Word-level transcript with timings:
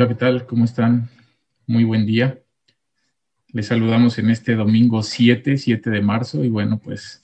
Hola, 0.00 0.08
¿qué 0.08 0.14
tal? 0.14 0.46
¿Cómo 0.46 0.64
están? 0.64 1.10
Muy 1.66 1.84
buen 1.84 2.06
día. 2.06 2.40
Les 3.48 3.66
saludamos 3.66 4.18
en 4.18 4.30
este 4.30 4.54
domingo 4.54 5.02
7, 5.02 5.58
7 5.58 5.90
de 5.90 6.00
marzo 6.00 6.42
y 6.42 6.48
bueno, 6.48 6.80
pues 6.82 7.20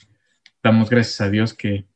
damos 0.63 0.91
gracias 0.91 1.23
a 1.23 1.31
Dios 1.31 1.55
que 1.55 1.87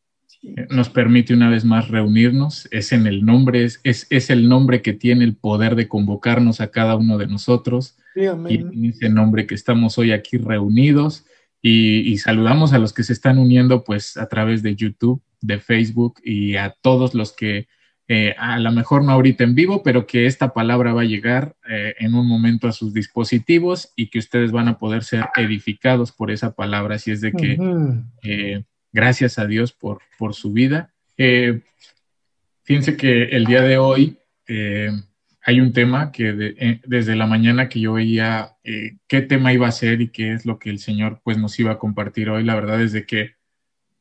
nos 0.70 0.88
permite 0.88 1.34
una 1.34 1.50
vez 1.50 1.66
más 1.66 1.88
reunirnos. 1.88 2.66
Es 2.70 2.92
en 2.92 3.06
el 3.06 3.26
nombre, 3.26 3.62
es, 3.62 3.82
es, 3.84 4.30
el 4.30 4.48
nombre 4.48 4.80
que 4.80 4.94
tiene 4.94 5.22
el 5.24 5.36
poder 5.36 5.74
de 5.74 5.86
convocarnos 5.86 6.62
a 6.62 6.70
cada 6.70 6.96
uno 6.96 7.18
de 7.18 7.26
nosotros. 7.26 7.98
y 8.16 8.24
en 8.24 8.84
ese 8.86 9.10
nombre 9.10 9.46
que 9.46 9.56
estamos 9.56 9.98
hoy 9.98 10.12
aquí 10.12 10.38
reunidos 10.38 11.26
y, 11.60 12.16
saludamos 12.16 12.72
a 12.72 12.78
los 12.78 12.94
que 12.94 13.02
se 13.02 13.12
están 13.12 13.36
uniendo 13.36 13.84
pues 13.84 14.16
a 14.16 14.30
través 14.30 14.62
de 14.62 14.76
YouTube, 14.76 15.20
de 15.42 15.58
Facebook 15.58 16.22
y 16.24 16.56
a 16.56 16.74
todos 16.80 17.14
los 17.14 17.34
que 17.36 17.68
eh, 18.12 18.34
a 18.36 18.58
lo 18.58 18.72
mejor 18.72 19.04
no 19.04 19.12
ahorita 19.12 19.44
en 19.44 19.54
vivo, 19.54 19.84
pero 19.84 20.04
que 20.04 20.26
esta 20.26 20.52
palabra 20.52 20.92
va 20.92 21.02
a 21.02 21.04
llegar 21.04 21.54
eh, 21.68 21.94
en 22.00 22.14
un 22.16 22.26
momento 22.26 22.66
a 22.66 22.72
sus 22.72 22.92
dispositivos 22.92 23.92
y 23.94 24.10
que 24.10 24.18
ustedes 24.18 24.50
van 24.50 24.66
a 24.66 24.78
poder 24.78 25.04
ser 25.04 25.26
edificados 25.36 26.10
por 26.10 26.32
esa 26.32 26.52
palabra. 26.52 26.96
Así 26.96 27.12
es 27.12 27.20
de 27.20 27.30
que 27.30 27.56
eh, 28.24 28.64
gracias 28.92 29.38
a 29.38 29.46
Dios 29.46 29.70
por, 29.72 30.00
por 30.18 30.34
su 30.34 30.52
vida. 30.52 30.92
fíjense 32.64 32.96
que 32.96 33.22
el 33.26 33.44
día 33.44 33.62
de 33.62 33.78
hoy 33.78 34.18
hay 35.46 35.60
un 35.60 35.72
tema 35.72 36.10
que 36.10 36.80
desde 36.84 37.14
la 37.14 37.28
mañana 37.28 37.68
que 37.68 37.78
yo 37.78 37.92
veía 37.92 38.56
qué 39.06 39.22
tema 39.22 39.52
iba 39.52 39.68
a 39.68 39.72
ser 39.72 40.00
y 40.00 40.08
qué 40.08 40.32
es 40.32 40.44
lo 40.44 40.58
que 40.58 40.70
el 40.70 40.80
Señor 40.80 41.20
pues 41.22 41.38
nos 41.38 41.56
iba 41.60 41.70
a 41.70 41.78
compartir 41.78 42.28
hoy, 42.28 42.42
la 42.42 42.56
verdad 42.56 42.82
es 42.82 42.90
de 42.90 43.06
que 43.06 43.36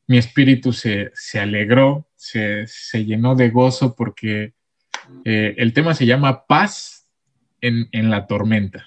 mi 0.08 0.18
espíritu 0.18 0.72
se, 0.72 1.12
alegró, 1.34 2.09
se, 2.20 3.04
llenó 3.04 3.34
de 3.34 3.48
gozo 3.48 3.94
porque 3.96 4.52
eh, 5.24 5.54
el 5.56 5.72
tema 5.72 5.94
se 5.94 6.04
llama 6.04 6.46
paz 6.46 7.08
en, 7.62 7.88
la 8.10 8.26
tormenta. 8.26 8.86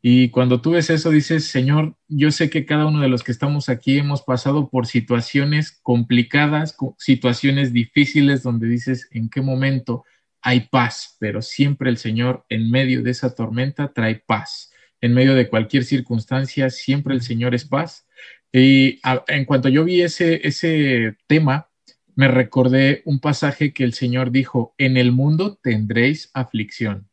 Y 0.00 0.28
cuando 0.30 0.60
tú 0.60 0.72
ves 0.72 0.90
eso, 0.90 1.10
dices, 1.10 1.46
Señor, 1.46 1.96
yo 2.08 2.30
sé 2.30 2.50
que 2.50 2.66
cada 2.66 2.86
uno 2.86 3.00
de 3.00 3.08
los 3.08 3.22
que 3.22 3.32
estamos 3.32 3.68
aquí 3.68 3.98
hemos 3.98 4.22
pasado 4.22 4.68
por 4.68 4.86
situaciones 4.86 5.80
complicadas, 5.82 6.76
situaciones 6.98 7.72
difíciles, 7.72 8.42
donde 8.42 8.68
dices, 8.68 9.08
¿en 9.10 9.30
qué 9.30 9.40
momento 9.40 10.04
hay 10.40 10.68
paz? 10.68 11.16
Pero 11.18 11.42
siempre 11.42 11.90
el 11.90 11.96
Señor 11.96 12.44
en 12.48 12.70
medio 12.70 13.02
de 13.02 13.10
esa 13.10 13.34
tormenta 13.34 13.92
trae 13.92 14.16
paz. 14.16 14.72
En 15.00 15.14
medio 15.14 15.34
de 15.34 15.48
cualquier 15.48 15.84
circunstancia, 15.84 16.70
siempre 16.70 17.14
el 17.14 17.22
Señor 17.22 17.54
es 17.54 17.64
paz. 17.64 18.06
Y 18.52 19.00
en 19.26 19.44
cuanto 19.44 19.68
yo 19.68 19.84
vi 19.84 20.02
ese, 20.02 20.46
ese 20.46 21.16
tema, 21.26 21.68
me 22.16 22.28
recordé 22.28 23.02
un 23.04 23.20
pasaje 23.20 23.72
que 23.72 23.84
el 23.84 23.92
Señor 23.92 24.30
dijo, 24.30 24.74
en 24.78 24.96
el 24.96 25.12
mundo 25.12 25.58
tendréis 25.62 26.30
aflicción, 26.34 27.08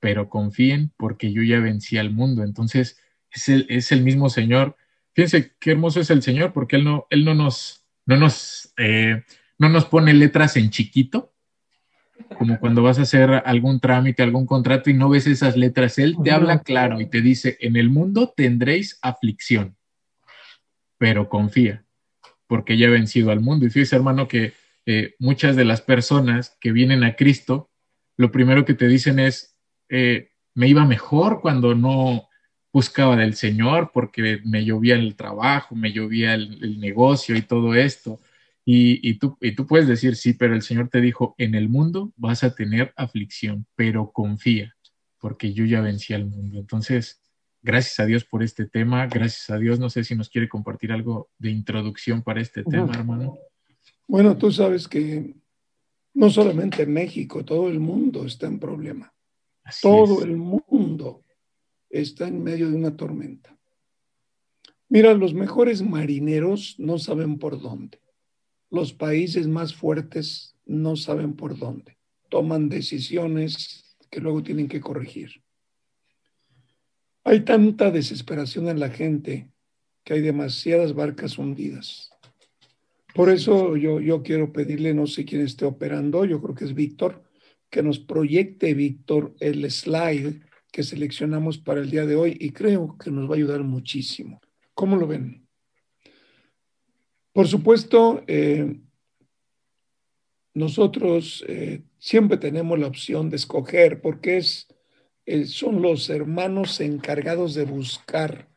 pero 0.00 0.28
confíen 0.28 0.92
porque 0.96 1.32
yo 1.32 1.42
ya 1.42 1.60
vencí 1.60 1.98
al 1.98 2.10
mundo. 2.10 2.42
Entonces, 2.42 2.98
es 3.30 3.48
el, 3.48 3.66
es 3.68 3.92
el 3.92 4.02
mismo 4.02 4.28
Señor. 4.30 4.76
Fíjense 5.14 5.54
qué 5.60 5.72
hermoso 5.72 6.00
es 6.00 6.10
el 6.10 6.22
Señor 6.22 6.52
porque 6.52 6.76
Él 6.76 6.84
no, 6.84 7.06
él 7.10 7.24
no 7.24 7.34
nos, 7.34 7.86
no 8.06 8.16
nos, 8.16 8.72
eh, 8.76 9.22
no 9.58 9.68
nos 9.68 9.84
pone 9.84 10.12
letras 10.12 10.56
en 10.56 10.70
chiquito, 10.70 11.32
como 12.36 12.58
cuando 12.58 12.82
vas 12.82 12.98
a 12.98 13.02
hacer 13.02 13.42
algún 13.44 13.80
trámite, 13.80 14.22
algún 14.22 14.46
contrato 14.46 14.90
y 14.90 14.94
no 14.94 15.08
ves 15.08 15.26
esas 15.26 15.56
letras. 15.56 15.98
Él 15.98 16.16
te 16.22 16.30
habla 16.30 16.62
claro 16.62 17.00
y 17.00 17.06
te 17.06 17.20
dice, 17.20 17.56
en 17.60 17.76
el 17.76 17.90
mundo 17.90 18.32
tendréis 18.36 18.98
aflicción 19.02 19.76
pero 21.04 21.28
confía, 21.28 21.84
porque 22.46 22.76
ya 22.76 22.88
ha 22.88 22.90
vencido 22.90 23.30
al 23.30 23.40
mundo. 23.40 23.66
Y 23.66 23.70
fíjese, 23.70 23.96
hermano, 23.96 24.28
que 24.28 24.52
eh, 24.86 25.14
muchas 25.18 25.56
de 25.56 25.64
las 25.64 25.80
personas 25.80 26.56
que 26.60 26.72
vienen 26.72 27.04
a 27.04 27.16
Cristo, 27.16 27.70
lo 28.16 28.30
primero 28.30 28.64
que 28.64 28.74
te 28.74 28.86
dicen 28.86 29.18
es, 29.18 29.56
eh, 29.88 30.30
me 30.54 30.68
iba 30.68 30.84
mejor 30.84 31.40
cuando 31.40 31.74
no 31.74 32.28
buscaba 32.72 33.16
del 33.16 33.34
Señor, 33.34 33.90
porque 33.94 34.40
me 34.44 34.64
llovía 34.64 34.96
el 34.96 35.14
trabajo, 35.14 35.74
me 35.76 35.92
llovía 35.92 36.34
el, 36.34 36.80
negocio 36.80 37.36
y 37.36 37.42
todo 37.42 37.74
esto. 37.74 38.20
Y, 38.64 39.14
tú 39.18 39.36
puedes 39.68 39.86
decir, 39.86 40.16
sí, 40.16 40.34
pero 40.34 40.54
el 40.54 40.62
Señor 40.62 40.88
te 40.88 41.00
dijo, 41.00 41.34
en 41.38 41.54
el 41.54 41.68
mundo 41.68 42.12
vas 42.16 42.42
a 42.44 42.54
tener 42.54 42.92
aflicción, 42.96 43.66
pero 43.76 44.10
confía, 44.10 44.74
porque 45.18 45.52
yo 45.52 45.64
ya 45.64 45.80
vencí 45.80 46.14
al 46.14 46.26
mundo. 46.26 46.58
Entonces, 46.58 47.23
gracias 47.64 47.98
a 47.98 48.06
Dios 48.06 48.24
por 48.24 48.42
este 48.42 48.66
tema. 48.66 49.06
Gracias 49.06 49.50
a 49.50 49.58
Dios. 49.58 49.80
No 49.80 49.90
sé 49.90 50.04
si 50.04 50.14
nos 50.14 50.28
quiere 50.28 50.48
compartir 50.48 50.92
algo 50.92 51.30
de 51.38 51.50
introducción 51.50 52.22
para 52.22 52.40
este 52.40 52.62
tema, 52.62 52.92
hermano. 52.94 53.36
Bueno, 54.06 54.36
tú 54.36 54.52
sabes 54.52 54.86
que 54.86 55.34
no 56.12 56.30
solamente 56.30 56.86
México, 56.86 57.44
todo 57.44 57.68
el 57.68 57.80
mundo 57.80 58.26
está 58.26 58.46
en 58.46 58.60
problema. 58.60 59.12
todo 59.80 60.22
el 60.22 60.36
mundo 60.36 61.22
está 61.88 62.28
en 62.28 62.42
medio 62.42 62.70
de 62.70 62.76
una 62.76 62.96
tormenta. 62.96 63.58
Mira, 64.88 65.14
los 65.14 65.32
mejores 65.32 65.82
marineros 65.82 66.76
no 66.78 66.98
saben 66.98 67.38
por 67.38 67.60
dónde. 67.60 67.98
Los 68.70 68.92
países 68.92 69.48
más 69.48 69.74
fuertes 69.74 70.56
no 70.66 70.96
saben 70.96 71.34
por 71.34 71.58
dónde. 71.58 71.96
Toman 72.28 72.68
decisiones 72.68 73.96
que 74.10 74.20
luego 74.20 74.42
tienen 74.42 74.68
que 74.68 74.80
corregir. 74.80 75.43
Hay 77.24 77.40
tanta 77.40 77.90
desesperación 77.90 78.68
en 78.68 78.78
la 78.78 78.90
gente 78.90 79.50
que 80.04 80.14
hay 80.14 80.20
demasiadas 80.20 80.94
barcas 80.94 81.38
hundidas. 81.38 82.10
Por 83.14 83.30
eso 83.30 83.76
yo, 83.76 84.00
yo 84.00 84.22
quiero 84.22 84.52
pedirle, 84.52 84.92
no 84.92 85.06
sé 85.06 85.24
quién 85.24 85.40
esté 85.40 85.64
operando, 85.64 86.24
yo 86.26 86.42
creo 86.42 86.54
que 86.54 86.64
es 86.64 86.74
Víctor, 86.74 87.24
que 87.70 87.82
nos 87.82 87.98
proyecte, 87.98 88.74
Víctor, 88.74 89.34
el 89.40 89.70
slide 89.70 90.42
que 90.70 90.82
seleccionamos 90.82 91.56
para 91.58 91.80
el 91.80 91.90
día 91.90 92.04
de 92.04 92.16
hoy 92.16 92.36
y 92.38 92.50
creo 92.50 92.98
que 92.98 93.10
nos 93.10 93.28
va 93.28 93.34
a 93.34 93.36
ayudar 93.36 93.62
muchísimo. 93.62 94.40
¿Cómo 94.74 94.96
lo 94.96 95.06
ven? 95.06 95.46
Por 97.32 97.48
supuesto, 97.48 98.22
eh, 98.26 98.80
nosotros 100.52 101.44
eh, 101.48 101.82
siempre 101.98 102.36
tenemos 102.36 102.78
la 102.78 102.86
opción 102.86 103.30
de 103.30 103.36
escoger 103.36 104.00
porque 104.00 104.36
es 104.36 104.68
eh, 105.26 105.46
son 105.46 105.80
los 105.80 106.10
hermanos 106.10 106.80
encargados 106.80 107.54
de 107.54 107.64
buscar 107.64 108.48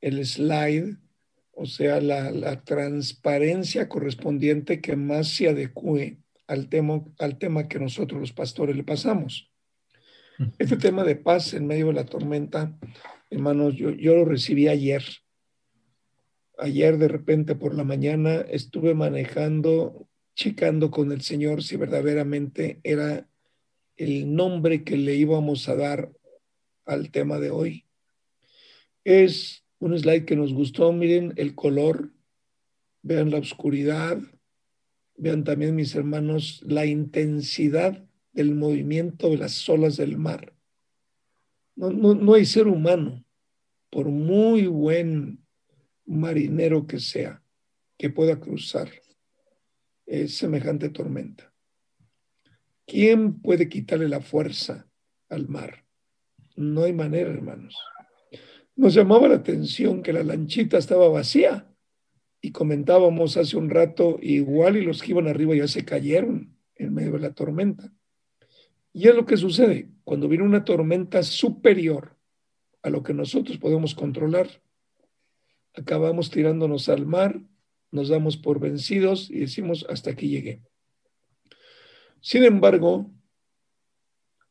el 0.00 0.24
slide, 0.24 0.96
o 1.52 1.66
sea, 1.66 2.00
la, 2.00 2.64
transparencia 2.64 3.88
correspondiente 3.88 4.80
que 4.80 4.96
más 4.96 5.28
se 5.28 5.48
adecue 5.48 6.18
al 6.46 6.68
tema, 6.68 7.04
al 7.18 7.38
tema 7.38 7.68
que 7.68 7.78
nosotros 7.78 8.20
los 8.20 8.32
pastores 8.32 8.76
le 8.76 8.84
pasamos. 8.84 9.50
Este 10.58 10.76
tema 10.76 11.02
de 11.04 11.16
paz 11.16 11.54
en 11.54 11.66
medio 11.66 11.88
de 11.88 11.94
la 11.94 12.04
tormenta, 12.04 12.78
hermanos, 13.30 13.74
yo, 13.74 13.90
yo 13.90 14.14
lo 14.14 14.24
recibí 14.24 14.68
ayer. 14.68 15.02
Ayer 16.58 16.98
de 16.98 17.08
repente 17.08 17.54
por 17.54 17.74
la 17.74 17.84
mañana 17.84 18.36
estuve 18.50 18.94
manejando, 18.94 20.08
checando 20.34 20.90
con 20.90 21.12
el 21.12 21.22
Señor 21.22 21.62
si 21.62 21.76
verdaderamente 21.76 22.80
era 22.84 23.28
el 23.96 24.34
nombre 24.34 24.84
que 24.84 24.96
le 24.96 25.14
íbamos 25.14 25.68
a 25.68 25.76
dar 25.76 26.12
al 26.84 27.10
tema 27.10 27.38
de 27.38 27.50
hoy. 27.50 27.86
Es 29.04 29.64
un 29.78 29.98
slide 29.98 30.24
que 30.24 30.36
nos 30.36 30.52
gustó, 30.52 30.92
miren 30.92 31.32
el 31.36 31.54
color, 31.54 32.12
vean 33.02 33.30
la 33.30 33.38
oscuridad, 33.38 34.18
vean 35.16 35.44
también 35.44 35.74
mis 35.74 35.94
hermanos 35.94 36.62
la 36.66 36.86
intensidad 36.86 38.04
del 38.32 38.54
movimiento 38.54 39.30
de 39.30 39.38
las 39.38 39.68
olas 39.68 39.96
del 39.96 40.18
mar. 40.18 40.52
No, 41.74 41.90
no 41.90 42.34
hay 42.34 42.46
ser 42.46 42.68
humano, 42.68 43.24
por 43.90 44.08
muy 44.08 44.66
buen 44.66 45.44
marinero 46.06 46.86
que 46.86 47.00
sea, 47.00 47.42
que 47.98 48.10
pueda 48.10 48.40
cruzar 48.40 48.90
semejante 50.28 50.88
tormenta. 50.88 51.52
¿Quién 52.86 53.40
puede 53.40 53.68
quitarle 53.68 54.08
la 54.08 54.20
fuerza 54.20 54.88
al 55.28 55.48
mar? 55.48 55.84
No 56.54 56.84
hay 56.84 56.92
manera, 56.92 57.30
hermanos. 57.30 57.76
Nos 58.76 58.94
llamaba 58.94 59.26
la 59.26 59.36
atención 59.36 60.02
que 60.02 60.12
la 60.12 60.22
lanchita 60.22 60.78
estaba 60.78 61.08
vacía 61.08 61.68
y 62.40 62.52
comentábamos 62.52 63.36
hace 63.36 63.56
un 63.56 63.70
rato, 63.70 64.18
igual 64.22 64.76
y 64.76 64.84
los 64.84 65.02
que 65.02 65.10
iban 65.10 65.26
arriba 65.26 65.56
ya 65.56 65.66
se 65.66 65.84
cayeron 65.84 66.56
en 66.76 66.94
medio 66.94 67.12
de 67.12 67.20
la 67.20 67.34
tormenta. 67.34 67.92
Y 68.92 69.08
es 69.08 69.14
lo 69.16 69.26
que 69.26 69.36
sucede 69.36 69.90
cuando 70.04 70.28
viene 70.28 70.44
una 70.44 70.64
tormenta 70.64 71.22
superior 71.24 72.16
a 72.82 72.90
lo 72.90 73.02
que 73.02 73.14
nosotros 73.14 73.58
podemos 73.58 73.96
controlar. 73.96 74.48
Acabamos 75.74 76.30
tirándonos 76.30 76.88
al 76.88 77.04
mar, 77.04 77.40
nos 77.90 78.08
damos 78.08 78.36
por 78.36 78.60
vencidos 78.60 79.28
y 79.28 79.40
decimos, 79.40 79.84
hasta 79.88 80.10
aquí 80.10 80.28
llegué. 80.28 80.62
Sin 82.26 82.42
embargo, 82.42 83.08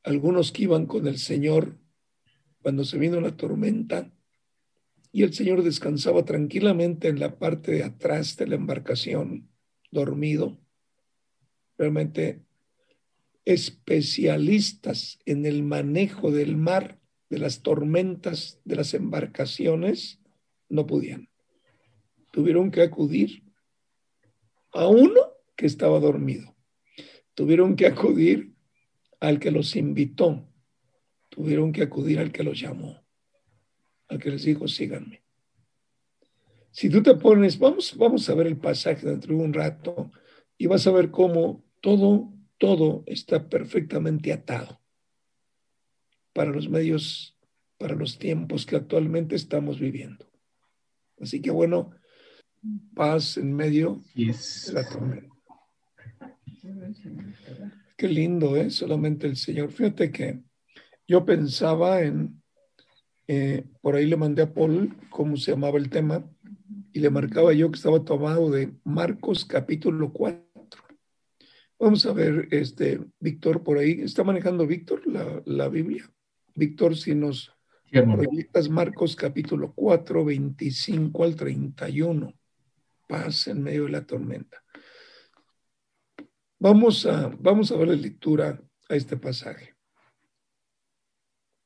algunos 0.01 0.53
que 0.53 0.63
iban 0.63 0.85
con 0.85 1.07
el 1.07 1.17
Señor 1.17 1.77
cuando 2.61 2.85
se 2.85 2.97
vino 2.97 3.19
la 3.19 3.35
tormenta 3.35 4.13
y 5.11 5.23
el 5.23 5.33
Señor 5.33 5.61
descansaba 5.61 6.23
tranquilamente 6.23 7.09
en 7.09 7.19
la 7.19 7.37
parte 7.37 7.73
de 7.73 7.83
atrás 7.83 8.37
de 8.37 8.47
la 8.47 8.55
embarcación, 8.55 9.49
dormido, 9.91 10.57
realmente 11.77 12.45
especialistas 13.43 15.19
en 15.25 15.45
el 15.45 15.61
manejo 15.61 16.31
del 16.31 16.55
mar, 16.55 17.01
de 17.29 17.39
las 17.39 17.61
tormentas, 17.61 18.61
de 18.63 18.77
las 18.77 18.93
embarcaciones, 18.93 20.21
no 20.69 20.87
podían. 20.87 21.27
Tuvieron 22.31 22.71
que 22.71 22.83
acudir 22.83 23.43
a 24.71 24.87
uno 24.87 25.19
que 25.57 25.65
estaba 25.65 25.99
dormido. 25.99 26.54
Tuvieron 27.35 27.75
que 27.75 27.85
acudir 27.85 28.55
al 29.19 29.39
que 29.39 29.51
los 29.51 29.75
invitó. 29.75 30.47
Tuvieron 31.29 31.71
que 31.71 31.83
acudir 31.83 32.19
al 32.19 32.31
que 32.31 32.43
los 32.43 32.59
llamó, 32.59 33.05
al 34.07 34.19
que 34.19 34.31
les 34.31 34.43
dijo, 34.43 34.67
síganme. 34.67 35.21
Si 36.71 36.89
tú 36.89 37.03
te 37.03 37.15
pones, 37.15 37.59
vamos, 37.59 37.95
vamos 37.97 38.29
a 38.29 38.35
ver 38.35 38.47
el 38.47 38.57
pasaje 38.57 39.05
dentro 39.05 39.35
de 39.35 39.43
un 39.43 39.53
rato 39.53 40.11
y 40.57 40.67
vas 40.67 40.87
a 40.87 40.91
ver 40.91 41.11
cómo 41.11 41.63
todo, 41.81 42.33
todo 42.57 43.03
está 43.05 43.49
perfectamente 43.49 44.31
atado 44.31 44.81
para 46.33 46.51
los 46.51 46.69
medios, 46.69 47.37
para 47.77 47.95
los 47.95 48.17
tiempos 48.17 48.65
que 48.65 48.75
actualmente 48.75 49.35
estamos 49.35 49.79
viviendo. 49.79 50.29
Así 51.19 51.41
que 51.41 51.51
bueno, 51.51 51.91
paz 52.93 53.37
en 53.37 53.53
medio 53.53 54.01
de 54.15 54.33
la 54.73 54.87
tormenta. 54.87 55.34
Qué 57.97 58.07
lindo, 58.07 58.55
¿eh? 58.55 58.69
Solamente 58.69 59.27
el 59.27 59.37
Señor. 59.37 59.71
Fíjate 59.71 60.11
que 60.11 60.41
yo 61.07 61.25
pensaba 61.25 62.01
en, 62.01 62.41
eh, 63.27 63.65
por 63.81 63.95
ahí 63.95 64.05
le 64.05 64.17
mandé 64.17 64.43
a 64.43 64.53
Paul 64.53 64.95
cómo 65.09 65.37
se 65.37 65.51
llamaba 65.51 65.77
el 65.77 65.89
tema, 65.89 66.29
y 66.95 66.99
le 66.99 67.09
marcaba 67.09 67.51
yo 67.51 67.69
que 67.69 67.75
estaba 67.75 68.05
tomado 68.05 68.49
de 68.49 68.73
Marcos 68.85 69.43
capítulo 69.43 70.13
4. 70.13 70.45
Vamos 71.77 72.05
a 72.05 72.13
ver, 72.13 72.47
este, 72.51 73.01
Víctor, 73.19 73.63
por 73.63 73.77
ahí. 73.77 73.99
¿Está 73.99 74.23
manejando 74.23 74.65
Víctor 74.65 75.05
la, 75.05 75.43
la 75.45 75.67
Biblia? 75.67 76.09
Víctor, 76.55 76.95
si 76.95 77.13
nos 77.13 77.51
proyectas 77.91 78.69
Marcos 78.69 79.13
capítulo 79.17 79.73
4, 79.75 80.23
25 80.23 81.23
al 81.25 81.35
31. 81.35 82.33
Paz 83.09 83.47
en 83.47 83.61
medio 83.61 83.83
de 83.83 83.91
la 83.91 84.05
tormenta. 84.05 84.63
Vamos 86.67 87.05
a, 87.05 87.27
vamos 87.27 87.71
a 87.71 87.77
darle 87.77 87.95
lectura 87.95 88.59
a 88.89 88.95
este 88.95 89.17
pasaje. 89.17 89.75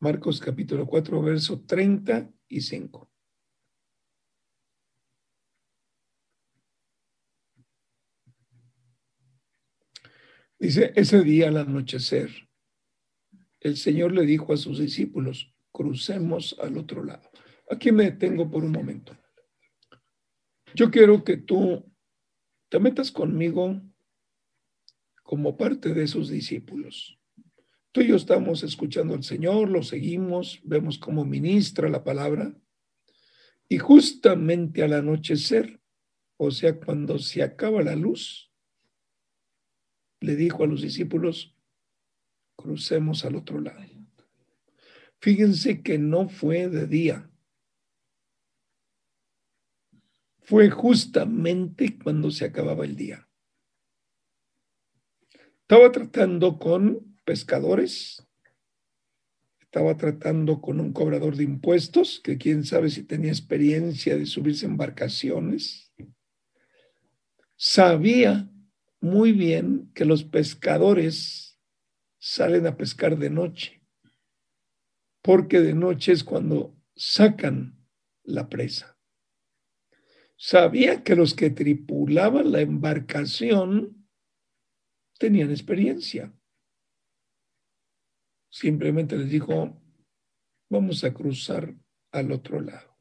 Marcos 0.01 0.41
capítulo 0.41 0.85
4, 0.85 1.21
verso 1.21 1.61
35. 1.61 3.09
Dice, 10.59 10.91
ese 10.97 11.23
día 11.23 11.47
al 11.47 11.55
anochecer, 11.55 12.49
el 13.61 13.77
Señor 13.77 14.11
le 14.11 14.25
dijo 14.25 14.51
a 14.51 14.57
sus 14.57 14.79
discípulos, 14.79 15.55
crucemos 15.71 16.57
al 16.59 16.77
otro 16.77 17.05
lado. 17.05 17.31
Aquí 17.71 17.93
me 17.93 18.03
detengo 18.03 18.51
por 18.51 18.65
un 18.65 18.73
momento. 18.73 19.17
Yo 20.75 20.91
quiero 20.91 21.23
que 21.23 21.37
tú 21.37 21.89
te 22.67 22.79
metas 22.79 23.13
conmigo 23.13 23.81
como 25.29 25.57
parte 25.57 25.93
de 25.93 26.07
sus 26.07 26.27
discípulos. 26.27 27.19
Tú 27.91 28.01
y 28.01 28.07
yo 28.07 28.15
estamos 28.15 28.63
escuchando 28.63 29.13
al 29.13 29.23
Señor, 29.23 29.69
lo 29.69 29.83
seguimos, 29.83 30.59
vemos 30.63 30.97
cómo 30.97 31.23
ministra 31.23 31.87
la 31.87 32.03
palabra. 32.03 32.59
Y 33.67 33.77
justamente 33.77 34.81
al 34.81 34.93
anochecer, 34.93 35.79
o 36.37 36.49
sea, 36.49 36.79
cuando 36.79 37.19
se 37.19 37.43
acaba 37.43 37.83
la 37.83 37.95
luz, 37.95 38.51
le 40.19 40.35
dijo 40.35 40.63
a 40.63 40.67
los 40.67 40.81
discípulos, 40.81 41.55
crucemos 42.55 43.23
al 43.23 43.35
otro 43.35 43.61
lado. 43.61 43.85
Fíjense 45.21 45.83
que 45.83 45.99
no 45.99 46.27
fue 46.27 46.69
de 46.69 46.87
día. 46.87 47.29
Fue 50.39 50.71
justamente 50.71 51.99
cuando 51.99 52.31
se 52.31 52.45
acababa 52.45 52.83
el 52.83 52.95
día. 52.95 53.28
Estaba 55.69 55.92
tratando 55.92 56.57
con 56.57 57.16
pescadores, 57.25 58.27
estaba 59.62 59.95
tratando 59.98 60.62
con 60.62 60.80
un 60.80 60.94
cobrador 60.94 61.36
de 61.36 61.44
impuestos, 61.44 62.19
que 62.24 62.39
quién 62.39 62.63
sabe 62.63 62.89
si 62.89 63.04
tenía 63.04 63.30
experiencia 63.30 64.18
de 64.18 64.25
subirse 64.25 64.66
embarcaciones. 64.66 65.94
Sabía 67.56 68.50
muy 69.00 69.31
bien 69.31 69.92
que 69.94 70.06
los 70.06 70.24
pescadores 70.24 71.60
salen 72.18 72.66
a 72.66 72.75
pescar 72.75 73.19
de 73.19 73.30
noche, 73.30 73.83
porque 75.21 75.60
de 75.60 75.75
noche 75.75 76.13
es 76.13 76.24
cuando 76.24 76.75
sacan 76.95 77.77
la 78.24 78.50
presa. 78.50 78.98
Sabía 80.36 81.04
que 81.04 81.16
los 81.16 81.36
que 81.36 81.51
tripulaban 81.51 82.51
la 82.54 82.62
embarcación 82.62 83.98
tenían 85.19 85.51
experiencia. 85.51 86.33
Simplemente 88.50 89.16
les 89.16 89.30
dijo, 89.30 89.80
vamos 90.69 91.04
a 91.04 91.13
cruzar 91.13 91.75
al 92.12 92.31
otro 92.31 92.60
lado. 92.62 92.98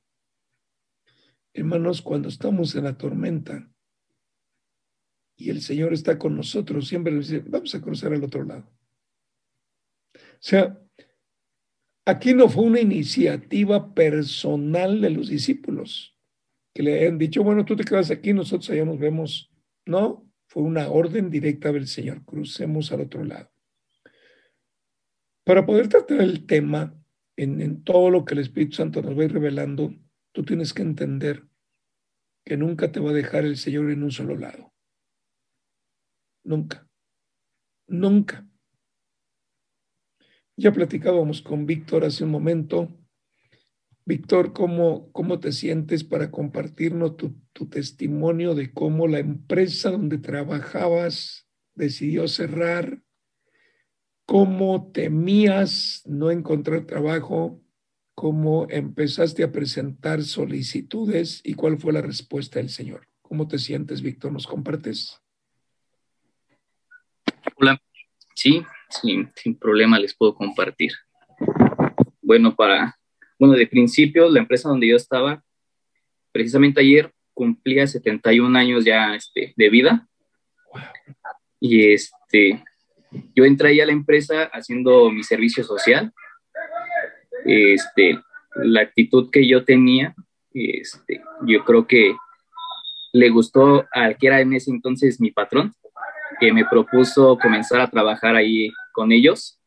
Hermanos, 1.54 2.02
cuando 2.02 2.28
estamos 2.28 2.74
en 2.74 2.84
la 2.84 2.98
tormenta, 2.98 3.70
y 5.36 5.50
el 5.50 5.62
Señor 5.62 5.94
está 5.94 6.18
con 6.18 6.36
nosotros, 6.36 6.88
siempre 6.88 7.12
nos 7.12 7.28
dice, 7.28 7.44
vamos 7.48 7.74
a 7.74 7.80
cruzar 7.80 8.12
al 8.12 8.24
otro 8.24 8.44
lado. 8.44 8.68
O 10.14 10.40
sea, 10.40 10.78
aquí 12.04 12.34
no 12.34 12.48
fue 12.48 12.64
una 12.64 12.80
iniciativa 12.80 13.94
personal 13.94 15.00
de 15.00 15.10
los 15.10 15.28
discípulos 15.28 16.16
que 16.74 16.82
le 16.82 17.00
hayan 17.00 17.18
dicho, 17.18 17.42
bueno, 17.42 17.64
tú 17.64 17.76
te 17.76 17.84
quedas 17.84 18.10
aquí, 18.10 18.32
nosotros 18.32 18.68
allá 18.70 18.84
nos 18.84 18.98
vemos. 18.98 19.50
No, 19.86 20.27
fue 20.58 20.66
una 20.66 20.90
orden 20.90 21.30
directa 21.30 21.70
del 21.70 21.86
Señor, 21.86 22.24
crucemos 22.24 22.90
al 22.90 23.02
otro 23.02 23.22
lado. 23.22 23.48
Para 25.44 25.64
poder 25.64 25.88
tratar 25.88 26.20
el 26.20 26.46
tema 26.46 27.00
en, 27.36 27.60
en 27.62 27.84
todo 27.84 28.10
lo 28.10 28.24
que 28.24 28.34
el 28.34 28.40
Espíritu 28.40 28.74
Santo 28.74 29.00
nos 29.00 29.16
va 29.16 29.22
ir 29.22 29.32
revelando, 29.32 29.94
tú 30.32 30.42
tienes 30.42 30.74
que 30.74 30.82
entender 30.82 31.44
que 32.44 32.56
nunca 32.56 32.90
te 32.90 32.98
va 32.98 33.10
a 33.10 33.12
dejar 33.12 33.44
el 33.44 33.56
Señor 33.56 33.88
en 33.92 34.02
un 34.02 34.10
solo 34.10 34.36
lado. 34.36 34.74
Nunca. 36.42 36.90
Nunca. 37.86 38.44
Ya 40.56 40.72
platicábamos 40.72 41.40
con 41.40 41.66
Víctor 41.66 42.04
hace 42.04 42.24
un 42.24 42.32
momento. 42.32 42.88
Víctor, 44.08 44.54
¿cómo, 44.54 45.12
¿cómo 45.12 45.38
te 45.38 45.52
sientes 45.52 46.02
para 46.02 46.30
compartirnos 46.30 47.18
tu, 47.18 47.38
tu 47.52 47.68
testimonio 47.68 48.54
de 48.54 48.72
cómo 48.72 49.06
la 49.06 49.18
empresa 49.18 49.90
donde 49.90 50.16
trabajabas 50.16 51.46
decidió 51.74 52.26
cerrar? 52.26 53.02
¿Cómo 54.24 54.90
temías 54.92 56.04
no 56.06 56.30
encontrar 56.30 56.86
trabajo? 56.86 57.60
¿Cómo 58.14 58.66
empezaste 58.70 59.44
a 59.44 59.52
presentar 59.52 60.22
solicitudes 60.22 61.42
y 61.44 61.52
cuál 61.52 61.78
fue 61.78 61.92
la 61.92 62.00
respuesta 62.00 62.60
del 62.60 62.70
Señor? 62.70 63.06
¿Cómo 63.20 63.46
te 63.46 63.58
sientes, 63.58 64.00
Víctor? 64.00 64.32
¿Nos 64.32 64.46
compartes? 64.46 65.20
Hola, 67.56 67.78
sí, 68.34 68.64
sí, 68.88 69.26
sin 69.36 69.54
problema 69.58 69.98
les 69.98 70.16
puedo 70.16 70.34
compartir. 70.34 70.92
Bueno, 72.22 72.56
para, 72.56 72.97
bueno, 73.38 73.54
de 73.54 73.66
principio, 73.66 74.28
la 74.28 74.40
empresa 74.40 74.68
donde 74.68 74.88
yo 74.88 74.96
estaba, 74.96 75.42
precisamente 76.32 76.80
ayer 76.80 77.12
cumplía 77.34 77.86
71 77.86 78.58
años 78.58 78.84
ya 78.84 79.14
este, 79.14 79.54
de 79.56 79.70
vida. 79.70 80.08
Y 81.60 81.92
este, 81.92 82.62
yo 83.34 83.44
entré 83.44 83.70
ahí 83.70 83.80
a 83.80 83.86
la 83.86 83.92
empresa 83.92 84.44
haciendo 84.52 85.10
mi 85.10 85.22
servicio 85.22 85.62
social. 85.62 86.12
Este, 87.44 88.20
la 88.56 88.80
actitud 88.80 89.30
que 89.30 89.46
yo 89.46 89.64
tenía, 89.64 90.14
este, 90.52 91.22
yo 91.46 91.64
creo 91.64 91.86
que 91.86 92.16
le 93.12 93.30
gustó 93.30 93.86
al 93.92 94.16
que 94.18 94.26
era 94.26 94.40
en 94.40 94.52
ese 94.52 94.70
entonces 94.70 95.20
mi 95.20 95.30
patrón 95.30 95.72
que 96.40 96.52
me 96.52 96.64
propuso 96.64 97.38
comenzar 97.38 97.80
a 97.80 97.90
trabajar 97.90 98.36
ahí 98.36 98.70
con 98.92 99.12
ellos. 99.12 99.57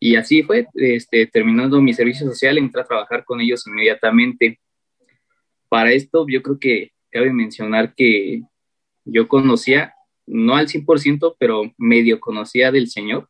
Y 0.00 0.16
así 0.16 0.42
fue, 0.42 0.66
este, 0.74 1.26
terminando 1.26 1.80
mi 1.80 1.92
servicio 1.92 2.26
social, 2.26 2.58
entré 2.58 2.82
a 2.82 2.86
trabajar 2.86 3.24
con 3.24 3.40
ellos 3.40 3.66
inmediatamente. 3.66 4.60
Para 5.68 5.92
esto, 5.92 6.24
yo 6.28 6.42
creo 6.42 6.58
que 6.58 6.92
cabe 7.10 7.32
mencionar 7.32 7.94
que 7.94 8.42
yo 9.04 9.26
conocía, 9.26 9.94
no 10.26 10.54
al 10.54 10.68
100%, 10.68 11.36
pero 11.38 11.72
medio 11.78 12.20
conocía 12.20 12.70
del 12.70 12.88
Señor. 12.88 13.28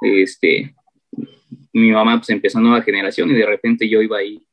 Este, 0.00 0.74
mi 1.72 1.90
mamá 1.90 2.18
pues 2.18 2.30
empezó 2.30 2.60
nueva 2.60 2.82
generación 2.82 3.30
y 3.30 3.34
de 3.34 3.46
repente 3.46 3.88
yo 3.88 4.00
iba 4.00 4.18
ahí 4.18 4.46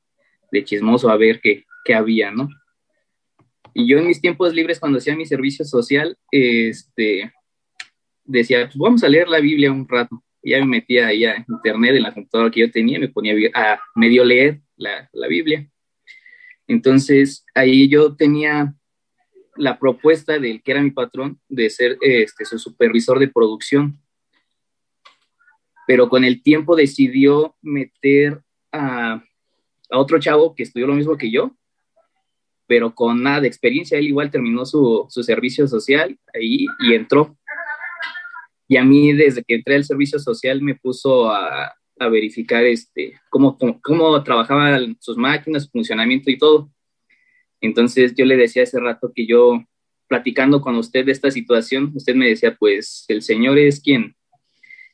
de 0.51 0.63
chismoso 0.63 1.09
a 1.09 1.17
ver 1.17 1.39
qué, 1.41 1.63
qué 1.85 1.93
había, 1.93 2.31
¿no? 2.31 2.49
Y 3.73 3.87
yo 3.87 3.97
en 3.97 4.07
mis 4.07 4.21
tiempos 4.21 4.53
libres, 4.53 4.79
cuando 4.79 4.99
hacía 4.99 5.15
mi 5.15 5.25
servicio 5.25 5.65
social, 5.65 6.17
este, 6.31 7.33
decía, 8.23 8.65
pues 8.65 8.77
vamos 8.77 9.03
a 9.03 9.09
leer 9.09 9.27
la 9.27 9.39
Biblia 9.39 9.71
un 9.71 9.87
rato. 9.87 10.23
Ya 10.43 10.59
me 10.59 10.65
metía 10.65 11.07
ahí 11.07 11.25
a 11.25 11.45
internet 11.47 11.95
en 11.95 12.03
la 12.03 12.13
computadora 12.13 12.51
que 12.51 12.59
yo 12.59 12.71
tenía, 12.71 12.99
me 12.99 13.09
ponía 13.09 13.33
a 13.53 13.79
medio 13.95 14.25
leer 14.25 14.61
la, 14.75 15.09
la 15.13 15.27
Biblia. 15.27 15.67
Entonces, 16.67 17.45
ahí 17.55 17.87
yo 17.89 18.15
tenía 18.15 18.73
la 19.55 19.77
propuesta 19.77 20.39
del 20.39 20.61
que 20.63 20.71
era 20.71 20.81
mi 20.81 20.91
patrón 20.91 21.39
de 21.47 21.69
ser 21.69 21.97
este, 22.01 22.45
su 22.45 22.57
supervisor 22.57 23.19
de 23.19 23.27
producción. 23.27 23.99
Pero 25.85 26.09
con 26.09 26.23
el 26.23 26.41
tiempo 26.41 26.75
decidió 26.75 27.55
meter 27.61 28.41
a, 28.71 29.23
a 29.89 29.97
otro 29.97 30.19
chavo 30.19 30.55
que 30.55 30.63
estudió 30.63 30.87
lo 30.87 30.95
mismo 30.95 31.17
que 31.17 31.29
yo, 31.29 31.55
pero 32.67 32.95
con 32.95 33.21
nada 33.21 33.41
de 33.41 33.47
experiencia. 33.47 33.97
Él 33.97 34.07
igual 34.07 34.31
terminó 34.31 34.65
su, 34.65 35.05
su 35.09 35.23
servicio 35.23 35.67
social 35.67 36.17
ahí 36.33 36.65
y 36.79 36.93
entró. 36.93 37.37
Y 38.67 38.77
a 38.77 38.83
mí, 38.83 39.13
desde 39.13 39.43
que 39.43 39.55
entré 39.55 39.75
al 39.75 39.83
servicio 39.83 40.19
social, 40.19 40.61
me 40.61 40.75
puso 40.75 41.29
a, 41.29 41.73
a 41.99 42.09
verificar 42.09 42.63
este, 42.65 43.19
cómo, 43.29 43.57
cómo, 43.57 43.79
cómo, 43.81 44.23
trabajaban 44.23 44.97
sus 44.99 45.17
máquinas, 45.17 45.63
su 45.63 45.69
funcionamiento 45.69 46.29
y 46.29 46.37
todo. 46.37 46.71
Entonces 47.61 48.13
yo 48.15 48.25
le 48.25 48.35
decía 48.35 48.63
hace 48.63 48.79
rato 48.79 49.11
que 49.13 49.25
yo, 49.25 49.63
platicando 50.07 50.61
con 50.61 50.75
usted 50.75 51.05
de 51.05 51.11
esta 51.11 51.31
situación, 51.31 51.91
usted 51.95 52.15
me 52.15 52.27
decía, 52.27 52.55
pues 52.55 53.05
el 53.07 53.21
Señor 53.21 53.57
es 53.57 53.79
quien, 53.79 54.15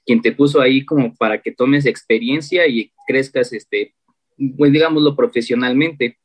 quien 0.06 0.22
te 0.22 0.32
puso 0.32 0.62
ahí 0.62 0.86
como 0.86 1.16
para 1.16 1.42
que 1.42 1.52
tomes 1.52 1.86
experiencia 1.86 2.68
y 2.68 2.92
crezcas, 3.08 3.54
este, 3.54 3.96
pues 4.58 4.72
digámoslo 4.72 5.16
profesionalmente. 5.16 6.18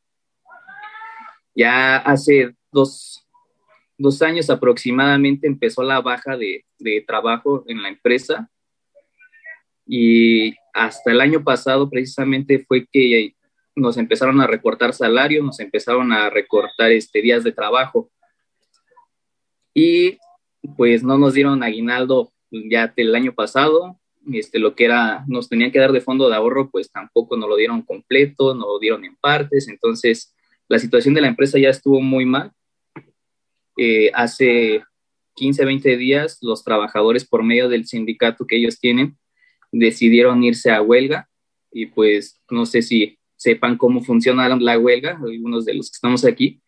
Ya 1.54 1.96
hace 1.98 2.54
dos, 2.72 3.23
dos 3.98 4.22
años 4.22 4.50
aproximadamente 4.50 5.46
empezó 5.46 5.82
la 5.82 6.00
baja 6.00 6.36
de, 6.36 6.64
de 6.78 7.04
trabajo 7.06 7.64
en 7.66 7.82
la 7.82 7.88
empresa. 7.88 8.50
Y 9.86 10.54
hasta 10.72 11.10
el 11.12 11.20
año 11.20 11.44
pasado 11.44 11.88
precisamente 11.90 12.64
fue 12.66 12.86
que 12.90 13.34
nos 13.76 13.96
empezaron 13.96 14.40
a 14.40 14.46
recortar 14.46 14.94
salarios, 14.94 15.44
nos 15.44 15.60
empezaron 15.60 16.12
a 16.12 16.30
recortar 16.30 16.92
este, 16.92 17.20
días 17.20 17.44
de 17.44 17.52
trabajo. 17.52 18.10
Y 19.74 20.18
pues 20.76 21.02
no 21.02 21.18
nos 21.18 21.34
dieron 21.34 21.62
aguinaldo 21.62 22.32
ya 22.50 22.86
del 22.88 23.14
año 23.14 23.34
pasado, 23.34 23.98
este, 24.32 24.58
lo 24.58 24.74
que 24.74 24.86
era, 24.86 25.24
nos 25.26 25.48
tenían 25.48 25.70
que 25.70 25.78
dar 25.78 25.92
de 25.92 26.00
fondo 26.00 26.28
de 26.28 26.36
ahorro, 26.36 26.70
pues 26.70 26.90
tampoco 26.90 27.36
nos 27.36 27.48
lo 27.48 27.56
dieron 27.56 27.82
completo, 27.82 28.54
nos 28.54 28.66
lo 28.66 28.78
dieron 28.78 29.04
en 29.04 29.16
partes, 29.16 29.68
entonces 29.68 30.34
la 30.68 30.78
situación 30.78 31.14
de 31.14 31.20
la 31.20 31.28
empresa 31.28 31.58
ya 31.58 31.68
estuvo 31.68 32.00
muy 32.00 32.24
mal. 32.24 32.52
Eh, 33.76 34.10
hace 34.14 34.84
15, 35.34 35.64
20 35.64 35.96
días, 35.96 36.38
los 36.40 36.64
trabajadores 36.64 37.26
por 37.26 37.42
medio 37.42 37.68
del 37.68 37.86
sindicato 37.86 38.46
que 38.46 38.56
ellos 38.56 38.78
tienen, 38.78 39.18
decidieron 39.72 40.44
irse 40.44 40.70
a 40.70 40.82
huelga 40.82 41.28
y 41.72 41.86
pues 41.86 42.40
no 42.48 42.66
sé 42.66 42.82
si 42.82 43.18
sepan 43.36 43.76
cómo 43.76 44.00
funciona 44.00 44.48
la 44.48 44.78
huelga, 44.78 45.18
algunos 45.22 45.64
de 45.64 45.74
los 45.74 45.90
que 45.90 45.96
estamos 45.96 46.24
aquí, 46.24 46.62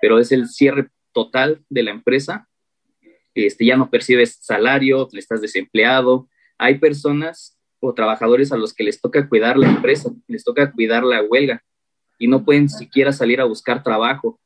pero 0.00 0.18
es 0.18 0.32
el 0.32 0.48
cierre 0.48 0.90
total 1.12 1.64
de 1.68 1.82
la 1.82 1.90
empresa. 1.90 2.48
Este, 3.34 3.64
ya 3.64 3.76
no 3.76 3.90
percibes 3.90 4.38
salario, 4.40 5.08
estás 5.12 5.40
desempleado. 5.40 6.28
Hay 6.58 6.78
personas 6.78 7.58
o 7.80 7.94
trabajadores 7.94 8.52
a 8.52 8.56
los 8.56 8.74
que 8.74 8.84
les 8.84 9.00
toca 9.00 9.28
cuidar 9.28 9.56
la 9.56 9.68
empresa, 9.68 10.10
les 10.28 10.44
toca 10.44 10.70
cuidar 10.70 11.04
la 11.04 11.22
huelga 11.22 11.64
y 12.18 12.28
no 12.28 12.44
pueden 12.44 12.68
siquiera 12.68 13.12
salir 13.12 13.40
a 13.40 13.44
buscar 13.44 13.82
trabajo. 13.82 14.38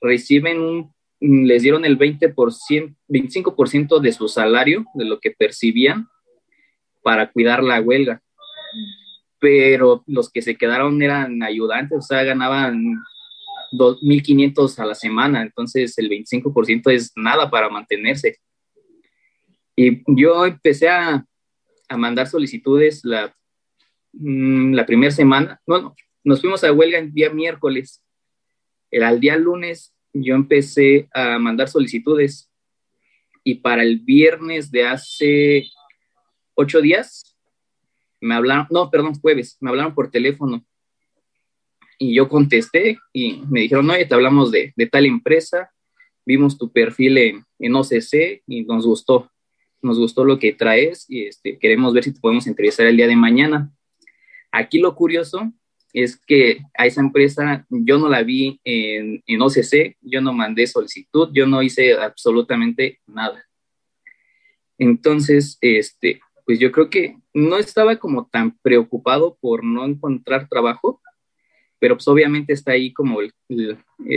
Reciben 0.00 0.60
un, 0.60 0.94
les 1.20 1.62
dieron 1.62 1.84
el 1.84 1.98
20%, 1.98 2.96
25% 3.08 4.00
de 4.00 4.12
su 4.12 4.28
salario, 4.28 4.84
de 4.94 5.04
lo 5.04 5.18
que 5.20 5.30
percibían, 5.30 6.08
para 7.02 7.30
cuidar 7.30 7.62
la 7.62 7.80
huelga. 7.80 8.22
Pero 9.38 10.02
los 10.06 10.30
que 10.30 10.42
se 10.42 10.56
quedaron 10.56 11.00
eran 11.02 11.42
ayudantes, 11.42 11.98
o 11.98 12.02
sea, 12.02 12.22
ganaban 12.24 12.96
2.500 13.72 14.78
a 14.78 14.86
la 14.86 14.94
semana, 14.94 15.42
entonces 15.42 15.96
el 15.98 16.08
25% 16.08 16.90
es 16.92 17.12
nada 17.16 17.50
para 17.50 17.68
mantenerse. 17.68 18.38
Y 19.74 20.02
yo 20.06 20.46
empecé 20.46 20.88
a, 20.88 21.24
a 21.88 21.96
mandar 21.96 22.26
solicitudes 22.26 23.00
la, 23.04 23.34
mm, 24.12 24.72
la 24.72 24.86
primera 24.86 25.10
semana, 25.10 25.60
bueno, 25.66 25.94
nos 26.24 26.40
fuimos 26.40 26.64
a 26.64 26.72
huelga 26.72 26.98
el 26.98 27.12
día 27.12 27.30
miércoles. 27.30 28.02
El, 28.90 29.04
al 29.04 29.20
día 29.20 29.36
lunes 29.36 29.95
yo 30.22 30.34
empecé 30.34 31.08
a 31.12 31.38
mandar 31.38 31.68
solicitudes 31.68 32.50
y 33.44 33.56
para 33.56 33.82
el 33.82 34.00
viernes 34.00 34.70
de 34.70 34.86
hace 34.86 35.66
ocho 36.54 36.80
días, 36.80 37.36
me 38.20 38.34
hablaron, 38.34 38.66
no, 38.70 38.90
perdón, 38.90 39.14
jueves, 39.20 39.56
me 39.60 39.70
hablaron 39.70 39.94
por 39.94 40.10
teléfono 40.10 40.64
y 41.98 42.14
yo 42.14 42.28
contesté 42.28 42.98
y 43.12 43.42
me 43.48 43.60
dijeron, 43.60 43.88
oye, 43.90 44.06
te 44.06 44.14
hablamos 44.14 44.50
de, 44.50 44.72
de 44.74 44.86
tal 44.86 45.06
empresa, 45.06 45.70
vimos 46.24 46.58
tu 46.58 46.72
perfil 46.72 47.18
en, 47.18 47.44
en, 47.58 47.74
OCC 47.74 48.42
y 48.46 48.64
nos 48.64 48.86
gustó, 48.86 49.30
nos 49.80 49.98
gustó 49.98 50.24
lo 50.24 50.38
que 50.38 50.52
traes 50.52 51.08
y 51.08 51.26
este, 51.26 51.58
queremos 51.58 51.94
ver 51.94 52.04
si 52.04 52.14
te 52.14 52.20
podemos 52.20 52.46
entrevistar 52.46 52.86
el 52.86 52.96
día 52.96 53.06
de 53.06 53.16
mañana. 53.16 53.70
Aquí 54.50 54.78
lo 54.78 54.94
curioso 54.94 55.52
es 55.96 56.20
que 56.26 56.58
a 56.76 56.84
esa 56.84 57.00
empresa 57.00 57.66
yo 57.70 57.96
no 57.96 58.10
la 58.10 58.22
vi 58.22 58.60
en, 58.64 59.22
en 59.26 59.40
OCC, 59.40 59.96
yo 60.02 60.20
no 60.20 60.34
mandé 60.34 60.66
solicitud, 60.66 61.30
yo 61.32 61.46
no 61.46 61.62
hice 61.62 61.94
absolutamente 61.94 63.00
nada. 63.06 63.42
Entonces, 64.76 65.56
este, 65.62 66.20
pues 66.44 66.58
yo 66.58 66.70
creo 66.70 66.90
que 66.90 67.16
no 67.32 67.56
estaba 67.56 67.96
como 67.96 68.26
tan 68.26 68.58
preocupado 68.58 69.38
por 69.40 69.64
no 69.64 69.86
encontrar 69.86 70.50
trabajo, 70.50 71.00
pero 71.78 71.94
pues 71.94 72.06
obviamente 72.08 72.52
está 72.52 72.72
ahí 72.72 72.92
como 72.92 73.22
eh, 73.22 73.30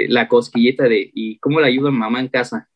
la 0.09 0.27
cosquilleta 0.27 0.83
de, 0.83 1.09
¿y 1.13 1.37
cómo 1.39 1.61
le 1.61 1.67
ayuda 1.67 1.91
mamá 1.91 2.19
en 2.19 2.27
casa? 2.27 2.67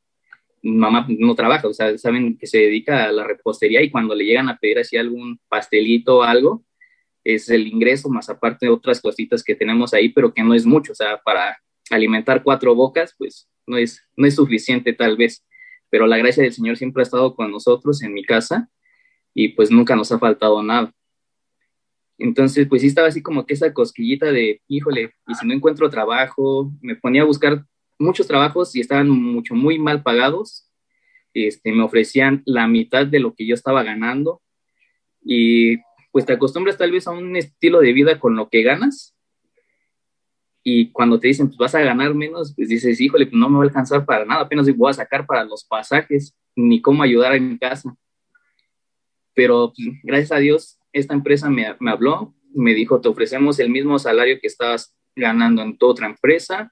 Mamá 0.62 1.07
no 1.10 1.36
trabaja, 1.36 1.67
o 1.67 1.74
sea, 1.74 1.98
saben 1.98 2.38
que 2.38 2.48
se 2.48 2.60
dedica 2.60 3.03
a 3.03 3.12
la 3.12 3.25
repostería 3.25 3.81
y 3.81 3.91
cuando 3.91 4.15
le 4.15 4.24
llegan 4.24 4.48
a 4.48 4.57
pedir 4.57 4.79
así 4.79 4.95
algún 4.95 5.41
pastelito 5.50 6.19
o 6.19 6.24
algo, 6.24 6.63
es 7.24 7.50
el 7.50 7.68
ingreso, 7.68 8.10
más 8.10 8.30
aparte 8.30 8.65
de 8.65 8.72
otras 8.72 9.01
cositas 9.01 9.44
que 9.44 9.56
tenemos 9.56 9.94
ahí, 9.94 10.10
pero 10.10 10.34
que 10.34 10.44
no 10.44 10.53
es 10.53 10.65
mucho, 10.65 10.92
o 10.92 10.96
sea, 10.96 11.22
para 11.24 11.58
alimentar 11.89 12.44
cuatro 12.44 12.75
bocas, 12.75 13.15
pues 13.18 13.50
no 13.65 13.77
es, 13.77 14.01
no 14.15 14.27
es 14.27 14.36
suficiente 14.36 14.94
tal 14.94 15.18
vez, 15.18 15.46
pero 15.89 16.08
la 16.08 16.18
gracia 16.18 16.44
del 16.44 16.53
Señor 16.53 16.77
siempre 16.77 17.01
ha 17.01 17.03
estado 17.03 17.36
con 17.36 17.51
nosotros 17.51 18.01
en 18.03 18.13
mi 18.13 18.24
casa 18.24 18.70
y 19.34 19.50
pues 19.50 19.72
nunca 19.72 19.96
nos 19.96 20.12
ha 20.12 20.20
faltado 20.20 20.62
nada. 20.62 20.94
Entonces, 22.18 22.68
pues 22.68 22.82
sí 22.82 22.88
estaba 22.88 23.08
así 23.08 23.22
como 23.22 23.46
que 23.46 23.53
esa 23.53 23.74
cosquillita 23.74 24.32
de, 24.32 24.62
híjole, 24.68 25.13
y 25.27 25.36
si 25.36 25.48
no 25.48 25.53
encuentro 25.53 25.89
trabajo, 25.89 26.72
me 26.82 26.96
ponía 26.96 27.24
a 27.24 27.25
buscar 27.25 27.65
muchos 28.00 28.27
trabajos 28.27 28.75
y 28.75 28.82
estaban 28.82 29.10
mucho, 29.10 29.56
muy 29.56 29.80
mal 29.80 30.03
pagados. 30.03 30.70
Este, 31.34 31.72
me 31.72 31.84
ofrecían 31.84 32.44
la 32.46 32.68
mitad 32.68 33.08
de 33.08 33.20
lo 33.20 33.34
que 33.34 33.48
yo 33.48 33.56
estaba 33.56 33.84
ganando 33.84 34.42
y 35.24 35.77
pues 36.13 36.25
te 36.25 36.32
acostumbras 36.32 36.77
tal 36.77 36.91
vez 36.91 37.05
a 37.08 37.12
un 37.12 37.36
estilo 37.36 37.82
de 37.82 37.91
vida 37.91 38.17
con 38.17 38.38
lo 38.38 38.48
que 38.48 38.63
ganas 38.63 39.13
y 40.63 40.93
cuando 40.93 41.20
te 41.20 41.27
dicen 41.27 41.48
pues 41.48 41.58
vas 41.58 41.75
a 41.75 41.82
ganar 41.82 42.13
menos, 42.13 42.53
pues 42.55 42.70
dices, 42.70 43.01
híjole, 43.01 43.25
pues 43.25 43.36
no 43.36 43.50
me 43.50 43.58
va 43.58 43.63
a 43.63 43.67
alcanzar 43.67 44.05
para 44.05 44.24
nada, 44.24 44.43
apenas 44.43 44.74
voy 44.77 44.89
a 44.89 44.93
sacar 44.93 45.25
para 45.25 45.43
los 45.43 45.65
pasajes, 45.65 46.34
ni 46.55 46.82
cómo 46.82 47.03
ayudar 47.03 47.36
en 47.36 47.58
casa 47.58 47.93
pero 49.34 49.74
pues, 49.75 49.98
gracias 50.03 50.32
a 50.32 50.38
Dios 50.38 50.79
esta 50.91 51.13
empresa 51.13 51.50
me, 51.50 51.75
me, 51.79 51.91
habló, 51.91 52.36
me 52.53 52.74
dijo, 52.74 53.01
te 53.01 53.10
ofrecemos 53.10 53.60
el 53.60 53.70
mismo 53.70 53.98
salario 53.98 54.39
que 54.39 54.48
estabas 54.48 54.96
ganando 55.15 55.62
en 55.63 55.77
tu 55.77 55.88
otra 55.88 56.05
empresa. 56.05 56.72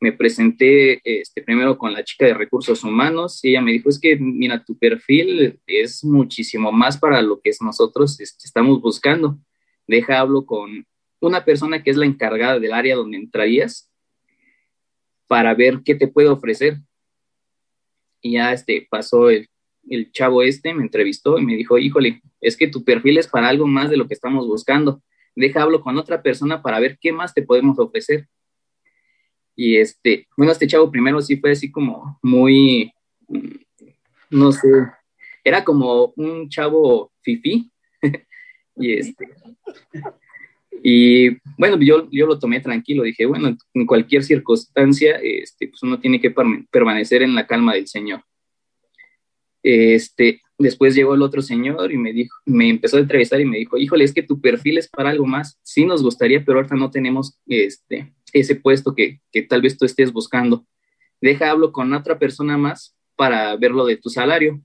Me 0.00 0.12
presenté 0.12 1.00
este, 1.04 1.42
primero 1.42 1.76
con 1.76 1.92
la 1.92 2.02
chica 2.02 2.24
de 2.26 2.34
recursos 2.34 2.82
humanos 2.82 3.44
y 3.44 3.50
ella 3.50 3.60
me 3.60 3.72
dijo, 3.72 3.90
es 3.90 4.00
que 4.00 4.16
mira, 4.16 4.64
tu 4.64 4.76
perfil 4.78 5.60
es 5.66 6.02
muchísimo 6.04 6.72
más 6.72 6.98
para 6.98 7.20
lo 7.20 7.40
que 7.40 7.50
es 7.50 7.60
nosotros 7.60 8.18
estamos 8.18 8.80
buscando. 8.80 9.38
Deja, 9.86 10.18
hablo 10.20 10.46
con 10.46 10.86
una 11.20 11.44
persona 11.44 11.82
que 11.82 11.90
es 11.90 11.96
la 11.96 12.06
encargada 12.06 12.58
del 12.58 12.72
área 12.72 12.96
donde 12.96 13.18
entrarías 13.18 13.90
para 15.26 15.54
ver 15.54 15.82
qué 15.84 15.94
te 15.94 16.08
puede 16.08 16.28
ofrecer. 16.28 16.78
Y 18.22 18.32
ya 18.32 18.52
este, 18.52 18.86
pasó 18.90 19.30
el, 19.30 19.48
el 19.88 20.10
chavo 20.12 20.42
este 20.42 20.74
me 20.74 20.82
entrevistó 20.82 21.38
y 21.38 21.44
me 21.44 21.56
dijo, 21.56 21.78
híjole, 21.78 22.22
es 22.40 22.56
que 22.56 22.68
tu 22.68 22.84
perfil 22.84 23.18
es 23.18 23.28
para 23.28 23.48
algo 23.48 23.66
más 23.66 23.90
de 23.90 23.96
lo 23.96 24.06
que 24.06 24.14
estamos 24.14 24.46
buscando. 24.46 25.02
Deja 25.36 25.62
hablo 25.62 25.80
con 25.80 25.96
otra 25.96 26.22
persona 26.22 26.62
para 26.62 26.80
ver 26.80 26.98
qué 27.00 27.12
más 27.12 27.34
te 27.34 27.42
podemos 27.42 27.78
ofrecer. 27.78 28.28
Y 29.62 29.76
este, 29.76 30.26
bueno, 30.38 30.52
este 30.52 30.66
chavo 30.66 30.90
primero 30.90 31.20
sí 31.20 31.36
fue 31.36 31.50
así 31.50 31.70
como 31.70 32.18
muy, 32.22 32.90
no 34.30 34.52
sé, 34.52 34.66
era 35.44 35.62
como 35.62 36.14
un 36.16 36.48
chavo 36.48 37.12
fifí. 37.20 37.70
y 38.76 38.94
este, 38.94 39.28
y 40.82 41.36
bueno, 41.58 41.78
yo, 41.78 42.08
yo 42.10 42.24
lo 42.24 42.38
tomé 42.38 42.60
tranquilo, 42.60 43.02
dije, 43.02 43.26
bueno, 43.26 43.54
en 43.74 43.86
cualquier 43.86 44.24
circunstancia, 44.24 45.20
este, 45.22 45.68
pues 45.68 45.82
uno 45.82 46.00
tiene 46.00 46.22
que 46.22 46.34
permanecer 46.70 47.20
en 47.20 47.34
la 47.34 47.46
calma 47.46 47.74
del 47.74 47.86
Señor. 47.86 48.24
Este, 49.62 50.40
después 50.60 50.94
llegó 50.94 51.14
el 51.14 51.22
otro 51.22 51.40
señor 51.40 51.90
y 51.90 51.96
me 51.96 52.12
dijo, 52.12 52.36
me 52.44 52.68
empezó 52.68 52.98
a 52.98 53.00
entrevistar 53.00 53.40
y 53.40 53.46
me 53.46 53.56
dijo, 53.56 53.78
híjole, 53.78 54.04
es 54.04 54.12
que 54.12 54.22
tu 54.22 54.40
perfil 54.40 54.78
es 54.78 54.88
para 54.88 55.10
algo 55.10 55.26
más. 55.26 55.58
Sí 55.62 55.86
nos 55.86 56.02
gustaría, 56.02 56.44
pero 56.44 56.58
ahorita 56.58 56.76
no 56.76 56.90
tenemos 56.90 57.38
este, 57.46 58.12
ese 58.32 58.56
puesto 58.56 58.94
que, 58.94 59.20
que 59.32 59.42
tal 59.42 59.62
vez 59.62 59.78
tú 59.78 59.86
estés 59.86 60.12
buscando. 60.12 60.66
Deja, 61.20 61.50
hablo 61.50 61.72
con 61.72 61.92
otra 61.94 62.18
persona 62.18 62.58
más 62.58 62.94
para 63.16 63.56
ver 63.56 63.70
lo 63.70 63.86
de 63.86 63.96
tu 63.96 64.10
salario. 64.10 64.60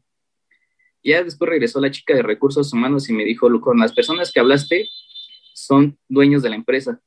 Ya 1.02 1.24
después 1.24 1.50
regresó 1.50 1.80
la 1.80 1.92
chica 1.92 2.14
de 2.14 2.24
recursos 2.24 2.74
humanos 2.74 3.10
y 3.10 3.14
me 3.14 3.24
dijo, 3.24 3.48
con 3.62 3.80
las 3.80 3.94
personas 3.94 4.34
que 4.34 4.42
hablaste 4.42 4.90
son 5.54 5.98
dueños 6.10 6.44
de 6.44 6.50
la 6.50 6.56
empresa. 6.58 7.00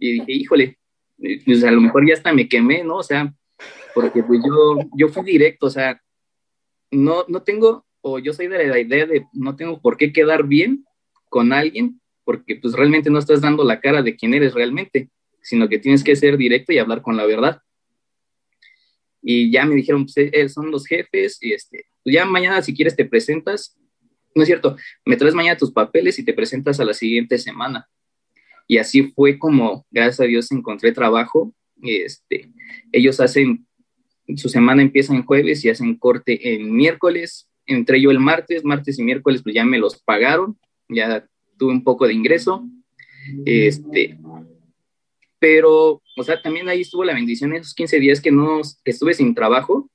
Y 0.00 0.12
dije, 0.12 0.32
híjole, 0.32 0.78
pues 1.44 1.62
a 1.62 1.70
lo 1.70 1.80
mejor 1.80 2.08
ya 2.08 2.14
hasta 2.14 2.32
me 2.32 2.48
quemé, 2.48 2.82
¿no? 2.82 2.96
O 2.96 3.02
sea, 3.04 3.32
porque 3.94 4.24
pues 4.24 4.40
yo, 4.44 4.78
yo 4.96 5.08
fui 5.10 5.24
directo, 5.24 5.66
o 5.66 5.70
sea, 5.70 6.00
no, 6.92 7.24
no 7.26 7.42
tengo, 7.42 7.84
o 8.00 8.18
yo 8.18 8.32
soy 8.32 8.46
de 8.46 8.68
la 8.68 8.78
idea 8.78 9.06
de 9.06 9.26
no 9.32 9.56
tengo 9.56 9.80
por 9.80 9.96
qué 9.96 10.12
quedar 10.12 10.46
bien 10.46 10.84
con 11.28 11.52
alguien, 11.52 12.00
porque 12.24 12.56
pues 12.56 12.74
realmente 12.74 13.10
no 13.10 13.18
estás 13.18 13.40
dando 13.40 13.64
la 13.64 13.80
cara 13.80 14.02
de 14.02 14.14
quién 14.14 14.34
eres 14.34 14.54
realmente, 14.54 15.10
sino 15.40 15.68
que 15.68 15.78
tienes 15.78 16.04
que 16.04 16.14
ser 16.14 16.36
directo 16.36 16.72
y 16.72 16.78
hablar 16.78 17.02
con 17.02 17.16
la 17.16 17.26
verdad. 17.26 17.60
Y 19.20 19.50
ya 19.50 19.64
me 19.64 19.74
dijeron, 19.74 20.04
pues 20.04 20.16
eh, 20.16 20.48
son 20.48 20.70
los 20.70 20.86
jefes, 20.86 21.38
y 21.40 21.52
este, 21.52 21.86
pues, 22.04 22.14
ya 22.14 22.24
mañana 22.24 22.62
si 22.62 22.74
quieres 22.74 22.94
te 22.94 23.04
presentas, 23.04 23.76
no 24.34 24.42
es 24.42 24.46
cierto, 24.46 24.76
me 25.04 25.16
traes 25.16 25.34
mañana 25.34 25.58
tus 25.58 25.72
papeles 25.72 26.18
y 26.18 26.24
te 26.24 26.32
presentas 26.32 26.80
a 26.80 26.84
la 26.84 26.94
siguiente 26.94 27.38
semana. 27.38 27.88
Y 28.66 28.78
así 28.78 29.12
fue 29.14 29.38
como, 29.38 29.86
gracias 29.90 30.20
a 30.20 30.24
Dios, 30.24 30.50
encontré 30.52 30.92
trabajo. 30.92 31.54
Este, 31.82 32.50
ellos 32.92 33.20
hacen, 33.20 33.66
su 34.36 34.48
semana 34.48 34.82
empieza 34.82 35.14
en 35.14 35.24
jueves 35.24 35.64
y 35.64 35.70
hacen 35.70 35.96
corte 35.96 36.54
en 36.54 36.74
miércoles. 36.74 37.48
Entré 37.66 38.00
yo 38.00 38.10
el 38.10 38.20
martes, 38.20 38.64
martes 38.64 38.98
y 38.98 39.02
miércoles, 39.02 39.42
pues 39.42 39.54
ya 39.54 39.64
me 39.64 39.78
los 39.78 40.00
pagaron, 40.02 40.58
ya 40.88 41.26
tuve 41.58 41.72
un 41.72 41.84
poco 41.84 42.06
de 42.06 42.14
ingreso. 42.14 42.66
Este, 43.44 44.18
pero, 45.38 46.02
o 46.16 46.22
sea, 46.24 46.40
también 46.42 46.68
ahí 46.68 46.80
estuvo 46.80 47.04
la 47.04 47.14
bendición 47.14 47.54
esos 47.54 47.74
15 47.74 48.00
días 48.00 48.20
que 48.20 48.32
no, 48.32 48.60
estuve 48.84 49.14
sin 49.14 49.34
trabajo. 49.34 49.90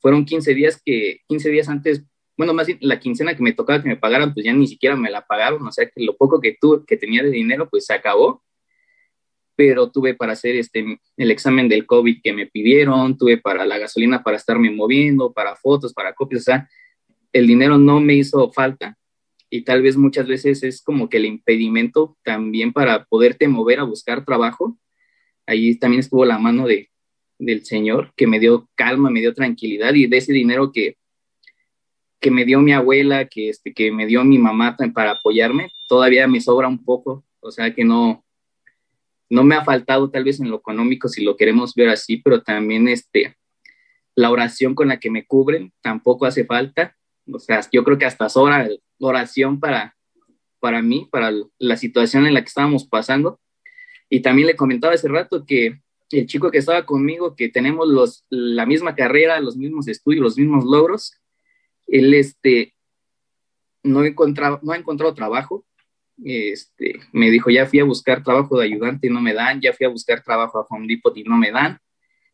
Fueron 0.00 0.24
15 0.24 0.54
días 0.54 0.80
que, 0.84 1.20
15 1.28 1.50
días 1.50 1.68
antes 1.68 2.04
bueno, 2.40 2.54
más 2.54 2.68
la 2.80 2.98
quincena 2.98 3.36
que 3.36 3.42
me 3.42 3.52
tocaba 3.52 3.82
que 3.82 3.88
me 3.90 3.98
pagaran, 3.98 4.32
pues 4.32 4.46
ya 4.46 4.54
ni 4.54 4.66
siquiera 4.66 4.96
me 4.96 5.10
la 5.10 5.26
pagaron, 5.26 5.66
o 5.66 5.70
sea 5.70 5.84
que 5.84 6.02
lo 6.02 6.16
poco 6.16 6.40
que 6.40 6.56
tuve, 6.58 6.86
que 6.86 6.96
tenía 6.96 7.22
de 7.22 7.28
dinero, 7.28 7.68
pues 7.68 7.84
se 7.84 7.92
acabó, 7.92 8.42
pero 9.60 9.90
tuve 9.90 10.14
para 10.14 10.32
hacer 10.32 10.56
este, 10.56 10.98
el 11.18 11.30
examen 11.30 11.68
del 11.68 11.84
COVID 11.84 12.22
que 12.22 12.32
me 12.32 12.46
pidieron, 12.46 13.18
tuve 13.18 13.36
para 13.36 13.66
la 13.66 13.76
gasolina 13.76 14.22
para 14.22 14.38
estarme 14.38 14.70
moviendo, 14.70 15.34
para 15.34 15.54
fotos, 15.54 15.92
para 15.92 16.14
copias, 16.14 16.40
o 16.40 16.44
sea, 16.44 16.70
el 17.30 17.46
dinero 17.46 17.76
no 17.76 18.00
me 18.00 18.14
hizo 18.14 18.50
falta 18.52 18.96
y 19.50 19.60
tal 19.60 19.82
vez 19.82 19.98
muchas 19.98 20.26
veces 20.26 20.62
es 20.62 20.80
como 20.80 21.10
que 21.10 21.18
el 21.18 21.26
impedimento 21.26 22.16
también 22.24 22.72
para 22.72 23.04
poderte 23.04 23.48
mover 23.48 23.80
a 23.80 23.82
buscar 23.82 24.24
trabajo. 24.24 24.78
Ahí 25.46 25.78
también 25.78 26.00
estuvo 26.00 26.24
la 26.24 26.38
mano 26.38 26.66
de, 26.66 26.88
del 27.38 27.62
Señor 27.66 28.14
que 28.16 28.26
me 28.26 28.40
dio 28.40 28.66
calma, 28.74 29.10
me 29.10 29.20
dio 29.20 29.34
tranquilidad 29.34 29.92
y 29.92 30.06
de 30.06 30.16
ese 30.16 30.32
dinero 30.32 30.72
que 30.72 30.96
que 32.18 32.30
me 32.30 32.46
dio 32.46 32.60
mi 32.60 32.72
abuela, 32.72 33.26
que, 33.26 33.48
este, 33.48 33.72
que 33.72 33.92
me 33.92 34.06
dio 34.06 34.22
mi 34.24 34.38
mamá 34.38 34.76
para 34.94 35.12
apoyarme, 35.12 35.70
todavía 35.88 36.26
me 36.28 36.42
sobra 36.42 36.68
un 36.68 36.84
poco, 36.84 37.24
o 37.40 37.50
sea 37.50 37.74
que 37.74 37.82
no, 37.82 38.22
no 39.30 39.44
me 39.44 39.54
ha 39.54 39.64
faltado 39.64 40.10
tal 40.10 40.24
vez 40.24 40.40
en 40.40 40.50
lo 40.50 40.56
económico 40.56 41.08
si 41.08 41.24
lo 41.24 41.36
queremos 41.36 41.74
ver 41.74 41.88
así, 41.88 42.18
pero 42.18 42.42
también 42.42 42.88
este, 42.88 43.36
la 44.14 44.30
oración 44.30 44.74
con 44.74 44.88
la 44.88 44.98
que 44.98 45.10
me 45.10 45.24
cubren 45.24 45.72
tampoco 45.80 46.26
hace 46.26 46.44
falta, 46.44 46.96
o 47.32 47.38
sea, 47.38 47.60
yo 47.72 47.84
creo 47.84 47.96
que 47.96 48.04
hasta 48.04 48.28
sobra 48.28 48.68
oración 48.98 49.60
para, 49.60 49.96
para 50.58 50.82
mí, 50.82 51.08
para 51.10 51.32
la 51.58 51.76
situación 51.76 52.26
en 52.26 52.34
la 52.34 52.42
que 52.42 52.48
estábamos 52.48 52.86
pasando. 52.86 53.40
Y 54.08 54.20
también 54.20 54.48
le 54.48 54.56
comentaba 54.56 54.94
hace 54.94 55.08
rato 55.08 55.44
que 55.46 55.80
el 56.10 56.26
chico 56.26 56.50
que 56.50 56.58
estaba 56.58 56.84
conmigo, 56.84 57.36
que 57.36 57.48
tenemos 57.48 57.88
los, 57.88 58.24
la 58.28 58.66
misma 58.66 58.94
carrera, 58.94 59.40
los 59.40 59.56
mismos 59.56 59.86
estudios, 59.88 60.22
los 60.22 60.36
mismos 60.36 60.64
logros, 60.64 61.14
él 61.86 62.12
este, 62.14 62.74
no, 63.82 64.04
encontraba, 64.04 64.60
no 64.62 64.72
ha 64.72 64.76
encontrado 64.76 65.14
trabajo. 65.14 65.64
Este, 66.24 67.00
me 67.12 67.30
dijo, 67.30 67.50
ya 67.50 67.66
fui 67.66 67.80
a 67.80 67.84
buscar 67.84 68.22
trabajo 68.22 68.58
de 68.58 68.66
ayudante 68.66 69.06
y 69.06 69.10
no 69.10 69.20
me 69.20 69.32
dan, 69.32 69.60
ya 69.60 69.72
fui 69.72 69.86
a 69.86 69.90
buscar 69.90 70.22
trabajo 70.22 70.58
a 70.58 70.66
Home 70.68 70.86
Depot 70.86 71.16
y 71.16 71.24
no 71.24 71.36
me 71.36 71.50
dan. 71.50 71.78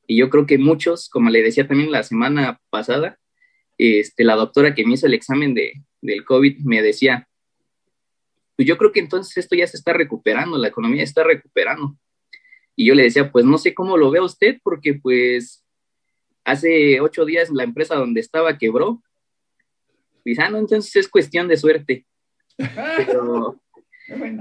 Y 0.07 0.17
yo 0.17 0.31
creo 0.31 0.47
que 0.47 0.59
muchos, 0.59 1.09
como 1.09 1.31
le 1.31 1.43
decía 1.43 1.67
también 1.67 1.91
la 1.91 2.03
semana 2.03 2.61
pasada, 2.71 3.19
este, 3.79 4.25
la 4.25 4.37
doctora 4.37 4.75
que 4.75 4.85
me 4.85 4.95
hizo 4.95 5.07
el 5.07 5.15
examen 5.15 5.55
de, 5.55 5.73
del 6.01 6.25
COVID 6.25 6.61
me 6.65 6.83
decía, 6.83 7.29
pues 8.57 8.67
yo 8.67 8.79
creo 8.79 8.93
que 8.93 9.01
entonces 9.01 9.37
esto 9.37 9.55
ya 9.55 9.67
se 9.67 9.77
está 9.77 9.93
recuperando, 9.93 10.57
la 10.57 10.69
economía 10.69 11.03
está 11.03 11.25
recuperando. 11.25 11.97
Y 12.75 12.87
yo 12.87 12.95
le 12.95 13.05
decía, 13.05 13.31
pues 13.31 13.45
no 13.45 13.59
sé 13.59 13.75
cómo 13.75 13.97
lo 13.97 14.11
ve 14.11 14.21
usted, 14.21 14.59
porque 14.63 14.95
pues 14.95 15.65
hace 16.45 17.01
ocho 17.01 17.25
días 17.25 17.51
la 17.51 17.65
empresa 17.65 17.97
donde 17.97 18.21
estaba 18.21 18.57
quebró 18.57 19.03
dice, 20.25 20.43
ah, 20.43 20.51
no, 20.51 20.59
entonces 20.59 20.95
es 20.97 21.09
cuestión 21.09 21.49
de 21.49 21.57
suerte. 21.57 22.07
Pero, 22.57 23.61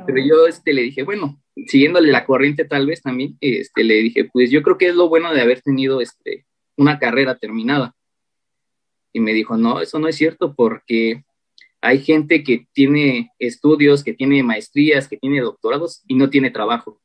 pero 0.06 0.19
yo 0.19 0.47
este, 0.47 0.73
le 0.73 0.84
dije, 0.84 1.04
bueno, 1.04 1.41
siguiéndole 1.67 2.12
la 2.12 2.25
corriente 2.25 2.65
tal 2.65 2.86
vez 2.86 3.01
también, 3.01 3.38
este, 3.41 3.84
le 3.84 3.95
dije, 3.95 4.25
pues 4.25 4.51
yo 4.51 4.62
creo 4.62 4.78
que 4.78 4.88
es 4.88 4.95
lo 4.95 5.10
bueno 5.10 5.34
de 5.34 5.41
haber 5.41 5.62
tenido 5.62 6.01
este, 6.01 6.45
una 6.78 6.99
carrera 6.99 7.38
terminada. 7.38 7.95
Y 9.13 9.19
me 9.19 9.34
dijo, 9.34 9.58
no, 9.58 9.82
eso 9.82 9.97
no 9.97 10.08
es 10.08 10.15
cierto 10.15 10.54
porque 10.54 11.23
hay 11.82 11.99
gente 11.99 12.43
que 12.43 12.67
tiene 12.73 13.32
estudios, 13.39 14.04
que 14.04 14.13
tiene 14.13 14.43
maestrías, 14.43 15.08
que 15.08 15.17
tiene 15.17 15.39
doctorados 15.41 16.04
y 16.08 16.15
no 16.15 16.30
tiene 16.30 16.51
trabajo. 16.51 16.99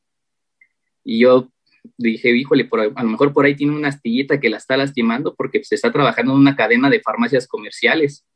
Y 1.04 1.20
yo 1.20 1.50
dije, 1.96 2.30
híjole, 2.30 2.64
por, 2.64 2.80
a 2.80 3.02
lo 3.02 3.08
mejor 3.08 3.32
por 3.32 3.44
ahí 3.44 3.54
tiene 3.54 3.74
una 3.74 3.88
astillita 3.88 4.40
que 4.40 4.50
la 4.50 4.56
está 4.56 4.76
lastimando 4.76 5.34
porque 5.34 5.62
se 5.64 5.76
está 5.76 5.92
trabajando 5.92 6.32
en 6.32 6.38
una 6.38 6.56
cadena 6.56 6.90
de 6.90 7.00
farmacias 7.00 7.46
comerciales 7.46 8.26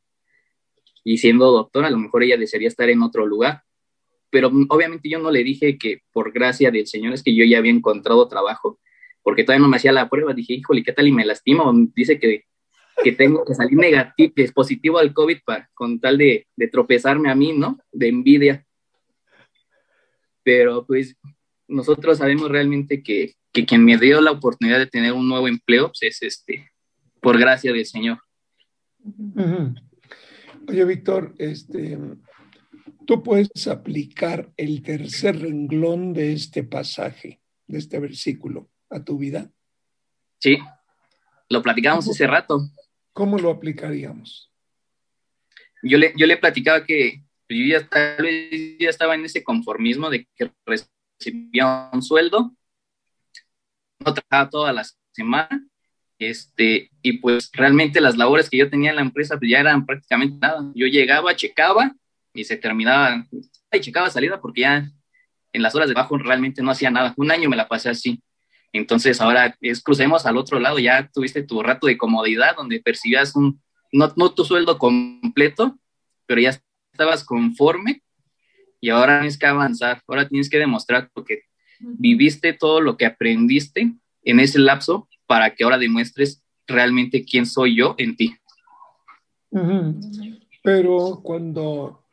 y 1.03 1.19
siendo 1.19 1.51
doctora, 1.51 1.87
a 1.87 1.91
lo 1.91 1.99
mejor 1.99 2.23
ella 2.23 2.35
desearía 2.35 2.67
estar 2.67 2.89
en 2.89 3.03
otro 3.03 3.27
lugar. 3.27 3.61
Pero 4.35 4.51
obviamente 4.67 5.07
yo 5.07 5.17
no 5.17 5.31
le 5.31 5.45
dije 5.45 5.77
que 5.77 6.01
por 6.11 6.33
gracia 6.33 6.69
del 6.69 6.87
Señor 6.87 7.13
es 7.13 7.23
que 7.23 7.33
yo 7.33 7.45
ya 7.45 7.57
había 7.57 7.71
encontrado 7.71 8.27
trabajo, 8.27 8.81
porque 9.23 9.45
todavía 9.45 9.61
no 9.61 9.69
me 9.69 9.77
hacía 9.77 9.93
la 9.93 10.09
prueba. 10.09 10.33
Dije, 10.33 10.55
híjole, 10.55 10.83
¿qué 10.83 10.91
tal 10.91 11.07
y 11.07 11.13
me 11.13 11.23
lastima? 11.23 11.63
dice 11.95 12.19
que, 12.19 12.43
que 13.01 13.13
tengo 13.13 13.45
que 13.45 13.55
salir 13.55 13.77
negativo, 13.77 14.33
que 14.35 14.43
es 14.43 14.51
positivo 14.51 14.97
al 14.97 15.13
COVID 15.13 15.37
para, 15.45 15.69
con 15.73 16.01
tal 16.01 16.17
de, 16.17 16.47
de 16.53 16.67
tropezarme 16.67 17.31
a 17.31 17.35
mí, 17.35 17.53
¿no? 17.53 17.79
De 17.93 18.09
envidia. 18.09 18.65
Pero 20.43 20.85
pues 20.85 21.15
nosotros 21.69 22.17
sabemos 22.17 22.51
realmente 22.51 23.01
que, 23.03 23.35
que 23.53 23.65
quien 23.65 23.85
me 23.85 23.97
dio 23.97 24.19
la 24.19 24.31
oportunidad 24.31 24.79
de 24.79 24.87
tener 24.87 25.13
un 25.13 25.29
nuevo 25.29 25.47
empleo 25.47 25.93
pues, 25.93 26.03
es 26.03 26.21
este, 26.23 26.69
por 27.21 27.39
gracia 27.39 27.71
del 27.71 27.85
Señor. 27.85 28.17
Oye, 30.67 30.83
Víctor, 30.83 31.33
este, 31.37 31.97
tú 33.05 33.23
puedes 33.23 33.67
aplicar 33.67 34.51
el 34.57 34.81
tercer 34.81 35.39
renglón 35.39 36.13
de 36.13 36.33
este 36.33 36.63
pasaje, 36.63 37.41
de 37.67 37.77
este 37.77 37.99
versículo, 37.99 38.69
a 38.89 39.03
tu 39.03 39.17
vida. 39.17 39.51
Sí, 40.39 40.57
lo 41.49 41.61
platicamos 41.61 42.09
hace 42.09 42.27
rato. 42.27 42.59
¿Cómo 43.13 43.37
lo 43.37 43.49
aplicaríamos? 43.49 44.51
Yo 45.83 45.97
le, 45.97 46.13
yo 46.17 46.25
le 46.25 46.37
platicaba 46.37 46.85
que 46.85 47.23
yo 47.47 47.79
ya, 47.79 47.87
ya 48.79 48.89
estaba 48.89 49.15
en 49.15 49.25
ese 49.25 49.43
conformismo 49.43 50.09
de 50.09 50.27
que 50.35 50.51
recibía 50.65 51.89
un 51.93 52.01
sueldo, 52.01 52.55
no 53.99 54.13
trabajaba 54.13 54.49
toda 54.49 54.73
la 54.73 54.83
semana 55.11 55.67
este, 56.17 56.91
y 57.01 57.13
pues 57.19 57.49
realmente 57.53 58.01
las 58.01 58.17
labores 58.17 58.49
que 58.49 58.57
yo 58.57 58.69
tenía 58.69 58.91
en 58.91 58.95
la 58.97 59.01
empresa 59.01 59.37
pues 59.37 59.51
ya 59.51 59.59
eran 59.59 59.85
prácticamente 59.85 60.37
nada. 60.39 60.71
Yo 60.73 60.87
llegaba, 60.87 61.35
checaba 61.35 61.95
y 62.35 62.43
se 62.43 62.57
terminaba, 62.57 63.25
y 63.71 63.79
checaba 63.79 64.09
salida 64.09 64.39
porque 64.39 64.61
ya 64.61 64.91
en 65.53 65.61
las 65.61 65.73
horas 65.73 65.87
de 65.87 65.95
bajo 65.95 66.17
realmente 66.17 66.61
no 66.61 66.71
hacía 66.71 66.91
nada. 66.91 67.13
Un 67.17 67.31
año 67.31 67.49
me 67.49 67.55
la 67.55 67.67
pasé 67.67 67.89
así. 67.89 68.21
Entonces 68.73 69.21
ahora 69.21 69.55
es, 69.61 69.81
crucemos 69.81 70.25
al 70.25 70.37
otro 70.37 70.59
lado, 70.59 70.77
ya 70.79 71.09
tuviste 71.13 71.43
tu 71.43 71.63
rato 71.63 71.87
de 71.87 71.97
comodidad 71.97 72.57
donde 72.57 72.81
percibías 72.81 73.35
un, 73.35 73.61
no, 73.93 74.11
no 74.17 74.33
tu 74.33 74.43
sueldo 74.43 74.77
completo, 74.77 75.79
pero 76.25 76.41
ya 76.41 76.59
estabas 76.91 77.23
conforme 77.23 78.03
y 78.81 78.89
ahora 78.89 79.19
tienes 79.19 79.37
que 79.37 79.45
avanzar, 79.45 80.01
ahora 80.07 80.27
tienes 80.27 80.49
que 80.49 80.57
demostrar 80.59 81.09
porque 81.13 81.43
viviste 81.79 82.51
todo 82.53 82.81
lo 82.81 82.97
que 82.97 83.05
aprendiste 83.05 83.93
en 84.23 84.39
ese 84.39 84.59
lapso 84.59 85.07
para 85.25 85.55
que 85.55 85.63
ahora 85.63 85.77
demuestres 85.77 86.43
realmente 86.67 87.23
quién 87.23 87.45
soy 87.45 87.77
yo 87.77 87.95
en 87.97 88.15
ti. 88.17 88.35
Pero 90.61 91.21
cuando, 91.23 92.04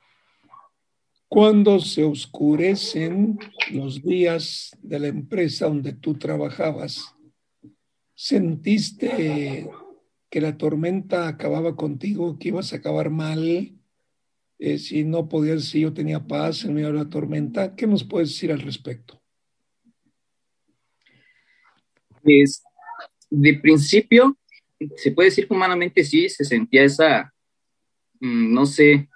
cuando 1.32 1.80
se 1.80 2.04
oscurecen 2.04 3.38
los 3.70 4.02
días 4.02 4.76
de 4.82 4.98
la 4.98 5.06
empresa 5.06 5.64
donde 5.64 5.94
tú 5.94 6.18
trabajabas, 6.18 7.16
¿sentiste 8.14 9.66
que 10.28 10.40
la 10.42 10.58
tormenta 10.58 11.28
acababa 11.28 11.74
contigo, 11.74 12.38
que 12.38 12.48
ibas 12.48 12.74
a 12.74 12.76
acabar 12.76 13.08
mal, 13.08 13.74
eh, 14.58 14.76
si 14.76 15.04
no 15.04 15.26
podías, 15.26 15.64
si 15.64 15.80
yo 15.80 15.94
tenía 15.94 16.20
paz 16.20 16.66
en 16.66 16.74
medio 16.74 16.88
de 16.88 16.98
la 16.98 17.08
tormenta. 17.08 17.74
¿Qué 17.74 17.86
nos 17.86 18.04
puedes 18.04 18.28
decir 18.28 18.52
al 18.52 18.60
respecto? 18.60 19.18
Pues, 22.22 22.62
de 23.30 23.54
principio, 23.54 24.36
se 24.96 25.12
puede 25.12 25.30
decir 25.30 25.48
que 25.48 25.54
humanamente 25.54 26.04
sí, 26.04 26.28
se 26.28 26.44
sentía 26.44 26.84
esa, 26.84 27.32
mm, 28.20 28.52
no 28.52 28.66
sé, 28.66 29.08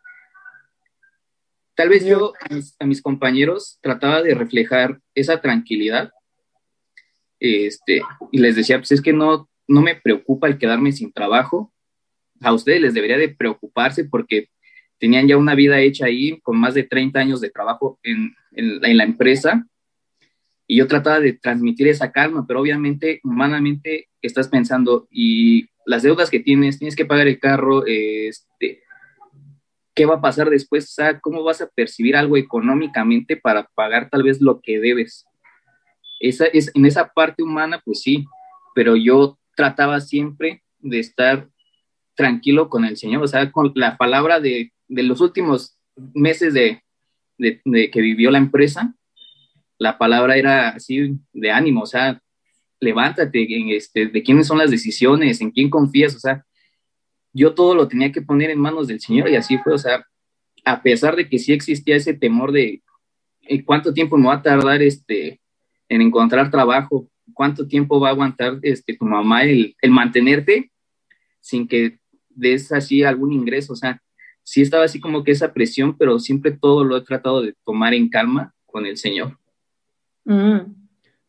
tal 1.76 1.88
vez 1.88 2.04
yo 2.04 2.32
a 2.80 2.86
mis, 2.86 3.02
compañeros 3.02 3.78
trataba 3.80 4.22
de 4.22 4.34
reflejar 4.34 5.00
esa 5.14 5.40
tranquilidad 5.40 6.10
este, 7.38 8.02
y 8.32 8.38
les 8.38 8.56
decía, 8.56 8.78
pues 8.78 8.92
es 8.92 9.02
que 9.02 9.12
no, 9.12 9.48
no 9.68 9.82
me 9.82 9.94
preocupa 9.94 10.48
el 10.48 10.58
quedarme 10.58 10.92
sin 10.92 11.12
trabajo, 11.12 11.72
a 12.40 12.52
ustedes 12.52 12.80
les 12.80 12.94
debería 12.94 13.18
de 13.18 13.28
preocuparse 13.28 14.04
porque 14.04 14.48
tenían 14.98 15.28
ya 15.28 15.36
una 15.36 15.54
vida 15.54 15.80
hecha 15.80 16.06
ahí 16.06 16.40
con 16.40 16.58
más 16.58 16.74
de 16.74 16.84
30 16.84 17.20
años 17.20 17.40
de 17.40 17.50
trabajo 17.50 18.00
en, 18.02 18.34
en 18.52 18.96
la 18.96 19.04
empresa 19.04 19.66
y 20.66 20.78
yo 20.78 20.86
trataba 20.86 21.20
de 21.20 21.34
transmitir 21.34 21.88
esa 21.88 22.10
calma, 22.10 22.44
pero 22.46 22.60
obviamente 22.60 23.20
humanamente 23.22 24.08
estás 24.20 24.48
pensando 24.48 25.06
y 25.10 25.68
las 25.84 26.02
deudas 26.02 26.30
que 26.30 26.40
tienes, 26.40 26.78
tienes 26.78 26.96
que 26.96 27.04
pagar 27.04 27.28
el 27.28 27.38
carro, 27.38 27.86
este, 27.86 28.82
¿qué 29.96 30.06
va 30.06 30.16
a 30.16 30.20
pasar 30.20 30.50
después? 30.50 30.84
O 30.84 30.92
sea, 30.92 31.18
¿cómo 31.18 31.42
vas 31.42 31.60
a 31.62 31.68
percibir 31.68 32.14
algo 32.14 32.36
económicamente 32.36 33.36
para 33.36 33.66
pagar 33.74 34.10
tal 34.10 34.22
vez 34.22 34.40
lo 34.40 34.60
que 34.60 34.78
debes? 34.78 35.24
Esa, 36.20 36.44
es, 36.46 36.70
en 36.74 36.86
esa 36.86 37.08
parte 37.12 37.42
humana, 37.42 37.80
pues 37.84 38.02
sí, 38.02 38.24
pero 38.74 38.94
yo 38.94 39.38
trataba 39.56 40.00
siempre 40.00 40.62
de 40.78 41.00
estar 41.00 41.48
tranquilo 42.14 42.68
con 42.68 42.84
el 42.84 42.96
Señor, 42.96 43.22
o 43.22 43.26
sea, 43.26 43.50
con 43.50 43.72
la 43.74 43.96
palabra 43.96 44.38
de, 44.38 44.72
de 44.86 45.02
los 45.02 45.20
últimos 45.20 45.78
meses 46.14 46.54
de, 46.54 46.82
que 47.38 48.00
vivió 48.00 48.30
la 48.30 48.38
empresa, 48.38 48.94
la 49.78 49.98
palabra 49.98 50.36
era 50.36 50.70
así 50.70 51.18
de 51.32 51.50
ánimo, 51.50 51.82
o 51.82 51.86
sea, 51.86 52.20
levántate, 52.80 53.56
en 53.56 53.70
este, 53.70 54.06
de 54.06 54.22
quiénes 54.22 54.46
son 54.46 54.58
las 54.58 54.70
decisiones, 54.70 55.40
en 55.40 55.50
quién 55.50 55.70
confías, 55.70 56.14
o 56.14 56.18
sea, 56.18 56.44
yo 57.36 57.54
todo 57.54 57.74
lo 57.74 57.86
tenía 57.86 58.10
que 58.12 58.22
poner 58.22 58.50
en 58.50 58.58
manos 58.58 58.88
del 58.88 59.00
Señor 59.00 59.28
y 59.28 59.36
así 59.36 59.58
fue, 59.58 59.74
o 59.74 59.78
sea, 59.78 60.06
a 60.64 60.82
pesar 60.82 61.16
de 61.16 61.28
que 61.28 61.38
sí 61.38 61.52
existía 61.52 61.96
ese 61.96 62.14
temor 62.14 62.50
de 62.50 62.82
eh, 63.42 63.64
cuánto 63.64 63.92
tiempo 63.92 64.16
me 64.16 64.28
va 64.28 64.34
a 64.36 64.42
tardar 64.42 64.80
este, 64.82 65.40
en 65.88 66.00
encontrar 66.00 66.50
trabajo, 66.50 67.08
cuánto 67.34 67.68
tiempo 67.68 68.00
va 68.00 68.08
a 68.08 68.12
aguantar 68.12 68.58
este, 68.62 68.96
tu 68.96 69.04
mamá 69.04 69.44
el, 69.44 69.76
el 69.82 69.90
mantenerte 69.90 70.72
sin 71.40 71.68
que 71.68 71.98
des 72.30 72.72
así 72.72 73.02
algún 73.02 73.32
ingreso, 73.32 73.74
o 73.74 73.76
sea, 73.76 74.02
sí 74.42 74.62
estaba 74.62 74.84
así 74.84 74.98
como 74.98 75.22
que 75.22 75.32
esa 75.32 75.52
presión, 75.52 75.96
pero 75.96 76.18
siempre 76.18 76.52
todo 76.52 76.84
lo 76.84 76.96
he 76.96 77.02
tratado 77.02 77.42
de 77.42 77.54
tomar 77.64 77.92
en 77.92 78.08
calma 78.08 78.54
con 78.64 78.86
el 78.86 78.96
Señor. 78.96 79.38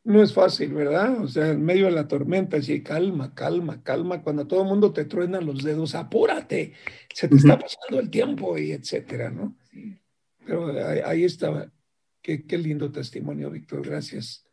No 0.08 0.24
es 0.24 0.34
fácil, 0.34 0.74
¿verdad? 0.74 1.22
O 1.22 1.28
sea, 1.28 1.50
en 1.50 1.66
medio 1.66 1.88
de 1.88 1.92
la 1.92 2.08
tormenta, 2.08 2.56
así, 2.56 2.82
calma, 2.82 3.36
calma, 3.36 3.84
calma. 3.84 4.22
Cuando 4.24 4.48
todo 4.48 4.62
el 4.62 4.70
mundo 4.70 4.94
te 4.94 5.04
truena 5.04 5.42
los 5.42 5.64
dedos, 5.64 5.96
apúrate, 5.96 6.72
se 7.14 7.28
te 7.28 7.36
está 7.36 7.60
pasando 7.60 8.00
el 8.00 8.10
tiempo 8.10 8.58
y 8.58 8.72
etcétera, 8.72 9.30
¿no? 9.30 9.58
Pero 10.46 10.72
ahí, 11.06 11.26
estaba. 11.26 11.70
Qué, 12.22 12.46
qué 12.46 12.58
lindo 12.58 12.90
testimonio, 12.90 13.52
Víctor. 13.52 13.86
Gracias. 13.86 14.46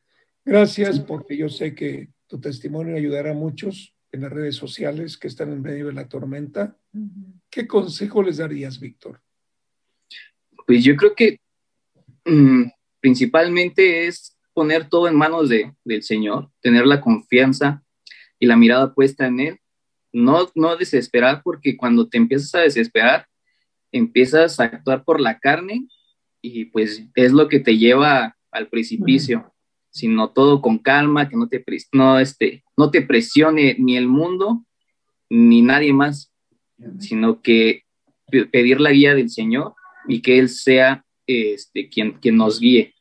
Gracias 0.45 0.99
porque 0.99 1.37
yo 1.37 1.49
sé 1.49 1.73
que 1.73 2.09
tu 2.27 2.41
testimonio 2.41 2.97
ayudará 2.97 3.31
a 3.31 3.35
muchos 3.35 3.95
en 4.11 4.23
las 4.23 4.33
redes 4.33 4.57
sociales 4.57 5.17
que 5.17 5.29
están 5.29 5.53
en 5.53 5.63
medio 5.63 5.87
de 5.87 5.93
la 5.93 6.09
tormenta. 6.09 6.77
¿Qué 7.49 7.69
consejo 7.69 8.25
les 8.25 8.39
darías, 8.39 8.81
Víctor? 8.81 9.23
Pues 10.67 10.83
yo 10.83 10.97
creo 10.97 11.15
que 11.15 11.39
mm, 12.25 12.65
principalmente 12.99 14.09
es 14.09 14.34
poner 14.55 14.89
todo 14.89 15.09
en 15.09 15.17
manos 15.17 15.49
de, 15.49 15.73
del 15.85 16.03
Señor, 16.03 16.51
tener 16.61 16.87
la 16.87 17.01
confianza 17.01 17.83
y 18.39 18.47
la 18.47 18.57
mirada 18.57 18.95
puesta 18.95 19.27
en 19.27 19.41
Él. 19.41 19.59
No, 20.13 20.49
no 20.55 20.77
desesperar, 20.77 21.43
porque 21.43 21.77
cuando 21.77 22.09
te 22.09 22.17
empiezas 22.17 22.55
a 22.55 22.61
desesperar, 22.61 23.27
empiezas 23.91 24.61
a 24.61 24.65
actuar 24.65 25.05
por 25.05 25.21
la 25.21 25.39
carne 25.39 25.89
y 26.41 26.67
pues 26.67 27.05
es 27.15 27.33
lo 27.33 27.49
que 27.49 27.59
te 27.59 27.77
lleva 27.77 28.37
al 28.51 28.69
precipicio, 28.69 29.53
sino 29.91 30.31
todo 30.31 30.61
con 30.61 30.79
calma, 30.79 31.29
que 31.29 31.37
no 31.37 31.49
te, 31.49 31.65
no, 31.93 32.19
este, 32.19 32.65
no 32.77 32.91
te 32.91 33.03
presione 33.03 33.77
ni 33.79 33.97
el 33.97 34.09
mundo 34.09 34.65
ni 35.31 35.63
nadie 35.63 35.93
más, 35.93 36.33
sino 36.99 37.41
que 37.41 37.83
pedir 38.53 38.81
la 38.81 38.91
guía 38.91 39.15
del 39.15 39.31
Señor 39.31 39.75
y 40.07 40.23
que 40.23 40.39
Él 40.39 40.49
sea 40.49 41.05
este, 41.27 41.89
quien, 41.89 42.13
quien 42.13 42.37
nos 42.37 42.61
guíe. 42.61 42.94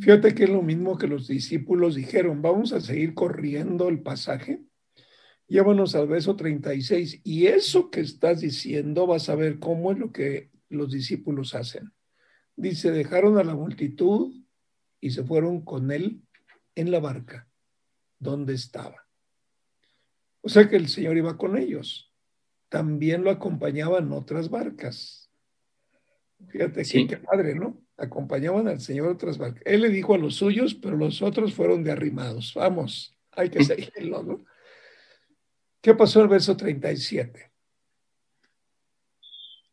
Fíjate 0.00 0.34
que 0.34 0.44
es 0.44 0.50
lo 0.50 0.62
mismo 0.62 0.96
que 0.96 1.06
los 1.06 1.28
discípulos 1.28 1.94
dijeron, 1.94 2.40
vamos 2.40 2.72
a 2.72 2.80
seguir 2.80 3.14
corriendo 3.14 3.88
el 3.88 4.02
pasaje. 4.02 4.62
Llévanos 5.48 5.94
al 5.94 6.08
verso 6.08 6.34
36 6.34 7.20
y 7.24 7.46
eso 7.46 7.90
que 7.90 8.00
estás 8.00 8.40
diciendo 8.40 9.06
vas 9.06 9.28
a 9.28 9.34
ver 9.34 9.58
cómo 9.58 9.92
es 9.92 9.98
lo 9.98 10.12
que 10.12 10.50
los 10.68 10.90
discípulos 10.90 11.54
hacen. 11.54 11.92
Dice, 12.56 12.90
dejaron 12.90 13.38
a 13.38 13.44
la 13.44 13.54
multitud 13.54 14.34
y 15.00 15.10
se 15.10 15.22
fueron 15.22 15.62
con 15.62 15.90
él 15.92 16.22
en 16.74 16.90
la 16.90 17.00
barca 17.00 17.48
donde 18.18 18.54
estaba. 18.54 19.06
O 20.40 20.48
sea 20.48 20.68
que 20.68 20.76
el 20.76 20.88
Señor 20.88 21.16
iba 21.16 21.36
con 21.36 21.58
ellos. 21.58 22.12
También 22.68 23.22
lo 23.22 23.30
acompañaban 23.30 24.12
otras 24.12 24.48
barcas. 24.48 25.25
Fíjate 26.48 26.82
qué 26.84 27.16
padre, 27.16 27.54
¿no? 27.54 27.86
acompañaban 27.96 28.68
al 28.68 28.80
Señor 28.80 29.08
otras 29.08 29.38
barcas. 29.38 29.62
Él 29.64 29.82
le 29.82 29.88
dijo 29.88 30.14
a 30.14 30.18
los 30.18 30.36
suyos, 30.36 30.74
pero 30.74 30.96
los 30.96 31.22
otros 31.22 31.54
fueron 31.54 31.82
de 31.82 31.92
arrimados. 31.92 32.52
Vamos, 32.54 33.16
hay 33.32 33.50
que 33.50 33.64
seguirlo, 33.64 34.22
¿no? 34.22 34.44
¿Qué 35.80 35.94
pasó 35.94 36.20
el 36.20 36.28
verso 36.28 36.56
37? 36.56 37.52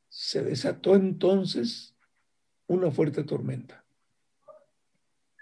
Se 0.10 0.44
desató 0.44 0.96
entonces 0.96 1.96
una 2.68 2.92
fuerte 2.92 3.24
tormenta 3.24 3.84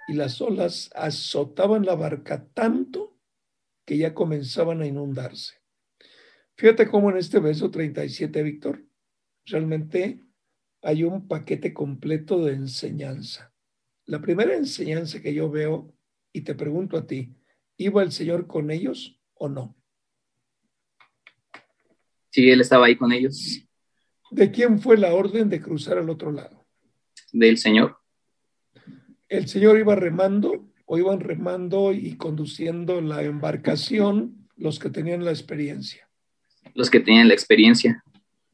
y 0.07 0.13
las 0.13 0.41
olas 0.41 0.89
azotaban 0.95 1.85
la 1.85 1.95
barca 1.95 2.47
tanto 2.53 3.17
que 3.85 3.97
ya 3.97 4.13
comenzaban 4.13 4.81
a 4.81 4.87
inundarse. 4.87 5.55
Fíjate 6.55 6.87
cómo 6.87 7.11
en 7.11 7.17
este 7.17 7.39
verso 7.39 7.69
37, 7.69 8.43
Víctor, 8.43 8.83
realmente 9.45 10.21
hay 10.81 11.03
un 11.03 11.27
paquete 11.27 11.73
completo 11.73 12.43
de 12.43 12.53
enseñanza. 12.53 13.53
La 14.05 14.21
primera 14.21 14.55
enseñanza 14.55 15.21
que 15.21 15.33
yo 15.33 15.49
veo, 15.49 15.93
y 16.33 16.41
te 16.41 16.55
pregunto 16.55 16.97
a 16.97 17.05
ti, 17.05 17.35
¿iba 17.77 18.03
el 18.03 18.11
Señor 18.11 18.47
con 18.47 18.71
ellos 18.71 19.19
o 19.35 19.49
no? 19.49 19.75
Sí, 22.29 22.49
Él 22.49 22.61
estaba 22.61 22.85
ahí 22.85 22.95
con 22.95 23.11
ellos. 23.11 23.63
¿De 24.31 24.51
quién 24.51 24.79
fue 24.79 24.97
la 24.97 25.13
orden 25.13 25.49
de 25.49 25.61
cruzar 25.61 25.97
al 25.97 26.09
otro 26.09 26.31
lado? 26.31 26.65
Del 27.33 27.57
Señor. 27.57 27.97
¿El 29.27 29.47
Señor 29.47 29.77
iba 29.77 29.95
remando 29.95 30.69
o 30.85 30.97
iban 30.97 31.19
remando 31.19 31.93
y 31.93 32.15
conduciendo 32.15 33.01
la 33.01 33.23
embarcación 33.23 34.49
los 34.55 34.79
que 34.79 34.89
tenían 34.89 35.25
la 35.25 35.31
experiencia? 35.31 36.09
Los 36.73 36.89
que 36.89 36.99
tenían 36.99 37.27
la 37.27 37.33
experiencia. 37.33 38.03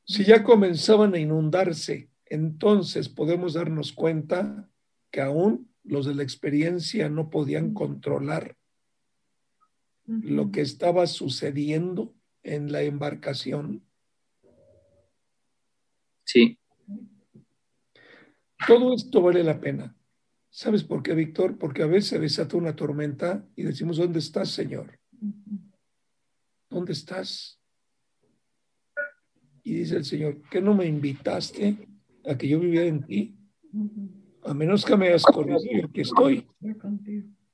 Si 0.06 0.24
ya 0.24 0.44
comenzaban 0.44 1.14
a 1.14 1.20
inundarse, 1.20 2.10
entonces 2.30 3.10
podemos 3.10 3.54
darnos 3.54 3.94
cuenta 3.94 4.70
que 5.12 5.22
aún 5.22 5.72
los 5.84 6.06
de 6.06 6.16
la 6.16 6.24
experiencia 6.24 7.10
no 7.10 7.30
podían 7.30 7.74
controlar 7.74 8.58
lo 10.06 10.52
que 10.52 10.62
estaba 10.62 11.06
sucediendo 11.08 12.16
en 12.44 12.72
la 12.72 12.82
embarcación. 12.82 13.84
Sí. 16.24 16.58
Todo 18.68 18.94
esto 18.94 19.22
vale 19.22 19.44
la 19.44 19.60
pena. 19.60 19.96
¿Sabes 20.50 20.84
por 20.84 21.04
qué, 21.04 21.14
Víctor? 21.14 21.58
Porque 21.58 21.84
a 21.84 21.88
veces 21.88 22.20
desata 22.20 22.58
una 22.58 22.76
tormenta 22.76 23.46
y 23.56 23.64
decimos, 23.64 23.98
¿dónde 23.98 24.20
estás, 24.20 24.50
Señor? 24.50 25.00
¿Dónde 26.70 26.94
estás? 26.94 27.62
Y 29.64 29.76
dice 29.76 29.98
el 29.98 30.06
Señor, 30.06 30.42
¿qué 30.50 30.62
no 30.62 30.74
me 30.74 30.86
invitaste 30.86 31.87
a 32.28 32.38
que 32.38 32.48
yo 32.48 32.60
viviera 32.60 32.86
en 32.86 33.06
ti. 33.06 33.36
A 34.44 34.54
menos 34.54 34.86
que 34.86 34.96
me 34.96 35.08
hayas 35.08 35.24
conocido, 35.24 35.90
que 35.92 36.02
estoy. 36.02 36.48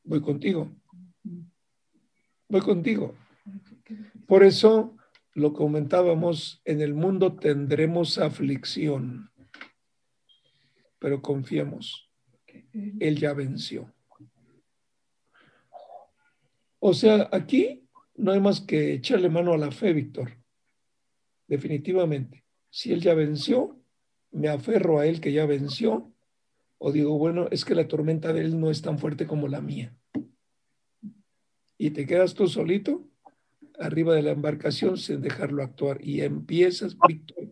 Voy 0.03 0.21
contigo. 0.21 0.71
Voy 2.49 2.62
contigo. 2.62 3.15
Por 4.27 4.43
eso 4.43 4.95
lo 5.33 5.53
comentábamos, 5.53 6.62
en 6.65 6.81
el 6.81 6.93
mundo 6.93 7.36
tendremos 7.36 8.17
aflicción, 8.17 9.31
pero 10.99 11.21
confiemos, 11.21 12.09
Él 12.99 13.17
ya 13.17 13.33
venció. 13.33 13.91
O 16.79 16.93
sea, 16.93 17.29
aquí 17.31 17.88
no 18.15 18.31
hay 18.31 18.39
más 18.39 18.62
que 18.62 18.93
echarle 18.93 19.29
mano 19.29 19.53
a 19.53 19.57
la 19.57 19.71
fe, 19.71 19.93
Víctor. 19.93 20.38
Definitivamente. 21.47 22.43
Si 22.69 22.91
él 22.91 23.01
ya 23.01 23.13
venció, 23.13 23.82
me 24.33 24.49
aferro 24.49 24.99
a 24.99 25.05
él 25.05 25.21
que 25.21 25.31
ya 25.31 25.45
venció, 25.45 26.11
o 26.77 26.91
digo, 26.91 27.17
bueno, 27.17 27.47
es 27.51 27.63
que 27.63 27.75
la 27.75 27.87
tormenta 27.87 28.33
de 28.33 28.41
él 28.41 28.59
no 28.59 28.69
es 28.69 28.81
tan 28.81 28.99
fuerte 28.99 29.25
como 29.25 29.47
la 29.47 29.61
mía. 29.61 29.95
Y 31.77 31.91
te 31.91 32.05
quedas 32.05 32.33
tú 32.33 32.47
solito 32.47 33.07
arriba 33.79 34.15
de 34.15 34.21
la 34.21 34.31
embarcación 34.31 34.97
sin 34.97 35.21
dejarlo 35.21 35.63
actuar 35.63 35.99
y 36.03 36.21
empiezas, 36.21 36.97
Víctor. 37.07 37.47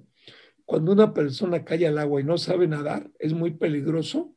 Cuando 0.65 0.91
una 0.91 1.13
persona 1.13 1.63
cae 1.63 1.87
al 1.87 1.97
agua 1.97 2.21
y 2.21 2.23
no 2.23 2.37
sabe 2.37 2.67
nadar, 2.67 3.09
es 3.19 3.33
muy 3.33 3.51
peligroso 3.51 4.35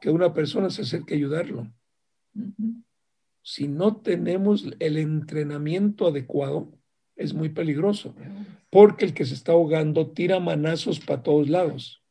que 0.00 0.10
una 0.10 0.32
persona 0.32 0.70
se 0.70 0.82
acerque 0.82 1.14
a 1.14 1.16
ayudarlo. 1.16 1.72
Si 3.42 3.66
no 3.66 3.96
tenemos 3.96 4.66
el 4.78 4.96
entrenamiento 4.96 6.06
adecuado, 6.06 6.72
es 7.16 7.34
muy 7.34 7.48
peligroso, 7.48 8.14
porque 8.70 9.04
el 9.04 9.14
que 9.14 9.24
se 9.24 9.34
está 9.34 9.52
ahogando 9.52 10.10
tira 10.10 10.40
manazos 10.40 11.00
para 11.00 11.22
todos 11.22 11.48
lados. 11.48 12.02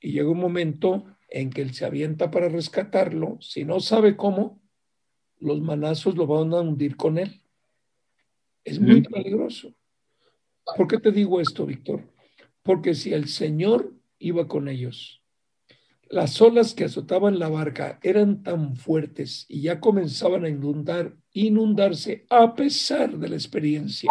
Y 0.00 0.12
llega 0.12 0.30
un 0.30 0.38
momento 0.38 1.04
en 1.28 1.50
que 1.50 1.62
él 1.62 1.74
se 1.74 1.84
avienta 1.84 2.30
para 2.30 2.48
rescatarlo, 2.48 3.38
si 3.40 3.64
no 3.64 3.80
sabe 3.80 4.16
cómo, 4.16 4.60
los 5.38 5.60
manazos 5.60 6.16
lo 6.16 6.26
van 6.26 6.52
a 6.54 6.60
hundir 6.60 6.96
con 6.96 7.18
él. 7.18 7.42
Es 8.64 8.80
muy 8.80 9.02
peligroso. 9.02 9.74
¿Por 10.76 10.88
qué 10.88 10.98
te 10.98 11.12
digo 11.12 11.40
esto, 11.40 11.66
Víctor? 11.66 12.02
Porque 12.62 12.94
si 12.94 13.12
el 13.12 13.28
Señor 13.28 13.94
iba 14.18 14.48
con 14.48 14.68
ellos, 14.68 15.22
las 16.08 16.40
olas 16.40 16.74
que 16.74 16.84
azotaban 16.84 17.38
la 17.38 17.48
barca 17.48 17.98
eran 18.02 18.42
tan 18.42 18.76
fuertes 18.76 19.44
y 19.48 19.62
ya 19.62 19.80
comenzaban 19.80 20.44
a 20.44 20.48
inundar, 20.48 21.16
inundarse 21.32 22.26
a 22.30 22.54
pesar 22.54 23.18
de 23.18 23.28
la 23.28 23.36
experiencia, 23.36 24.10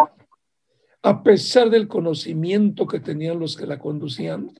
a 1.06 1.22
pesar 1.22 1.70
del 1.70 1.88
conocimiento 1.88 2.88
que 2.88 3.00
tenían 3.00 3.38
los 3.38 3.56
que 3.56 3.68
la 3.68 3.78
conducían. 3.78 4.52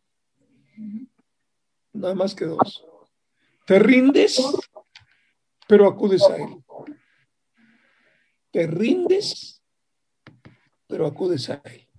Nada 1.92 2.14
más 2.14 2.36
que 2.36 2.46
dos. 2.46 2.86
Te 3.66 3.80
rindes, 3.80 4.40
pero 5.68 5.88
acudes 5.88 6.22
a 6.30 6.38
Él. 6.38 6.64
Te 8.52 8.68
rindes, 8.68 9.64
pero 10.86 11.08
acudes 11.08 11.50
a 11.50 11.62
él. 11.66 11.90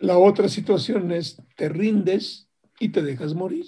La 0.00 0.18
otra 0.18 0.48
situación 0.48 1.12
es 1.12 1.40
te 1.56 1.68
rindes 1.68 2.48
y 2.80 2.88
te 2.88 3.02
dejas 3.02 3.34
morir. 3.34 3.66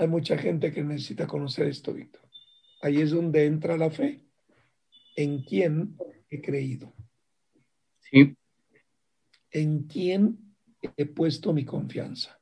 Hay 0.00 0.08
mucha 0.08 0.38
gente 0.38 0.72
que 0.72 0.82
necesita 0.82 1.26
conocer 1.26 1.66
esto, 1.66 1.92
Víctor. 1.92 2.22
Ahí 2.80 3.02
es 3.02 3.10
donde 3.10 3.44
entra 3.44 3.76
la 3.76 3.90
fe. 3.90 4.24
¿En 5.14 5.42
quién 5.42 5.98
he 6.30 6.40
creído? 6.40 6.94
Sí. 7.98 8.34
¿En 9.50 9.82
quién 9.82 10.38
he 10.96 11.04
puesto 11.04 11.52
mi 11.52 11.66
confianza? 11.66 12.40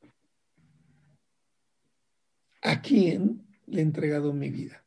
¿A 2.63 2.81
quién 2.81 3.45
le 3.67 3.81
he 3.81 3.83
entregado 3.83 4.33
mi 4.33 4.51
vida. 4.51 4.85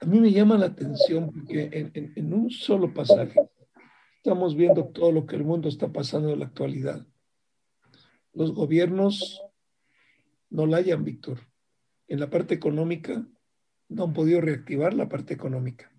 A 0.00 0.06
mí 0.06 0.18
me 0.18 0.32
llama 0.32 0.58
la 0.58 0.66
atención 0.66 1.30
porque 1.30 1.88
en, 1.94 2.34
un 2.34 2.50
solo 2.50 2.92
pasaje 2.92 3.40
estamos 4.16 4.56
viendo 4.56 4.86
todo 4.88 5.12
lo 5.12 5.24
que 5.24 5.36
el 5.36 5.44
mundo 5.44 5.68
está 5.68 5.92
pasando 5.92 6.32
en 6.32 6.40
la 6.40 6.46
actualidad. 6.46 7.06
Los 8.32 8.52
gobiernos 8.52 9.40
no 10.54 10.66
la 10.66 10.76
hayan, 10.76 11.04
Víctor. 11.04 11.40
En 12.06 12.20
la 12.20 12.30
parte 12.30 12.54
económica 12.54 13.26
no 13.88 14.04
han 14.04 14.12
podido 14.12 14.40
reactivar 14.40 14.94
la 14.94 15.08
parte 15.08 15.34
económica. 15.34 15.90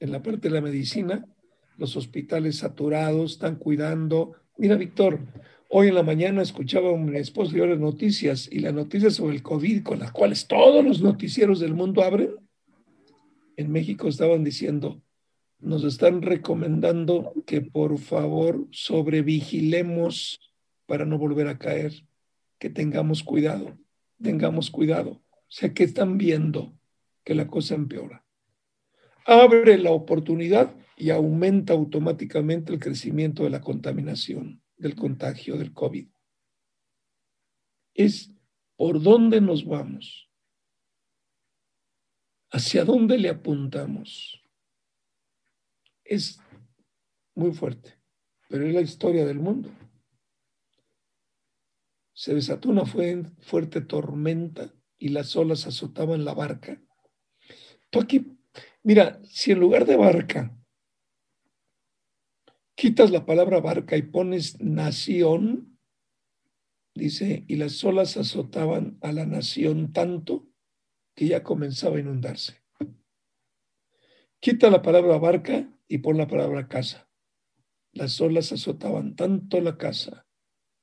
En 0.00 0.12
la 0.12 0.22
parte 0.22 0.48
de 0.48 0.54
la 0.54 0.62
medicina, 0.62 1.26
los 1.76 1.94
hospitales 1.94 2.56
saturados 2.56 3.32
están 3.32 3.56
cuidando. 3.56 4.32
Mira, 4.56 4.76
Víctor, 4.76 5.20
Hoy 5.70 5.88
en 5.88 5.96
la 5.96 6.02
mañana 6.02 6.40
escuchaba 6.40 6.94
a 6.94 6.96
mi 6.96 7.18
esposo 7.18 7.54
y 7.54 7.60
las 7.60 7.78
noticias 7.78 8.48
y 8.50 8.60
las 8.60 8.72
noticias 8.72 9.12
sobre 9.12 9.36
el 9.36 9.42
COVID 9.42 9.82
con 9.82 9.98
las 9.98 10.12
cuales 10.12 10.46
todos 10.46 10.82
los 10.82 11.02
noticieros 11.02 11.60
del 11.60 11.74
mundo 11.74 12.02
abren. 12.02 12.36
En 13.54 13.70
México 13.70 14.08
estaban 14.08 14.42
diciendo, 14.44 15.02
nos 15.58 15.84
están 15.84 16.22
recomendando 16.22 17.34
que 17.44 17.60
por 17.60 17.98
favor 17.98 18.66
sobrevigilemos 18.70 20.40
para 20.86 21.04
no 21.04 21.18
volver 21.18 21.48
a 21.48 21.58
caer, 21.58 21.92
que 22.58 22.70
tengamos 22.70 23.22
cuidado, 23.22 23.76
tengamos 24.22 24.70
cuidado. 24.70 25.10
O 25.10 25.50
sea, 25.50 25.72
que 25.72 25.84
están 25.84 26.18
viendo 26.18 26.78
que 27.24 27.34
la 27.34 27.46
cosa 27.46 27.74
empeora. 27.74 28.24
Abre 29.24 29.78
la 29.78 29.90
oportunidad 29.90 30.74
y 30.96 31.10
aumenta 31.10 31.72
automáticamente 31.72 32.72
el 32.72 32.80
crecimiento 32.80 33.44
de 33.44 33.50
la 33.50 33.60
contaminación 33.60 34.62
del 34.76 34.94
contagio 34.94 35.56
del 35.56 35.72
COVID. 35.72 36.08
Es 37.94 38.32
por 38.76 39.02
dónde 39.02 39.40
nos 39.40 39.64
vamos, 39.64 40.30
hacia 42.50 42.84
dónde 42.84 43.18
le 43.18 43.28
apuntamos. 43.28 44.42
Es 46.04 46.40
muy 47.34 47.52
fuerte, 47.52 47.98
pero 48.48 48.66
es 48.66 48.74
la 48.74 48.80
historia 48.80 49.26
del 49.26 49.38
mundo. 49.38 49.70
Se 52.18 52.34
desató 52.34 52.70
una 52.70 52.84
fuerte 52.84 53.80
tormenta 53.80 54.74
y 54.98 55.10
las 55.10 55.36
olas 55.36 55.68
azotaban 55.68 56.24
la 56.24 56.34
barca. 56.34 56.82
Tú 57.90 58.00
aquí, 58.00 58.36
mira, 58.82 59.20
si 59.22 59.52
en 59.52 59.60
lugar 59.60 59.86
de 59.86 59.94
barca 59.94 60.58
quitas 62.74 63.12
la 63.12 63.24
palabra 63.24 63.60
barca 63.60 63.96
y 63.96 64.02
pones 64.02 64.60
nación, 64.60 65.78
dice, 66.92 67.44
y 67.46 67.54
las 67.54 67.84
olas 67.84 68.16
azotaban 68.16 68.98
a 69.00 69.12
la 69.12 69.24
nación 69.24 69.92
tanto 69.92 70.48
que 71.14 71.28
ya 71.28 71.44
comenzaba 71.44 71.98
a 71.98 72.00
inundarse. 72.00 72.64
Quita 74.40 74.70
la 74.70 74.82
palabra 74.82 75.18
barca 75.18 75.72
y 75.86 75.98
pon 75.98 76.18
la 76.18 76.26
palabra 76.26 76.66
casa. 76.66 77.08
Las 77.92 78.20
olas 78.20 78.50
azotaban 78.50 79.14
tanto 79.14 79.60
la 79.60 79.78
casa 79.78 80.27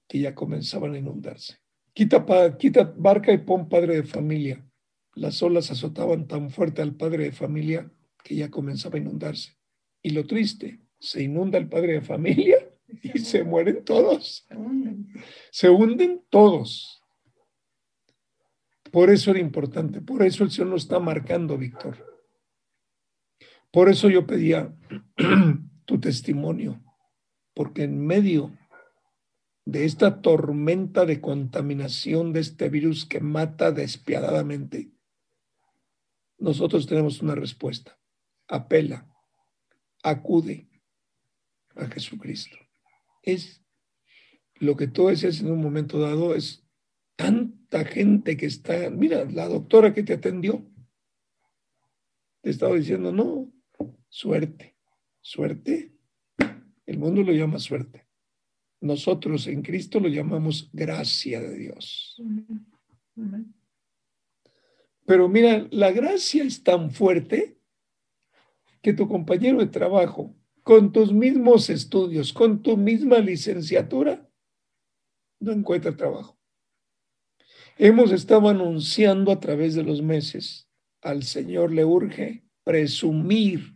que 0.08 0.20
ya 0.20 0.36
comenzaban 0.36 0.94
a 0.94 0.98
inundarse. 0.98 1.58
Quita, 1.94 2.26
quita 2.58 2.94
barca 2.98 3.32
y 3.32 3.38
pon 3.38 3.70
padre 3.70 3.96
de 3.96 4.04
familia. 4.04 4.66
Las 5.14 5.42
olas 5.42 5.72
azotaban 5.72 6.28
tan 6.28 6.50
fuerte 6.50 6.82
al 6.82 6.96
padre 6.96 7.24
de 7.26 7.32
familia 7.32 7.92
que 8.24 8.36
ya 8.36 8.50
comenzaba 8.50 8.96
a 8.96 9.02
inundarse. 9.02 9.58
Y 10.02 10.10
lo 10.10 10.26
triste 10.26 10.82
se 11.00 11.24
inunda 11.24 11.58
el 11.58 11.70
padre 11.70 11.94
de 11.94 12.02
familia 12.02 12.58
y 13.04 13.20
se 13.20 13.44
mueren 13.44 13.84
todos. 13.86 14.48
Se 15.52 15.70
hunden 15.70 16.24
todos. 16.30 17.02
Por 18.92 19.10
eso 19.10 19.32
era 19.32 19.40
importante, 19.40 20.00
por 20.00 20.24
eso 20.24 20.44
el 20.44 20.52
Señor 20.52 20.70
nos 20.70 20.84
está 20.84 21.00
marcando, 21.00 21.58
Víctor. 21.58 21.98
Por 23.72 23.90
eso 23.90 24.10
yo 24.10 24.26
pedía 24.26 24.74
tu 25.86 26.00
testimonio, 26.00 26.82
porque 27.54 27.84
en 27.84 28.06
medio 28.06 28.58
de 29.66 29.86
esta 29.86 30.22
tormenta 30.22 31.06
de 31.06 31.20
contaminación 31.20 32.34
de 32.34 32.40
este 32.40 32.70
virus 32.70 33.06
que 33.06 33.20
mata 33.20 33.72
despiadadamente, 33.72 34.92
nosotros 36.38 36.86
tenemos 36.86 37.22
una 37.22 37.36
respuesta. 37.36 38.00
Apela, 38.48 39.10
acude, 40.04 40.70
a 41.76 41.88
Jesucristo. 41.88 42.58
Es 43.24 43.64
lo 44.56 44.76
que 44.76 44.88
tú 44.88 45.08
decías 45.08 45.42
en 45.42 45.52
un 45.52 45.62
momento 45.62 46.00
dado, 46.00 46.36
es 46.36 46.66
tanta 47.16 47.84
gente 47.86 48.38
que 48.38 48.46
está, 48.46 48.90
mira, 48.90 49.26
la 49.26 49.48
doctora 49.48 49.94
que 49.94 50.04
te 50.04 50.14
atendió, 50.14 50.66
te 52.42 52.52
estaba 52.52 52.76
diciendo, 52.76 53.12
no, 53.12 53.52
suerte, 54.10 54.78
suerte. 55.22 55.94
El 56.86 57.00
mundo 57.00 57.24
lo 57.24 57.34
llama 57.34 57.60
suerte. 57.60 58.05
Nosotros 58.82 59.48
en 59.48 59.62
Cristo 59.62 60.00
lo 60.00 60.08
llamamos 60.08 60.70
gracia 60.72 61.40
de 61.40 61.58
Dios. 61.58 62.22
Pero 65.06 65.30
mira, 65.30 65.68
la 65.72 65.92
gracia 65.92 66.44
es 66.44 66.64
tan 66.64 66.92
fuerte 66.92 67.58
que 68.82 68.94
tu 68.94 69.08
compañero 69.08 69.60
de 69.60 69.68
trabajo 69.68 70.36
con 70.64 70.92
tus 70.92 71.14
mismos 71.14 71.70
estudios, 71.70 72.34
con 72.34 72.62
tu 72.62 72.76
misma 72.76 73.20
licenciatura, 73.20 74.28
no 75.40 75.52
encuentra 75.52 75.96
trabajo. 75.96 76.40
Hemos 77.78 78.12
estado 78.12 78.50
anunciando 78.50 79.32
a 79.32 79.40
través 79.40 79.76
de 79.76 79.84
los 79.84 80.02
meses, 80.02 80.68
al 81.02 81.24
Señor 81.24 81.72
le 81.72 81.86
urge 81.86 82.46
presumir 82.64 83.76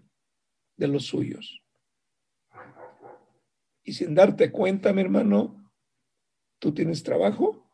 de 0.78 0.88
los 0.88 1.06
suyos. 1.06 1.59
Y 3.84 3.94
sin 3.94 4.14
darte 4.16 4.52
cuenta, 4.52 4.94
mi 4.94 5.02
hermano, 5.02 5.72
tú 6.60 6.74
tienes 6.74 7.04
trabajo 7.04 7.66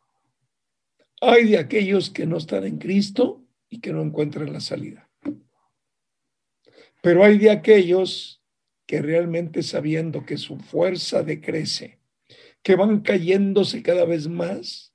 Hay 1.21 1.45
de 1.49 1.57
aquellos 1.57 2.09
que 2.09 2.25
no 2.25 2.37
están 2.37 2.65
en 2.65 2.77
Cristo 2.77 3.43
y 3.69 3.79
que 3.79 3.93
no 3.93 4.01
encuentran 4.01 4.51
la 4.51 4.59
salida. 4.59 5.09
Pero 7.01 7.23
hay 7.23 7.37
de 7.37 7.51
aquellos 7.51 8.43
que 8.85 9.01
realmente 9.01 9.63
sabiendo 9.63 10.25
que 10.25 10.37
su 10.37 10.57
fuerza 10.57 11.23
decrece, 11.23 11.99
que 12.61 12.75
van 12.75 13.01
cayéndose 13.01 13.81
cada 13.81 14.05
vez 14.05 14.27
más, 14.27 14.93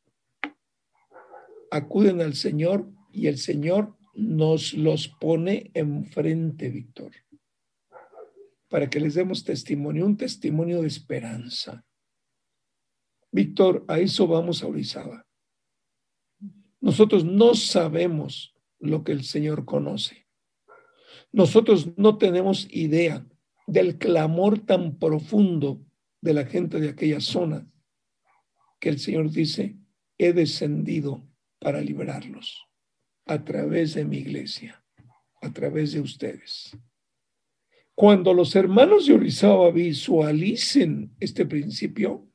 acuden 1.71 2.21
al 2.21 2.35
Señor 2.35 2.89
y 3.13 3.27
el 3.27 3.39
Señor 3.39 3.97
nos 4.15 4.75
los 4.75 5.09
pone 5.09 5.71
enfrente, 5.75 6.69
Víctor, 6.69 7.13
para 8.71 8.89
que 8.89 9.01
les 9.01 9.15
demos 9.15 9.45
testimonio, 9.45 10.07
un 10.07 10.17
testimonio 10.17 10.81
de 10.81 10.87
esperanza. 10.87 11.85
Víctor, 13.33 13.85
a 13.89 13.99
eso 13.99 14.27
vamos 14.27 14.63
a 14.63 14.69
Orizaba. 14.69 15.27
Nosotros 16.81 17.25
no 17.25 17.55
sabemos 17.55 18.55
lo 18.79 19.03
que 19.05 19.13
el 19.13 19.25
Señor 19.25 19.65
conoce. 19.65 20.29
Nosotros 21.33 21.99
no 21.99 22.17
tenemos 22.17 22.69
idea 22.71 23.27
del 23.67 23.99
clamor 23.99 24.61
tan 24.61 24.99
profundo 24.99 25.85
de 26.21 26.35
la 26.35 26.47
gente 26.47 26.81
de 26.81 26.91
aquella 26.91 27.21
zona 27.21 27.69
que 28.79 28.89
el 28.89 28.99
Señor 28.99 29.31
dice, 29.31 29.77
he 30.17 30.33
descendido 30.33 31.29
para 31.59 31.81
liberarlos 31.81 32.67
a 33.27 33.45
través 33.45 33.95
de 33.95 34.05
mi 34.05 34.19
iglesia, 34.19 34.85
a 35.43 35.53
través 35.53 35.93
de 35.93 36.01
ustedes. 36.01 36.77
Cuando 38.01 38.33
los 38.33 38.57
hermanos 38.57 39.05
de 39.05 39.13
Orizaba 39.13 39.71
visualicen 39.71 41.15
este 41.21 41.45
principio, 41.45 42.27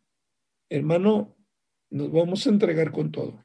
hermano, 0.70 1.36
nos 1.90 2.12
vamos 2.12 2.46
a 2.46 2.52
entregar 2.52 2.92
con 2.92 3.12
todo. 3.12 3.44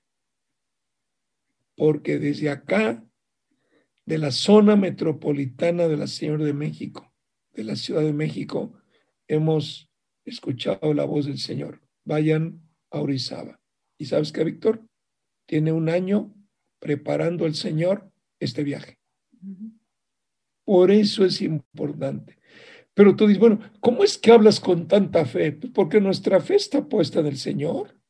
Porque 1.78 2.18
desde 2.18 2.50
acá, 2.50 3.02
de 4.04 4.18
la 4.18 4.33
zona 4.33 4.76
metropolitana 4.76 5.88
de 5.88 5.96
la 5.96 6.06
Señor 6.06 6.42
de 6.42 6.52
México, 6.52 7.11
de 7.54 7.64
la 7.64 7.74
Ciudad 7.74 8.02
de 8.02 8.12
México, 8.12 8.74
hemos 9.26 9.90
escuchado 10.26 10.92
la 10.92 11.06
voz 11.06 11.24
del 11.24 11.38
Señor. 11.38 11.80
Vayan 12.04 12.61
a 12.90 13.00
Orizaba. 13.00 13.62
¿Y 13.96 14.04
sabes 14.04 14.30
qué, 14.30 14.44
Víctor? 14.44 14.85
Tiene 15.46 15.72
un 15.72 15.88
año 15.88 16.35
preparando 16.80 17.46
el 17.46 17.54
Señor 17.54 18.12
este 18.40 18.62
viaje. 18.62 18.98
Por 20.70 20.92
eso 20.92 21.24
es 21.24 21.42
importante. 21.42 22.38
Pero 22.94 23.16
tú 23.16 23.26
dices, 23.26 23.40
bueno, 23.40 23.59
¿cómo 23.80 24.04
es 24.04 24.16
que 24.16 24.30
hablas 24.30 24.61
con 24.61 24.87
tanta 24.87 25.24
fe? 25.24 25.50
Pues 25.50 25.72
porque 25.72 26.00
nuestra 26.00 26.40
fe 26.40 26.54
está 26.54 26.88
puesta 26.88 27.18
en 27.18 27.26
el 27.26 27.38
Señor. 27.38 28.00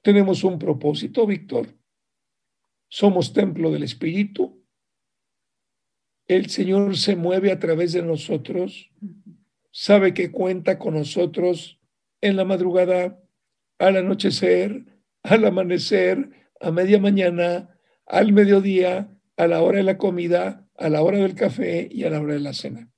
Tenemos 0.00 0.42
un 0.42 0.58
propósito, 0.58 1.26
Víctor. 1.26 1.68
Somos 2.88 3.34
templo 3.34 3.70
del 3.70 3.82
Espíritu. 3.82 4.64
El 6.26 6.48
Señor 6.48 6.96
se 6.96 7.14
mueve 7.14 7.52
a 7.52 7.58
través 7.58 7.92
de 7.92 8.00
nosotros. 8.00 8.90
Sabe 9.70 10.14
que 10.14 10.32
cuenta 10.32 10.78
con 10.78 10.94
nosotros 10.94 11.78
en 12.22 12.36
la 12.36 12.46
madrugada, 12.46 13.22
al 13.78 13.98
anochecer, 13.98 14.86
al 15.22 15.44
amanecer, 15.44 16.30
a 16.58 16.70
media 16.70 16.98
mañana, 16.98 17.78
al 18.06 18.32
mediodía, 18.32 19.13
a 19.36 19.46
la 19.46 19.62
hora 19.62 19.78
de 19.78 19.84
la 19.84 19.98
comida, 19.98 20.68
a 20.76 20.88
la 20.88 21.02
hora 21.02 21.18
del 21.18 21.34
café 21.34 21.88
y 21.90 22.04
a 22.04 22.10
la 22.10 22.20
hora 22.20 22.34
de 22.34 22.40
la 22.40 22.52
cena. 22.52 22.90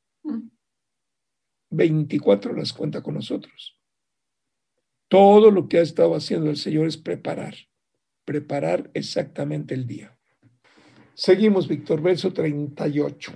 24 1.71 2.55
las 2.55 2.73
cuenta 2.73 3.03
con 3.03 3.15
nosotros. 3.15 3.79
Todo 5.09 5.51
lo 5.51 5.69
que 5.69 5.79
ha 5.79 5.83
estado 5.83 6.15
haciendo 6.15 6.51
el 6.51 6.57
Señor 6.57 6.87
es 6.87 6.97
preparar, 6.97 7.55
preparar 8.25 8.91
exactamente 8.95 9.75
el 9.75 9.87
día. 9.87 10.19
Seguimos, 11.15 11.69
Víctor, 11.69 12.03
verso 12.03 12.33
38. 12.33 13.33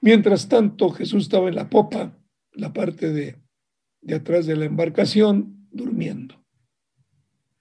Mientras 0.00 0.48
tanto, 0.48 0.90
Jesús 0.90 1.24
estaba 1.24 1.48
en 1.48 1.56
la 1.56 1.68
popa, 1.68 2.16
la 2.52 2.72
parte 2.72 3.12
de, 3.12 3.42
de 4.00 4.14
atrás 4.14 4.46
de 4.46 4.56
la 4.56 4.66
embarcación, 4.66 5.66
durmiendo. 5.70 6.44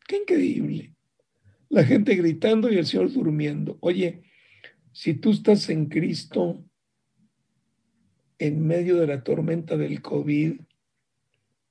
Qué 0.08 0.18
increíble. 0.18 0.96
La 1.70 1.84
gente 1.84 2.16
gritando 2.16 2.72
y 2.72 2.78
el 2.78 2.86
Señor 2.86 3.12
durmiendo. 3.12 3.78
Oye, 3.82 4.24
si 4.98 5.14
tú 5.14 5.30
estás 5.30 5.70
en 5.70 5.86
Cristo, 5.86 6.66
en 8.40 8.66
medio 8.66 8.96
de 8.98 9.06
la 9.06 9.24
tormenta 9.24 9.78
del 9.78 10.02
COVID, 10.02 10.60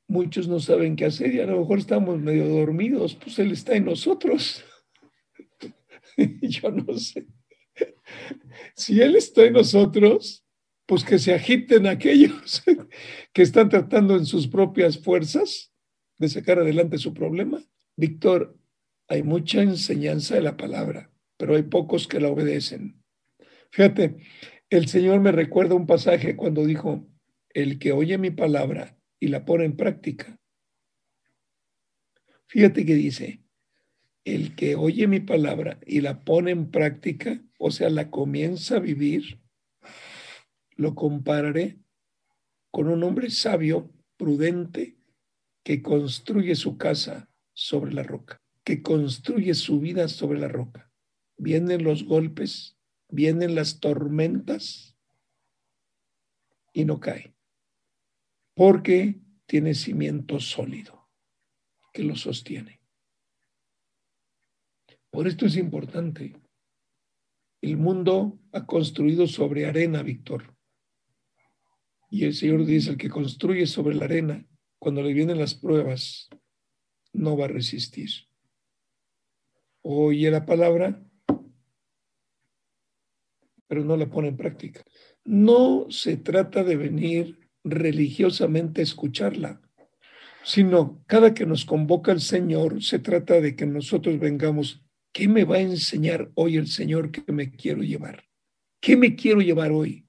muchos 0.07 0.47
no 0.47 0.61
saben 0.61 0.95
qué 0.95 1.07
hacer 1.07 1.35
y 1.35 1.41
a 1.41 1.47
lo 1.47 1.59
mejor 1.59 1.81
estamos 1.81 2.21
medio 2.21 2.47
dormidos, 2.47 3.17
pues 3.17 3.37
Él 3.41 3.51
está 3.51 3.75
en 3.75 3.87
nosotros. 3.87 4.65
Yo 6.41 6.71
no 6.71 6.97
sé. 6.97 7.27
Si 8.77 9.01
Él 9.01 9.17
está 9.17 9.43
en 9.43 9.55
nosotros, 9.55 10.47
pues 10.87 11.03
que 11.03 11.19
se 11.19 11.35
agiten 11.35 11.89
aquellos 11.89 12.63
que 13.33 13.43
están 13.43 13.69
tratando 13.69 14.15
en 14.15 14.25
sus 14.25 14.47
propias 14.47 14.99
fuerzas 14.99 15.73
de 16.17 16.29
sacar 16.29 16.61
adelante 16.61 16.97
su 16.97 17.13
problema. 17.13 17.61
Víctor, 17.97 18.57
hay 19.09 19.25
mucha 19.25 19.63
enseñanza 19.63 20.37
de 20.37 20.43
la 20.43 20.57
palabra, 20.57 21.11
pero 21.37 21.57
hay 21.57 21.65
pocos 21.65 22.07
que 22.07 22.21
la 22.21 22.29
obedecen. 22.29 23.03
Fíjate, 23.77 24.17
el 24.71 24.89
Señor 24.89 25.21
me 25.21 25.33
recuerda 25.33 25.75
un 25.75 25.87
pasaje 25.87 26.35
cuando 26.35 26.65
dijo, 26.65 27.07
el 27.51 27.79
que 27.79 27.93
oye 27.93 28.17
mi 28.17 28.31
palabra 28.31 28.97
y 29.21 29.29
la 29.29 29.45
pone 29.45 29.67
en 29.67 29.77
práctica. 29.77 30.41
Fíjate 32.47 32.87
que 32.87 32.95
dice, 32.95 33.43
el 34.25 34.55
que 34.55 34.77
oye 34.77 35.07
mi 35.09 35.21
palabra 35.21 35.79
y 35.85 36.01
la 36.01 36.25
pone 36.25 36.53
en 36.53 36.71
práctica, 36.71 37.45
o 37.59 37.71
sea, 37.71 37.91
la 37.91 38.11
comienza 38.11 38.77
a 38.77 38.81
vivir, 38.81 39.43
lo 40.77 40.95
compararé 40.95 41.79
con 42.71 42.89
un 42.89 43.05
hombre 43.05 43.29
sabio, 43.29 43.93
prudente, 44.17 44.97
que 45.63 45.83
construye 45.83 46.55
su 46.55 46.79
casa 46.79 47.29
sobre 47.53 47.93
la 47.93 48.05
roca 48.05 48.41
que 48.65 48.83
construye 48.83 49.55
su 49.55 49.79
vida 49.79 50.09
sobre 50.09 50.41
la 50.41 50.49
roca. 50.49 50.91
Vienen 51.39 51.85
los 51.85 52.03
golpes, 52.03 52.76
vienen 53.09 53.55
las 53.55 53.81
tormentas 53.81 54.97
y 56.73 56.85
no 56.85 57.01
cae, 57.01 57.35
porque 58.55 59.21
tiene 59.47 59.75
cimiento 59.75 60.41
sólido 60.41 61.09
que 61.93 62.03
lo 62.03 62.17
sostiene. 62.17 62.81
Por 65.11 65.27
esto 65.27 65.47
es 65.47 65.57
importante. 65.57 66.41
El 67.63 67.79
mundo 67.79 68.39
ha 68.53 68.67
construido 68.67 69.27
sobre 69.27 69.67
arena, 69.67 70.03
Víctor. 70.03 70.55
Y 72.11 72.25
el 72.25 72.35
Señor 72.35 72.67
dice, 72.67 72.91
el 72.91 72.97
que 72.99 73.09
construye 73.09 73.67
sobre 73.67 73.95
la 73.95 74.05
arena, 74.05 74.47
cuando 74.79 75.03
le 75.03 75.15
vienen 75.15 75.39
las 75.39 75.55
pruebas, 75.55 76.29
no 77.13 77.37
va 77.37 77.47
a 77.47 77.49
resistir 77.49 78.11
oye 79.89 80.31
la 80.33 80.45
palabra, 80.45 81.06
pero 83.67 83.85
no 83.85 83.97
la 83.97 84.07
pone 84.07 84.29
en 84.29 84.37
práctica. 84.37 84.83
No 85.25 85.87
se 85.91 86.17
trata 86.17 86.65
de 86.65 86.77
venir 86.77 87.49
religiosamente 87.65 88.81
a 88.81 88.85
escucharla, 88.85 89.61
sino 90.45 91.03
cada 91.07 91.35
que 91.35 91.47
nos 91.47 91.65
convoca 91.65 92.13
el 92.13 92.21
Señor, 92.21 92.83
se 92.83 92.99
trata 92.99 93.41
de 93.41 93.57
que 93.57 93.67
nosotros 93.67 94.19
vengamos, 94.19 94.85
¿qué 95.13 95.29
me 95.29 95.45
va 95.45 95.57
a 95.57 95.61
enseñar 95.61 96.31
hoy 96.35 96.57
el 96.57 96.69
Señor 96.69 97.11
que 97.11 97.33
me 97.33 97.51
quiero 97.51 97.83
llevar? 97.83 98.25
¿Qué 98.81 98.97
me 98.97 99.17
quiero 99.17 99.41
llevar 99.41 99.73
hoy? 99.73 100.07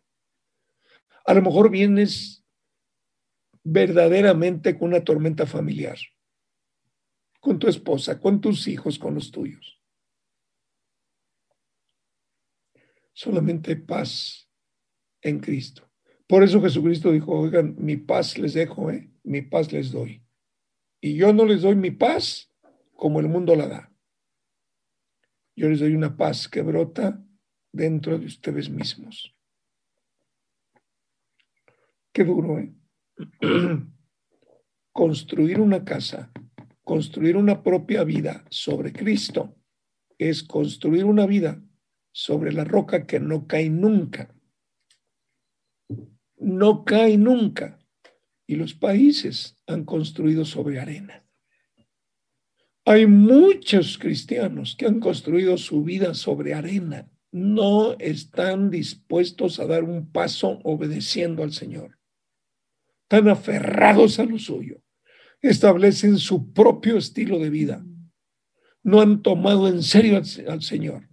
A 1.26 1.34
lo 1.34 1.42
mejor 1.42 1.72
vienes 1.72 2.46
verdaderamente 3.64 4.78
con 4.78 4.90
una 4.90 5.04
tormenta 5.04 5.46
familiar 5.46 5.98
con 7.48 7.60
tu 7.60 7.68
esposa, 7.68 8.20
con 8.20 8.42
tus 8.42 8.68
hijos, 8.68 9.00
con 9.00 9.16
los 9.16 9.32
tuyos. 9.32 9.77
Solamente 13.18 13.76
paz 13.76 14.48
en 15.22 15.40
Cristo. 15.40 15.90
Por 16.28 16.44
eso 16.44 16.62
Jesucristo 16.62 17.12
dijo, 17.12 17.32
oigan, 17.32 17.76
mi 17.80 17.98
paz 17.98 18.38
les 18.38 18.54
dejo, 18.54 18.92
¿eh? 18.92 19.10
mi 19.24 19.42
paz 19.42 19.72
les 19.72 19.92
doy. 19.92 20.24
Y 21.02 21.16
yo 21.16 21.34
no 21.34 21.46
les 21.46 21.62
doy 21.64 21.76
mi 21.76 21.90
paz 21.90 22.54
como 22.94 23.20
el 23.20 23.28
mundo 23.28 23.56
la 23.56 23.68
da. 23.68 23.92
Yo 25.56 25.68
les 25.68 25.80
doy 25.80 25.96
una 25.96 26.16
paz 26.16 26.48
que 26.48 26.62
brota 26.62 27.26
dentro 27.72 28.20
de 28.20 28.28
ustedes 28.28 28.70
mismos. 28.70 29.36
Qué 32.14 32.24
duro, 32.24 32.60
¿eh? 32.60 32.76
Construir 34.92 35.60
una 35.60 35.84
casa 35.84 36.32
construir 36.88 37.36
una 37.36 37.64
propia 37.64 38.06
vida 38.06 38.46
sobre 38.50 38.94
Cristo 38.94 39.54
es 40.18 40.42
construir 40.42 41.04
una 41.04 41.26
vida 41.26 41.62
sobre 42.18 42.52
la 42.52 42.64
roca 42.64 43.06
que 43.06 43.20
no 43.20 43.46
cae 43.46 43.70
nunca. 43.70 44.34
No 46.38 46.84
cae 46.84 47.16
nunca. 47.16 47.78
Y 48.48 48.56
los 48.56 48.74
países 48.74 49.56
han 49.68 49.86
construido 49.86 50.44
sobre 50.44 50.80
arena. 50.80 51.24
Hay 52.86 53.06
muchos 53.06 54.00
cristianos 54.00 54.76
que 54.76 54.88
han 54.88 55.00
construido 55.00 55.60
su 55.60 55.84
vida 55.84 56.16
sobre 56.16 56.56
arena, 56.56 57.08
no 57.32 57.96
están 58.00 58.72
dispuestos 58.72 59.60
a 59.60 59.68
dar 59.68 59.84
un 59.84 60.12
paso 60.12 60.60
obedeciendo 60.64 61.44
al 61.44 61.54
Señor. 61.54 62.00
Están 63.04 63.30
aferrados 63.30 64.18
a 64.18 64.26
lo 64.26 64.40
suyo, 64.40 64.82
establecen 65.40 66.18
su 66.18 66.52
propio 66.52 66.98
estilo 66.98 67.38
de 67.38 67.52
vida, 67.52 67.86
no 68.82 69.02
han 69.02 69.22
tomado 69.22 69.68
en 69.68 69.84
serio 69.84 70.18
al, 70.48 70.64
Señor. 70.64 71.10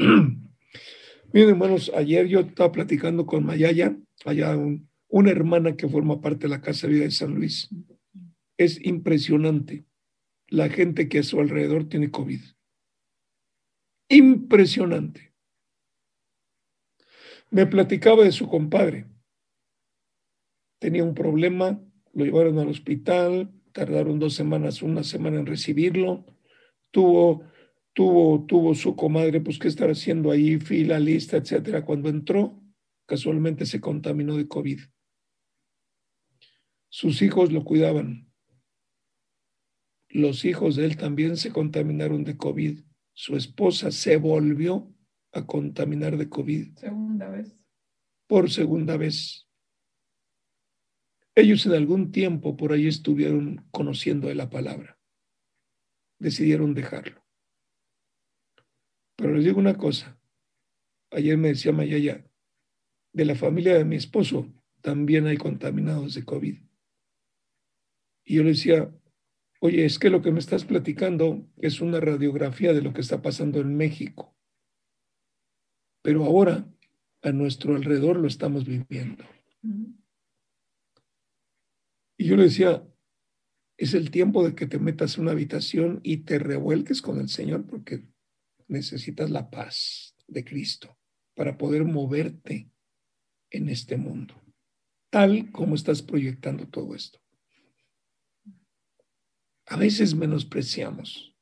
Miren, 1.32 1.50
hermanos, 1.50 1.90
ayer 1.94 2.26
yo 2.26 2.40
estaba 2.40 2.72
platicando 2.72 3.26
con 3.26 3.44
Mayaya, 3.44 3.96
allá 4.24 4.56
una 5.08 5.30
hermana 5.30 5.76
que 5.76 5.88
forma 5.88 6.20
parte 6.20 6.46
de 6.46 6.48
la 6.48 6.62
Casa 6.62 6.86
de 6.86 6.94
Vida 6.94 7.04
de 7.04 7.10
San 7.10 7.34
Luis. 7.34 7.68
Es 8.56 8.84
impresionante 8.84 9.84
la 10.48 10.68
gente 10.68 11.08
que 11.08 11.18
a 11.18 11.22
su 11.22 11.40
alrededor 11.40 11.88
tiene 11.88 12.10
COVID. 12.10 12.40
Impresionante. 14.08 15.32
Me 17.50 17.66
platicaba 17.66 18.24
de 18.24 18.32
su 18.32 18.48
compadre. 18.48 19.06
Tenía 20.78 21.04
un 21.04 21.14
problema, 21.14 21.80
lo 22.12 22.24
llevaron 22.24 22.58
al 22.58 22.68
hospital, 22.68 23.52
tardaron 23.72 24.18
dos 24.18 24.34
semanas, 24.34 24.82
una 24.82 25.04
semana 25.04 25.38
en 25.38 25.46
recibirlo. 25.46 26.24
Tuvo, 26.90 27.44
tuvo, 27.92 28.44
tuvo 28.46 28.74
su 28.74 28.96
comadre, 28.96 29.40
pues, 29.40 29.58
¿qué 29.58 29.68
estar 29.68 29.90
haciendo 29.90 30.30
ahí? 30.30 30.58
Fila, 30.58 30.98
lista, 30.98 31.36
etcétera. 31.36 31.84
Cuando 31.84 32.08
entró, 32.08 32.62
casualmente 33.06 33.66
se 33.66 33.80
contaminó 33.80 34.36
de 34.36 34.48
COVID. 34.48 34.80
Sus 36.88 37.22
hijos 37.22 37.52
lo 37.52 37.64
cuidaban. 37.64 38.30
Los 40.08 40.44
hijos 40.44 40.74
de 40.76 40.86
él 40.86 40.96
también 40.96 41.36
se 41.36 41.52
contaminaron 41.52 42.24
de 42.24 42.36
COVID. 42.36 42.80
Su 43.12 43.36
esposa 43.36 43.92
se 43.92 44.16
volvió 44.16 44.92
a 45.32 45.46
contaminar 45.46 46.16
de 46.16 46.28
COVID. 46.28 46.76
Segunda 46.76 47.28
vez. 47.28 47.54
Por 48.26 48.50
segunda 48.50 48.96
vez. 48.96 49.48
Ellos 51.36 51.64
en 51.66 51.72
algún 51.72 52.10
tiempo 52.10 52.56
por 52.56 52.72
ahí 52.72 52.88
estuvieron 52.88 53.66
conociendo 53.70 54.28
de 54.28 54.34
la 54.34 54.50
palabra. 54.50 54.98
Decidieron 56.18 56.74
dejarlo. 56.74 57.19
Pero 59.20 59.34
les 59.34 59.44
digo 59.44 59.58
una 59.58 59.76
cosa. 59.76 60.18
Ayer 61.10 61.36
me 61.36 61.48
decía 61.48 61.72
Mayaya, 61.72 62.24
de 63.12 63.24
la 63.26 63.34
familia 63.34 63.76
de 63.76 63.84
mi 63.84 63.96
esposo 63.96 64.50
también 64.80 65.26
hay 65.26 65.36
contaminados 65.36 66.14
de 66.14 66.24
COVID. 66.24 66.56
Y 68.24 68.34
yo 68.36 68.42
le 68.42 68.50
decía, 68.50 68.90
oye, 69.60 69.84
es 69.84 69.98
que 69.98 70.08
lo 70.08 70.22
que 70.22 70.32
me 70.32 70.38
estás 70.38 70.64
platicando 70.64 71.46
es 71.58 71.82
una 71.82 72.00
radiografía 72.00 72.72
de 72.72 72.80
lo 72.80 72.94
que 72.94 73.02
está 73.02 73.20
pasando 73.20 73.60
en 73.60 73.76
México. 73.76 74.34
Pero 76.02 76.24
ahora 76.24 76.66
a 77.20 77.32
nuestro 77.32 77.76
alrededor 77.76 78.16
lo 78.16 78.26
estamos 78.26 78.64
viviendo. 78.64 79.24
Y 82.16 82.24
yo 82.24 82.36
le 82.36 82.44
decía, 82.44 82.82
es 83.76 83.92
el 83.92 84.10
tiempo 84.10 84.42
de 84.46 84.54
que 84.54 84.66
te 84.66 84.78
metas 84.78 85.16
en 85.16 85.24
una 85.24 85.32
habitación 85.32 86.00
y 86.02 86.18
te 86.18 86.38
revuelques 86.38 87.02
con 87.02 87.20
el 87.20 87.28
Señor 87.28 87.66
porque 87.66 88.09
necesitas 88.70 89.30
la 89.30 89.50
paz 89.50 90.14
de 90.26 90.44
Cristo 90.44 90.96
para 91.34 91.58
poder 91.58 91.84
moverte 91.84 92.70
en 93.50 93.68
este 93.68 93.96
mundo, 93.96 94.40
tal 95.10 95.50
como 95.50 95.74
estás 95.74 96.02
proyectando 96.02 96.68
todo 96.68 96.94
esto. 96.94 97.18
A 99.66 99.76
veces 99.76 100.14
menospreciamos, 100.14 101.34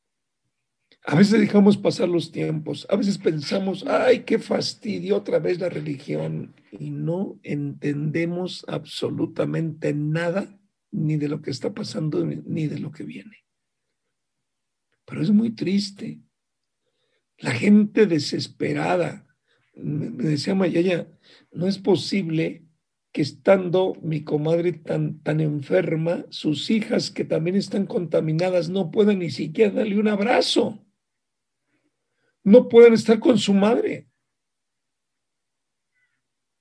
a 1.04 1.14
veces 1.14 1.40
dejamos 1.40 1.76
pasar 1.76 2.08
los 2.08 2.30
tiempos, 2.32 2.86
a 2.90 2.96
veces 2.96 3.18
pensamos, 3.18 3.86
ay, 3.86 4.24
qué 4.24 4.38
fastidio 4.38 5.16
otra 5.16 5.38
vez 5.38 5.58
la 5.58 5.68
religión, 5.68 6.54
y 6.72 6.90
no 6.90 7.38
entendemos 7.42 8.64
absolutamente 8.68 9.94
nada 9.94 10.60
ni 10.90 11.16
de 11.16 11.28
lo 11.28 11.40
que 11.40 11.50
está 11.50 11.72
pasando 11.72 12.24
ni 12.24 12.66
de 12.66 12.78
lo 12.78 12.90
que 12.90 13.04
viene. 13.04 13.44
Pero 15.04 15.22
es 15.22 15.30
muy 15.30 15.50
triste. 15.50 16.20
La 17.38 17.52
gente 17.52 18.06
desesperada, 18.06 19.26
me 19.74 20.24
decía 20.24 20.54
Mayaya, 20.54 21.08
no 21.52 21.66
es 21.66 21.78
posible 21.78 22.66
que 23.12 23.22
estando 23.22 23.94
mi 24.02 24.22
comadre 24.22 24.72
tan, 24.72 25.22
tan 25.22 25.40
enferma, 25.40 26.26
sus 26.30 26.68
hijas 26.70 27.10
que 27.10 27.24
también 27.24 27.56
están 27.56 27.86
contaminadas 27.86 28.68
no 28.68 28.90
puedan 28.90 29.20
ni 29.20 29.30
siquiera 29.30 29.70
darle 29.70 29.98
un 29.98 30.08
abrazo. 30.08 30.84
No 32.42 32.68
pueden 32.68 32.92
estar 32.92 33.18
con 33.20 33.38
su 33.38 33.54
madre. 33.54 34.08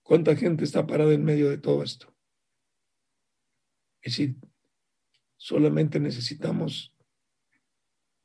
¿Cuánta 0.03 0.35
gente 0.35 0.63
está 0.63 0.85
parada 0.85 1.13
en 1.13 1.23
medio 1.23 1.49
de 1.49 1.57
todo 1.57 1.83
esto? 1.83 2.15
Es 4.01 4.13
decir, 4.13 4.37
solamente 5.35 5.99
necesitamos 5.99 6.93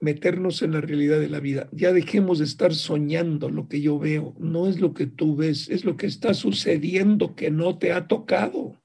meternos 0.03 0.62
en 0.62 0.72
la 0.72 0.80
realidad 0.80 1.20
de 1.20 1.28
la 1.28 1.38
vida. 1.38 1.68
Ya 1.70 1.92
dejemos 1.92 2.40
de 2.40 2.44
estar 2.44 2.74
soñando 2.74 3.48
lo 3.48 3.68
que 3.68 3.80
yo 3.80 4.00
veo. 4.00 4.34
No 4.38 4.66
es 4.66 4.80
lo 4.80 4.94
que 4.94 5.07
tú 5.07 5.36
ves, 5.36 5.68
es 5.70 5.84
lo 5.84 5.96
que 5.96 6.07
está 6.07 6.34
sucediendo 6.34 7.36
que 7.36 7.53
no 7.53 7.78
te 7.78 7.92
ha 7.92 8.09
tocado. 8.09 8.82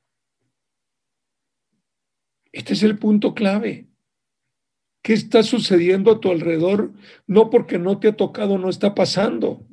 Este 2.51 2.73
es 2.73 2.83
el 2.83 2.99
punto 2.99 3.33
clave. 3.33 3.87
¿Qué 5.01 5.13
está 5.13 5.41
sucediendo 5.41 6.11
a 6.11 6.19
tu 6.19 6.29
alrededor? 6.29 6.93
No 7.25 7.49
porque 7.49 7.79
no 7.79 7.99
te 7.99 8.09
ha 8.09 8.15
tocado, 8.15 8.59
no 8.59 8.69
está 8.69 8.93
pasando. 8.93 9.65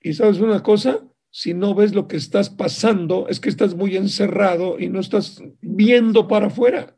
Y 0.00 0.14
sabes 0.14 0.38
una 0.38 0.62
cosa, 0.62 1.06
si 1.30 1.52
no 1.52 1.74
ves 1.74 1.94
lo 1.94 2.08
que 2.08 2.16
estás 2.16 2.48
pasando, 2.48 3.28
es 3.28 3.38
que 3.38 3.50
estás 3.50 3.74
muy 3.74 3.96
encerrado 3.96 4.78
y 4.78 4.88
no 4.88 5.00
estás 5.00 5.42
viendo 5.60 6.26
para 6.26 6.46
afuera. 6.46 6.96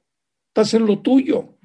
Estás 0.49 0.75
en 0.75 0.87
lo 0.87 1.01
tuyo. 1.01 1.56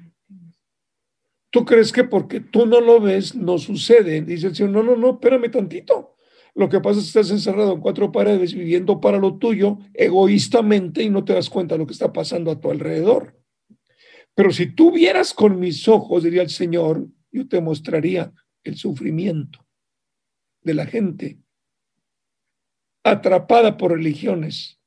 ¿Tú 1.52 1.66
crees 1.66 1.92
que 1.92 2.04
porque 2.04 2.40
tú 2.40 2.64
no 2.64 2.80
lo 2.80 2.98
ves, 2.98 3.34
no 3.34 3.58
sucede? 3.58 4.22
Dice 4.22 4.46
el 4.46 4.56
Señor, 4.56 4.72
no, 4.72 4.82
no, 4.82 4.96
no, 4.96 5.10
espérame 5.10 5.50
tantito. 5.50 6.16
Lo 6.54 6.70
que 6.70 6.80
pasa 6.80 6.98
es 6.98 7.04
que 7.04 7.20
estás 7.20 7.30
encerrado 7.30 7.74
en 7.74 7.80
cuatro 7.80 8.10
paredes 8.10 8.54
viviendo 8.54 8.98
para 9.02 9.18
lo 9.18 9.36
tuyo 9.36 9.76
egoístamente 9.92 11.02
y 11.02 11.10
no 11.10 11.24
te 11.24 11.34
das 11.34 11.50
cuenta 11.50 11.74
de 11.74 11.80
lo 11.80 11.86
que 11.86 11.92
está 11.92 12.10
pasando 12.10 12.50
a 12.50 12.58
tu 12.58 12.70
alrededor. 12.70 13.38
Pero 14.34 14.50
si 14.50 14.74
tú 14.74 14.92
vieras 14.92 15.34
con 15.34 15.60
mis 15.60 15.86
ojos, 15.88 16.22
diría 16.22 16.40
el 16.40 16.48
Señor, 16.48 17.06
yo 17.30 17.46
te 17.46 17.60
mostraría 17.60 18.32
el 18.64 18.76
sufrimiento 18.76 19.66
de 20.62 20.72
la 20.72 20.86
gente 20.86 21.38
atrapada 23.04 23.76
por 23.76 23.92
religiones 23.92 24.80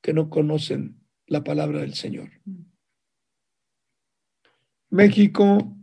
que 0.00 0.14
no 0.14 0.30
conocen 0.30 1.02
la 1.26 1.44
palabra 1.44 1.80
del 1.80 1.92
Señor. 1.92 2.30
México 4.92 5.74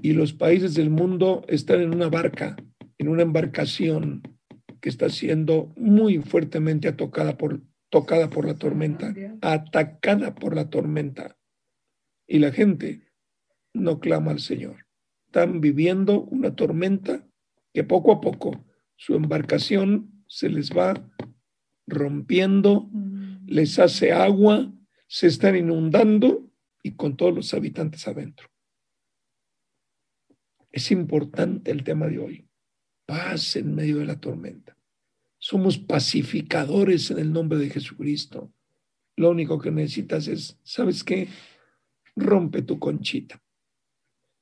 y 0.00 0.14
los 0.14 0.32
países 0.32 0.74
del 0.74 0.88
mundo 0.88 1.44
están 1.46 1.82
en 1.82 1.94
una 1.94 2.08
barca, 2.08 2.56
en 2.96 3.08
una 3.08 3.20
embarcación 3.20 4.22
que 4.80 4.88
está 4.88 5.10
siendo 5.10 5.74
muy 5.76 6.16
fuertemente 6.16 6.88
atacada 6.88 7.36
por, 7.36 7.60
tocada 7.90 8.30
por 8.30 8.46
la 8.46 8.54
tormenta, 8.54 9.14
atacada 9.42 10.34
por 10.34 10.56
la 10.56 10.70
tormenta. 10.70 11.36
Y 12.26 12.38
la 12.38 12.50
gente 12.50 13.12
no 13.74 14.00
clama 14.00 14.30
al 14.30 14.40
Señor. 14.40 14.86
Están 15.26 15.60
viviendo 15.60 16.22
una 16.22 16.56
tormenta 16.56 17.28
que 17.74 17.84
poco 17.84 18.12
a 18.12 18.22
poco 18.22 18.64
su 18.96 19.16
embarcación 19.16 20.24
se 20.28 20.48
les 20.48 20.70
va 20.70 20.94
rompiendo, 21.86 22.88
mm. 22.90 23.48
les 23.48 23.78
hace 23.78 24.12
agua, 24.12 24.72
se 25.08 25.26
están 25.26 25.56
inundando 25.56 26.47
y 26.88 26.96
con 26.96 27.18
todos 27.18 27.34
los 27.34 27.52
habitantes 27.52 28.08
adentro. 28.08 28.48
Es 30.72 30.90
importante 30.90 31.70
el 31.70 31.84
tema 31.84 32.06
de 32.06 32.18
hoy. 32.18 32.48
Paz 33.04 33.56
en 33.56 33.74
medio 33.74 33.98
de 33.98 34.06
la 34.06 34.18
tormenta. 34.18 34.74
Somos 35.38 35.76
pacificadores 35.76 37.10
en 37.10 37.18
el 37.18 37.30
nombre 37.30 37.58
de 37.58 37.68
Jesucristo. 37.68 38.50
Lo 39.16 39.30
único 39.30 39.58
que 39.58 39.70
necesitas 39.70 40.28
es, 40.28 40.58
¿sabes 40.62 41.04
qué? 41.04 41.28
Rompe 42.16 42.62
tu 42.62 42.78
conchita. 42.78 43.42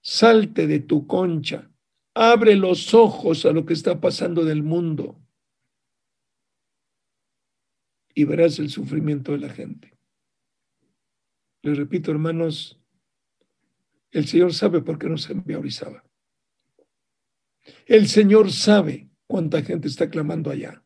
Salte 0.01 0.69
de 0.69 0.79
tu 0.79 1.07
concha. 1.07 1.69
Abre 2.15 2.55
los 2.55 2.95
ojos 2.95 3.45
a 3.45 3.51
lo 3.51 3.67
que 3.67 3.75
está 3.75 4.01
pasando 4.01 4.45
del 4.45 4.63
mundo. 4.63 5.21
Y 8.15 8.23
verás 8.23 8.61
el 8.61 8.71
sufrimiento 8.71 9.33
de 9.33 9.39
la 9.39 9.49
gente. 9.49 9.96
Les 11.67 11.77
repito, 11.77 12.13
hermanos, 12.13 12.81
el 14.13 14.29
Señor 14.29 14.55
sabe 14.55 14.83
por 14.83 15.01
qué 15.01 15.09
nos 15.09 15.29
envía 15.29 15.59
Orizaba. 15.59 16.05
El 17.87 18.07
Señor 18.07 18.53
sabe 18.53 19.11
cuánta 19.27 19.63
gente 19.63 19.89
está 19.89 20.09
clamando 20.09 20.53
allá. 20.53 20.85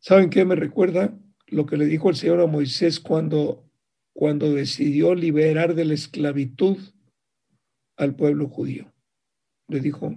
¿Saben 0.00 0.28
qué 0.28 0.44
me 0.44 0.54
recuerda? 0.54 1.18
Lo 1.46 1.64
que 1.64 1.78
le 1.78 1.86
dijo 1.86 2.10
el 2.10 2.16
Señor 2.16 2.42
a 2.42 2.46
Moisés 2.46 3.00
cuando 3.00 3.64
cuando 4.12 4.52
decidió 4.52 5.14
liberar 5.14 5.74
de 5.74 5.86
la 5.86 5.94
esclavitud 5.94 6.76
al 7.96 8.16
pueblo 8.16 8.48
judío. 8.48 8.92
Le 9.68 9.80
dijo, 9.80 10.14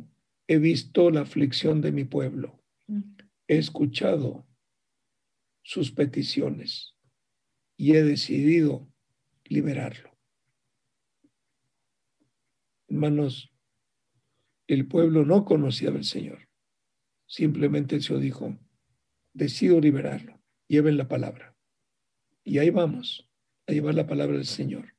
he 0.47 0.57
visto 0.57 1.09
la 1.09 1.21
aflicción 1.21 1.79
de 1.79 1.93
mi 1.93 2.03
pueblo, 2.03 2.61
he 3.47 3.57
escuchado 3.57 4.45
sus 5.61 5.91
peticiones 5.91 6.97
y 7.81 7.95
he 7.95 8.03
decidido 8.03 8.87
liberarlo. 9.45 10.15
Hermanos, 12.87 13.51
el 14.67 14.87
pueblo 14.87 15.25
no 15.25 15.45
conocía 15.45 15.89
al 15.89 16.03
Señor. 16.03 16.47
Simplemente 17.25 17.95
el 17.95 18.03
Señor 18.03 18.21
dijo, 18.21 18.55
decido 19.33 19.81
liberarlo, 19.81 20.39
lleven 20.67 20.95
la 20.95 21.07
palabra. 21.07 21.57
Y 22.43 22.59
ahí 22.59 22.69
vamos, 22.69 23.27
a 23.65 23.71
llevar 23.71 23.95
la 23.95 24.05
palabra 24.05 24.35
del 24.35 24.45
Señor. 24.45 24.93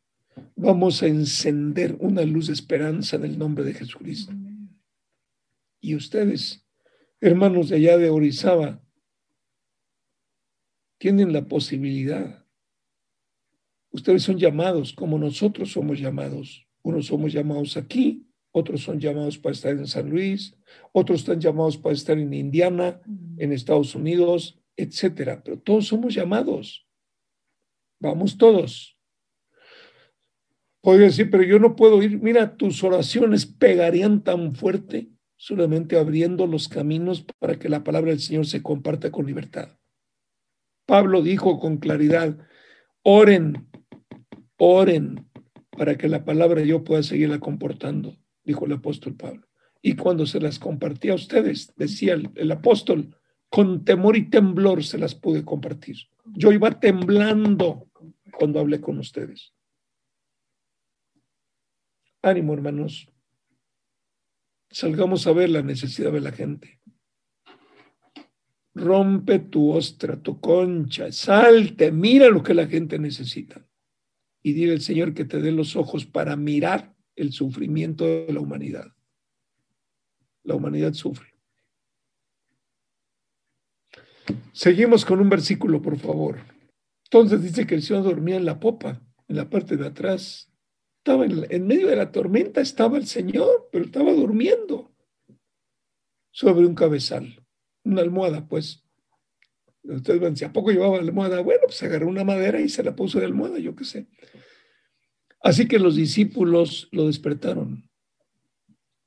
Vamos 0.56 1.04
a 1.04 1.06
encender 1.06 1.96
una 2.00 2.24
luz 2.24 2.48
de 2.48 2.54
esperanza 2.54 3.14
en 3.14 3.22
el 3.26 3.38
nombre 3.38 3.62
de 3.62 3.74
Jesucristo. 3.74 4.32
Y 5.80 5.94
ustedes, 5.94 6.66
hermanos 7.20 7.68
de 7.68 7.76
allá 7.76 7.96
de 7.96 8.10
Orizaba, 8.10 8.82
tienen 10.98 11.32
la 11.32 11.46
posibilidad. 11.46 12.41
Ustedes 13.92 14.22
son 14.22 14.38
llamados 14.38 14.92
como 14.92 15.18
nosotros 15.18 15.70
somos 15.72 16.00
llamados. 16.00 16.66
Unos 16.82 17.06
somos 17.06 17.32
llamados 17.32 17.76
aquí, 17.76 18.26
otros 18.50 18.82
son 18.82 18.98
llamados 18.98 19.38
para 19.38 19.52
estar 19.52 19.72
en 19.72 19.86
San 19.86 20.10
Luis, 20.10 20.56
otros 20.92 21.20
están 21.20 21.40
llamados 21.40 21.76
para 21.76 21.94
estar 21.94 22.18
en 22.18 22.32
Indiana, 22.34 23.00
en 23.38 23.52
Estados 23.52 23.94
Unidos, 23.94 24.58
etcétera. 24.76 25.42
Pero 25.44 25.58
todos 25.58 25.86
somos 25.86 26.14
llamados. 26.14 26.86
Vamos 28.00 28.36
todos. 28.36 28.98
Podría 30.80 31.06
decir, 31.06 31.30
pero 31.30 31.44
yo 31.44 31.60
no 31.60 31.76
puedo 31.76 32.02
ir. 32.02 32.20
Mira, 32.20 32.56
tus 32.56 32.82
oraciones 32.82 33.46
pegarían 33.46 34.24
tan 34.24 34.54
fuerte 34.54 35.08
solamente 35.36 35.98
abriendo 35.98 36.46
los 36.46 36.68
caminos 36.68 37.24
para 37.38 37.58
que 37.58 37.68
la 37.68 37.84
palabra 37.84 38.10
del 38.10 38.20
Señor 38.20 38.46
se 38.46 38.62
comparta 38.62 39.10
con 39.10 39.26
libertad. 39.26 39.76
Pablo 40.86 41.22
dijo 41.22 41.60
con 41.60 41.78
claridad, 41.78 42.36
oren, 43.02 43.68
oren 44.58 45.26
para 45.70 45.96
que 45.96 46.08
la 46.08 46.24
palabra 46.24 46.62
yo 46.62 46.84
pueda 46.84 47.02
seguirla 47.02 47.40
comportando, 47.40 48.16
dijo 48.44 48.66
el 48.66 48.72
apóstol 48.72 49.14
Pablo. 49.14 49.46
Y 49.80 49.96
cuando 49.96 50.26
se 50.26 50.40
las 50.40 50.58
compartía 50.58 51.12
a 51.12 51.16
ustedes, 51.16 51.72
decía 51.76 52.14
el, 52.14 52.30
el 52.36 52.52
apóstol, 52.52 53.16
con 53.50 53.84
temor 53.84 54.16
y 54.16 54.30
temblor 54.30 54.84
se 54.84 54.98
las 54.98 55.14
pude 55.14 55.44
compartir. 55.44 55.96
Yo 56.24 56.52
iba 56.52 56.70
temblando 56.78 57.88
cuando 58.32 58.60
hablé 58.60 58.80
con 58.80 58.98
ustedes. 58.98 59.52
Ánimo, 62.22 62.54
hermanos. 62.54 63.08
Salgamos 64.70 65.26
a 65.26 65.32
ver 65.32 65.50
la 65.50 65.62
necesidad 65.62 66.12
de 66.12 66.20
la 66.20 66.32
gente. 66.32 66.80
Rompe 68.74 69.38
tu 69.38 69.70
ostra, 69.70 70.18
tu 70.18 70.40
concha, 70.40 71.12
salte, 71.12 71.92
mira 71.92 72.30
lo 72.30 72.42
que 72.42 72.54
la 72.54 72.66
gente 72.66 72.98
necesita. 72.98 73.66
Y 74.42 74.52
dile 74.52 74.72
al 74.72 74.80
Señor 74.80 75.14
que 75.14 75.24
te 75.24 75.40
dé 75.40 75.52
los 75.52 75.76
ojos 75.76 76.04
para 76.04 76.36
mirar 76.36 76.94
el 77.16 77.32
sufrimiento 77.32 78.04
de 78.04 78.32
la 78.32 78.40
humanidad. 78.40 78.92
La 80.42 80.54
humanidad 80.54 80.92
sufre. 80.94 81.32
Seguimos 84.52 85.04
con 85.04 85.20
un 85.20 85.28
versículo, 85.28 85.80
por 85.80 85.98
favor. 85.98 86.40
Entonces 87.04 87.42
dice 87.42 87.66
que 87.66 87.74
el 87.74 87.82
Señor 87.82 88.04
dormía 88.04 88.36
en 88.36 88.44
la 88.44 88.58
popa, 88.58 89.02
en 89.28 89.36
la 89.36 89.48
parte 89.48 89.76
de 89.76 89.86
atrás. 89.86 90.50
Estaba 90.98 91.26
en, 91.26 91.66
medio 91.66 91.88
de 91.88 91.96
la 91.96 92.12
tormenta, 92.12 92.60
estaba 92.60 92.96
el 92.96 93.06
Señor, 93.06 93.68
pero 93.72 93.84
estaba 93.84 94.12
durmiendo 94.12 94.94
sobre 96.30 96.66
un 96.66 96.74
cabezal, 96.74 97.44
una 97.84 98.02
almohada, 98.02 98.46
pues. 98.46 98.84
Ustedes 99.84 100.20
van, 100.20 100.36
si 100.36 100.44
a 100.44 100.52
poco 100.52 100.70
llevaba 100.70 100.96
la 100.96 101.02
almohada, 101.02 101.40
bueno, 101.40 101.62
pues 101.66 101.82
agarró 101.82 102.08
una 102.08 102.24
madera 102.24 102.60
y 102.60 102.68
se 102.68 102.82
la 102.82 102.94
puso 102.94 103.18
de 103.18 103.26
almohada, 103.26 103.58
yo 103.58 103.74
qué 103.74 103.84
sé. 103.84 104.06
Así 105.40 105.66
que 105.66 105.78
los 105.78 105.96
discípulos 105.96 106.88
lo 106.92 107.06
despertaron. 107.06 107.88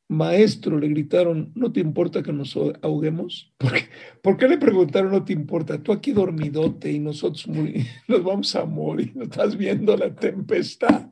Maestro, 0.07 0.78
le 0.78 0.88
gritaron, 0.89 1.51
¿no 1.55 1.71
te 1.71 1.80
importa 1.80 2.21
que 2.21 2.32
nos 2.32 2.55
ahoguemos? 2.82 3.53
¿Por 3.57 3.73
qué, 3.73 3.89
¿Por 4.21 4.38
qué 4.38 4.47
le 4.47 4.57
preguntaron, 4.57 5.11
no 5.11 5.23
te 5.23 5.34
importa? 5.34 5.82
Tú 5.82 5.91
aquí 5.91 6.11
dormidote 6.11 6.91
y 6.91 6.99
nosotros 6.99 7.47
nos 8.07 8.23
vamos 8.23 8.55
a 8.55 8.65
morir, 8.65 9.15
no 9.15 9.23
estás 9.23 9.57
viendo 9.57 9.95
la 9.97 10.13
tempestad. 10.13 11.09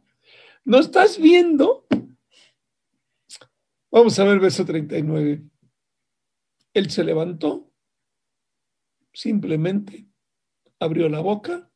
¿No 0.66 0.80
estás 0.80 1.20
viendo? 1.20 1.86
Vamos 3.91 4.18
a 4.18 4.24
ver 4.24 4.39
verso 4.39 4.66
39. 4.66 5.43
Él 6.74 6.89
se 6.89 7.03
levantó, 7.03 7.73
simplemente 9.14 10.07
abrió 10.80 11.07
la 11.07 11.20
boca, 11.20 11.72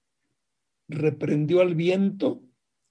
reprendió 0.88 1.61
al 1.61 1.75
viento 1.75 2.43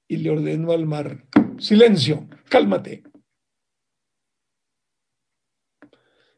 y 0.09 0.19
le 0.19 0.31
ordenó 0.31 0.73
al 0.73 0.87
mar, 0.87 1.27
silencio, 1.59 2.29
cálmate. 2.49 3.03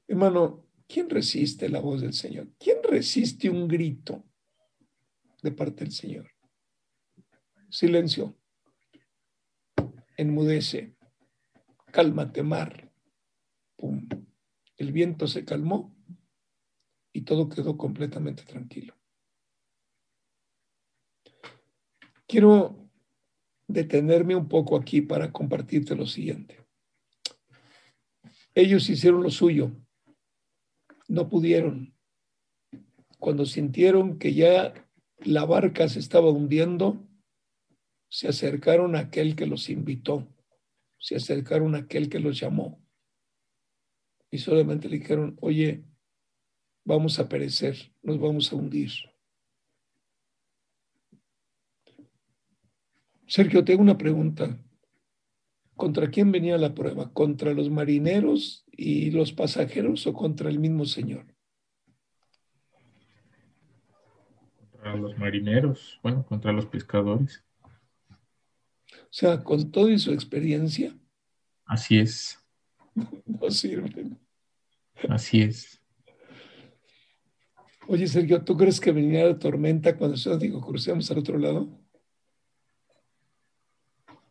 Hermano, 0.07 0.67
¿quién 0.87 1.11
resiste 1.11 1.69
la 1.69 1.81
voz 1.81 2.01
del 2.01 2.15
Señor? 2.15 2.49
¿Quién 2.59 2.79
resiste 2.83 3.51
un 3.51 3.69
grito 3.69 4.25
de 5.43 5.53
parte 5.53 5.85
del 5.85 5.93
Señor? 5.93 6.31
Silencio 7.69 8.35
enmudece, 10.17 10.97
cálmate 11.93 12.43
mar. 12.43 12.91
El 14.77 14.93
viento 14.93 15.27
se 15.27 15.45
calmó 15.45 15.95
y 17.13 17.23
todo 17.23 17.49
quedó 17.49 17.77
completamente 17.77 18.45
tranquilo. 18.45 18.95
Quiero 22.27 22.91
detenerme 23.67 24.37
un 24.37 24.49
poco 24.49 24.77
aquí 24.77 25.01
para 25.01 25.33
compartirte 25.33 25.95
lo 25.95 26.07
siguiente. 26.07 26.65
Ellos 28.55 28.89
hicieron 28.89 29.23
lo 29.23 29.31
suyo, 29.31 29.73
no 31.07 31.29
pudieron. 31.29 31.95
Cuando 33.19 33.47
sintieron 33.47 34.19
que 34.19 34.35
ya 34.35 34.75
la 35.19 35.45
barca 35.45 35.89
se 35.89 35.99
estaba 35.99 36.31
hundiendo, 36.31 37.09
se 38.09 38.29
acercaron 38.29 38.97
a 38.97 39.01
aquel 39.01 39.37
que 39.37 39.47
los 39.47 39.69
invitó, 39.71 40.27
se 40.99 41.17
acercaron 41.17 41.75
a 41.75 41.79
aquel 41.79 42.09
que 42.09 42.21
los 42.21 42.39
llamó 42.39 42.83
y 44.31 44.39
solamente 44.39 44.89
le 44.89 44.99
dijeron, 44.99 45.37
oye, 45.41 45.85
vamos 46.89 47.19
a 47.19 47.29
perecer, 47.29 47.77
nos 48.03 48.19
vamos 48.19 48.51
a 48.51 48.57
hundir. 48.57 48.91
Sergio, 53.27 53.63
tengo 53.63 53.83
una 53.83 53.99
pregunta. 53.99 54.59
¿Contra 55.77 56.11
quién 56.11 56.33
venía 56.33 56.57
la 56.57 56.75
prueba? 56.75 57.13
¿Contra 57.13 57.53
los 57.53 57.69
marineros 57.69 58.65
y 58.73 59.11
los 59.11 59.33
pasajeros 59.33 60.07
o 60.07 60.15
contra 60.15 60.49
el 60.49 60.59
mismo 60.59 60.87
Señor? 60.87 61.27
Contra 64.71 64.97
los 64.97 65.17
marineros, 65.19 66.01
bueno, 66.03 66.25
contra 66.25 66.53
los 66.53 66.65
pescadores. 66.67 67.45
O 68.11 69.11
sea, 69.11 69.45
con 69.45 69.71
todo 69.71 69.91
y 69.91 69.99
su 69.99 70.13
experiencia. 70.13 70.97
Así 71.67 71.99
es. 71.99 72.39
No 73.27 73.51
sirven. 73.51 74.19
Así 75.09 75.43
es. 75.43 75.78
Oye, 77.91 78.07
Sergio, 78.07 78.43
¿tú 78.43 78.55
crees 78.55 78.81
que 78.81 78.93
venía 78.93 79.25
la 79.25 79.39
tormenta 79.39 79.97
cuando 79.97 80.15
yo 80.15 80.37
digo 80.37 80.61
crucemos 80.61 81.11
al 81.11 81.19
otro 81.19 81.39
lado? 81.39 81.71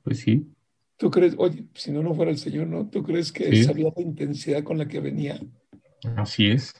Pues 0.03 0.19
sí. 0.19 0.47
¿Tú 0.95 1.09
crees, 1.09 1.33
oye, 1.39 1.65
si 1.73 1.91
no, 1.91 2.03
no 2.03 2.13
fuera 2.13 2.29
el 2.29 2.37
Señor, 2.37 2.67
¿no? 2.67 2.87
¿Tú 2.87 3.01
crees 3.01 3.31
que 3.31 3.63
sabía 3.63 3.91
la 3.95 4.01
intensidad 4.03 4.63
con 4.63 4.77
la 4.77 4.87
que 4.87 4.99
venía? 4.99 5.39
Así 6.15 6.47
es. 6.49 6.75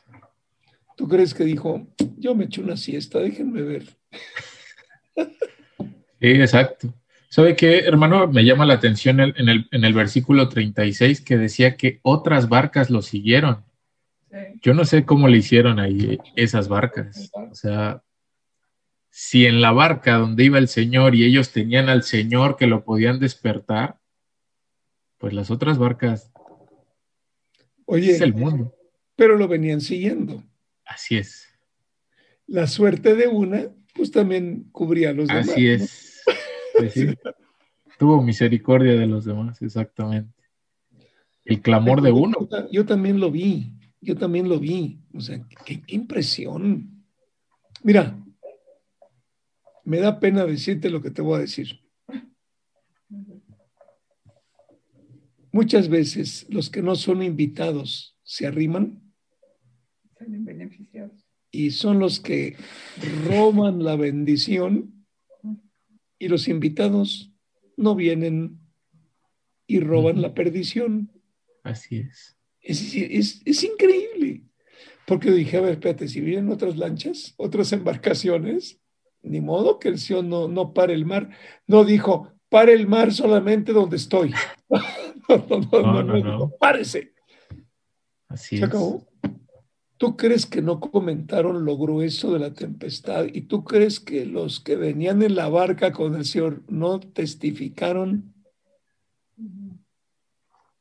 ¿Tú 0.96 1.08
crees 1.08 1.34
que 1.34 1.46
dijo, 1.46 1.88
yo 2.16 2.36
me 2.36 2.46
echo 2.46 2.62
una 2.62 2.78
siesta, 2.78 3.20
déjenme 3.20 3.64
ver? 3.64 3.84
Sí, 5.16 6.28
exacto. 6.30 6.94
¿Sabe 7.30 7.56
qué, 7.56 7.80
hermano? 7.80 8.28
Me 8.28 8.46
llama 8.46 8.68
la 8.68 8.76
atención 8.76 9.20
en 9.20 9.50
el, 9.50 9.68
en 9.72 9.84
el 9.84 9.94
versículo 9.94 10.48
36 10.48 11.22
que 11.22 11.38
decía 11.38 11.76
que 11.76 12.00
otras 12.04 12.50
barcas 12.50 12.92
lo 12.92 13.02
siguieron. 13.02 13.67
Yo 14.62 14.74
no 14.74 14.86
sé 14.86 15.06
cómo 15.06 15.28
le 15.28 15.38
hicieron 15.38 15.80
ahí 15.80 16.20
esas 16.36 16.68
barcas. 16.68 17.30
O 17.34 17.56
sea, 17.56 18.04
si 19.10 19.46
en 19.46 19.62
la 19.62 19.72
barca 19.72 20.18
donde 20.18 20.44
iba 20.44 20.58
el 20.58 20.68
Señor 20.68 21.16
y 21.16 21.24
ellos 21.24 21.52
tenían 21.52 21.90
al 21.90 22.04
Señor 22.04 22.58
que 22.58 22.68
lo 22.68 22.84
podían 22.84 23.20
despertar, 23.20 24.00
pues 25.18 25.34
las 25.34 25.50
otras 25.50 25.78
barcas 25.78 26.32
Oye, 27.86 28.12
es 28.12 28.22
el 28.22 28.34
mundo. 28.34 28.76
Pero 29.16 29.38
lo 29.38 29.48
venían 29.48 29.82
siguiendo. 29.82 30.44
Así 30.86 31.18
es. 31.18 31.48
La 32.46 32.68
suerte 32.68 33.16
de 33.16 33.28
una, 33.28 33.70
pues 33.96 34.12
también 34.12 34.70
cubría 34.72 35.10
a 35.10 35.14
los 35.14 35.28
demás. 35.28 35.50
Así 35.50 35.68
es. 35.68 36.24
Pues 36.78 36.94
Tuvo 37.98 38.22
misericordia 38.22 38.94
de 38.94 39.08
los 39.08 39.26
demás, 39.26 39.62
exactamente. 39.62 40.44
El 41.44 41.62
clamor 41.62 42.02
de 42.02 42.12
uno. 42.12 42.48
Yo, 42.72 42.86
también 42.86 43.20
lo 43.20 43.32
vi, 43.32 43.74
yo 44.08 44.16
también 44.16 44.48
lo 44.48 44.58
vi. 44.58 45.02
O 45.14 45.20
sea, 45.20 45.46
qué, 45.66 45.82
qué 45.82 45.96
impresión. 45.96 47.04
Mira, 47.84 48.18
me 49.84 50.00
da 50.00 50.18
pena 50.22 50.46
decirte 50.46 50.90
lo 50.90 51.02
que 51.02 51.12
te 51.12 51.22
voy 51.22 51.38
a 51.38 51.42
decir. 51.42 51.82
Muchas 55.52 55.90
veces 55.90 56.46
los 56.50 56.70
que 56.70 56.82
no 56.82 56.96
son 56.96 57.22
invitados 57.22 58.18
se 58.24 58.48
arriman 58.48 59.02
y 61.52 61.72
son 61.72 62.00
los 62.00 62.22
que 62.22 62.56
roban 63.26 63.84
la 63.84 63.98
bendición 63.98 65.06
y 66.18 66.30
los 66.30 66.48
invitados 66.48 67.34
no 67.76 67.94
vienen 67.96 68.58
y 69.68 69.82
roban 69.82 70.22
la 70.22 70.34
perdición. 70.34 71.12
Así 71.64 71.98
es. 71.98 72.37
Es, 72.68 73.42
es, 73.46 73.64
increíble. 73.64 74.44
Porque 75.06 75.32
dije, 75.32 75.58
a 75.58 75.62
ver, 75.62 75.74
espérate, 75.74 76.08
si 76.08 76.20
vienen 76.20 76.52
otras 76.52 76.76
lanchas, 76.78 77.34
otras 77.38 77.72
embarcaciones, 77.74 78.80
ni 79.22 79.42
modo 79.42 79.80
que 79.80 79.88
el 79.88 79.98
Sion 79.98 80.30
no, 80.30 80.48
no 80.48 80.74
pare 80.74 80.94
el 80.94 81.06
mar. 81.06 81.30
No 81.66 81.86
dijo, 81.86 82.34
pare 82.50 82.74
el 82.74 82.88
mar 82.88 83.14
solamente 83.14 83.72
donde 83.72 83.96
estoy. 83.96 84.34
no, 84.70 85.62
no, 85.72 86.04
no, 86.04 86.18
no, 86.20 86.50
párese. 86.60 87.14
Así 88.28 88.58
es. 88.58 88.70
¿Tú 89.98 90.16
crees 90.16 90.46
que 90.46 90.62
no 90.62 90.80
comentaron 90.80 91.66
lo 91.66 91.76
grueso 91.76 92.32
de 92.32 92.40
la 92.40 92.54
tempestad? 92.54 93.26
¿Y 93.34 93.42
tú 93.42 93.64
crees 93.64 94.00
que 94.00 94.26
los 94.26 94.60
que 94.60 94.76
venían 94.76 95.24
en 95.24 95.36
la 95.36 95.50
barca 95.50 95.92
con 95.92 96.16
el 96.16 96.26
Señor 96.26 96.62
no 96.68 97.00
testificaron 97.00 98.36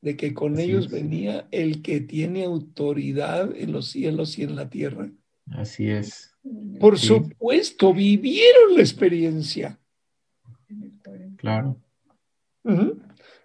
de 0.06 0.16
que 0.16 0.34
con 0.34 0.60
ellos 0.60 0.88
venía 0.88 1.48
el 1.50 1.82
que 1.82 2.00
tiene 2.00 2.44
autoridad 2.44 3.52
en 3.56 3.72
los 3.72 3.88
cielos 3.88 4.38
y 4.38 4.44
en 4.44 4.54
la 4.54 4.70
tierra? 4.70 5.10
Así 5.50 5.90
es. 5.90 6.32
Por 6.78 6.96
supuesto, 6.96 7.92
vivieron 7.92 8.76
la 8.76 8.82
experiencia. 8.82 9.80
Claro. 11.38 11.82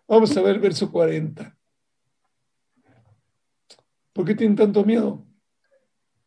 Vamos 0.08 0.38
a 0.38 0.42
ver 0.44 0.60
verso 0.60 0.92
40. 0.92 1.58
¿Por 4.14 4.24
qué 4.24 4.36
tienen 4.36 4.56
tanto 4.56 4.86
miedo? 4.86 5.26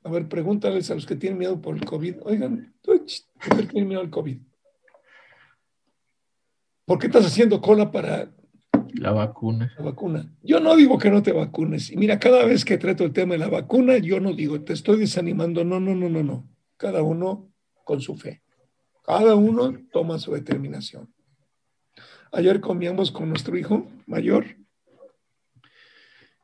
A 0.02 0.10
ver, 0.10 0.28
pregúntales 0.28 0.90
a 0.90 0.96
los 0.96 1.06
que 1.06 1.14
tienen 1.14 1.38
miedo 1.38 1.60
por 1.60 1.76
el 1.76 1.84
COVID. 1.84 2.16
Oigan, 2.22 2.74
¿por 2.82 3.06
qué 3.06 3.66
tienen 3.68 3.86
miedo 3.86 4.00
al 4.00 4.10
COVID? 4.10 4.40
¿Por 6.86 6.98
qué 6.98 7.06
estás 7.06 7.24
haciendo 7.24 7.60
cola 7.60 7.92
para 7.92 8.34
la 8.94 9.12
vacuna? 9.12 9.72
La 9.78 9.84
vacuna. 9.84 10.32
Yo 10.42 10.60
no 10.60 10.76
digo 10.76 10.98
que 10.98 11.10
no 11.10 11.22
te 11.22 11.32
vacunes. 11.32 11.90
Y 11.90 11.96
mira, 11.96 12.18
cada 12.18 12.44
vez 12.44 12.64
que 12.64 12.78
trato 12.78 13.04
el 13.04 13.12
tema 13.12 13.34
de 13.34 13.38
la 13.38 13.48
vacuna, 13.48 13.98
yo 13.98 14.20
no 14.20 14.32
digo, 14.32 14.62
te 14.62 14.72
estoy 14.72 14.98
desanimando. 14.98 15.64
No, 15.64 15.80
no, 15.80 15.94
no, 15.94 16.08
no, 16.08 16.22
no. 16.22 16.48
Cada 16.76 17.02
uno 17.02 17.50
con 17.84 18.00
su 18.00 18.16
fe. 18.16 18.42
Cada 19.04 19.34
uno 19.34 19.74
toma 19.92 20.18
su 20.18 20.32
determinación. 20.32 21.12
Ayer 22.32 22.60
comíamos 22.60 23.12
con 23.12 23.28
nuestro 23.28 23.56
hijo 23.56 23.86
mayor 24.06 24.46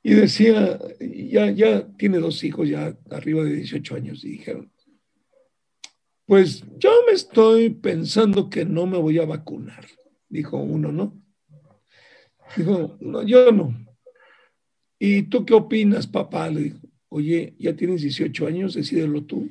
y 0.02 0.14
decía, 0.14 0.78
ya, 1.00 1.50
ya 1.50 1.86
tiene 1.96 2.18
dos 2.18 2.42
hijos, 2.44 2.68
ya 2.68 2.96
arriba 3.10 3.44
de 3.44 3.54
18 3.54 3.96
años, 3.96 4.24
y 4.24 4.30
dijeron, 4.30 4.72
pues 6.26 6.64
yo 6.78 6.90
me 7.06 7.12
estoy 7.12 7.70
pensando 7.70 8.48
que 8.48 8.64
no 8.64 8.86
me 8.86 8.98
voy 8.98 9.18
a 9.18 9.26
vacunar, 9.26 9.84
dijo 10.28 10.56
uno, 10.56 10.92
¿no? 10.92 11.20
Dijo, 12.56 12.96
no, 13.00 13.22
yo 13.22 13.52
no. 13.52 13.74
¿Y 14.98 15.24
tú 15.24 15.44
qué 15.44 15.54
opinas, 15.54 16.06
papá? 16.06 16.48
Le 16.50 16.60
dijo, 16.60 16.78
oye, 17.08 17.54
ya 17.58 17.74
tienes 17.74 18.02
18 18.02 18.46
años, 18.46 18.74
decídelo 18.74 19.24
tú. 19.24 19.48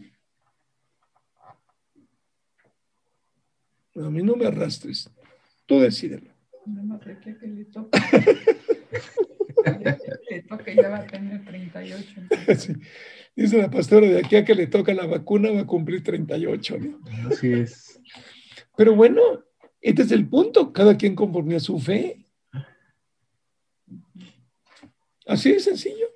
A 3.96 4.10
mí 4.10 4.24
no 4.24 4.36
me 4.36 4.46
arrastres, 4.46 5.10
tú 5.66 5.80
decídelo. 5.80 6.32
No, 6.66 7.00
sé 7.04 7.18
qué 7.24 7.48
le 7.48 7.66
toca. 7.66 8.00
le 10.30 10.42
toca, 10.44 10.74
ya 10.74 10.90
va 10.90 11.00
a 11.00 11.08
tener 11.08 11.44
38. 11.44 12.22
Dice 13.36 13.58
la 13.58 13.72
pastora, 13.72 14.08
de 14.08 14.20
aquí 14.20 14.36
a 14.36 14.46
que 14.46 14.56
le 14.56 14.68
toca 14.68 14.94
la 14.94 15.06
vacuna 15.06 15.52
va 15.52 15.62
a 15.62 15.68
cumplir 15.68 16.04
38. 16.04 16.78
Así 17.30 17.54
es. 17.54 18.00
Pero 18.78 18.96
bueno, 18.96 19.22
este 19.82 20.04
es 20.04 20.12
el 20.12 20.28
punto, 20.28 20.72
cada 20.72 20.98
quien 20.98 21.16
conforme 21.16 21.56
a 21.56 21.60
su 21.60 21.80
fe. 21.80 22.26
Así 25.30 25.52
de 25.54 25.60
sencillo. 25.60 26.08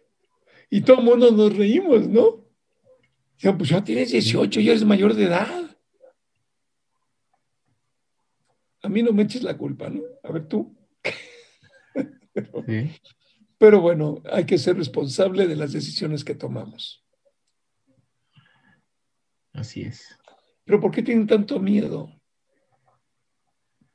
Y 0.72 0.82
todo 0.82 0.97
el 0.97 1.05
mundo 1.05 1.30
nos 1.30 1.55
reímos, 1.55 2.07
¿no? 2.07 2.47
Ya, 3.38 3.55
pues 3.55 3.70
ya 3.70 3.84
tienes 3.84 4.11
18, 4.11 4.59
ya 4.59 4.72
eres 4.72 4.84
mayor 4.84 5.14
de 5.14 5.26
edad. 5.26 5.78
A 8.82 8.89
mí 8.89 9.03
no 9.03 9.14
me 9.14 9.22
eches 9.22 9.43
la 9.43 9.55
culpa, 9.55 9.88
¿no? 9.88 10.01
A 10.24 10.32
ver 10.32 10.47
tú. 10.47 10.76
sí. 12.66 12.91
Pero 13.59 13.82
bueno, 13.82 14.24
hay 14.32 14.47
que 14.47 14.57
ser 14.57 14.78
responsable 14.78 15.45
de 15.45 15.57
las 15.57 15.74
decisiones 15.74 16.26
que 16.26 16.34
tomamos. 16.34 17.05
Así 19.53 19.84
es. 19.84 20.18
Pero 20.66 20.80
¿por 20.82 20.89
qué 20.89 21.03
tienen 21.03 21.28
tanto 21.28 21.59
miedo? 21.59 22.11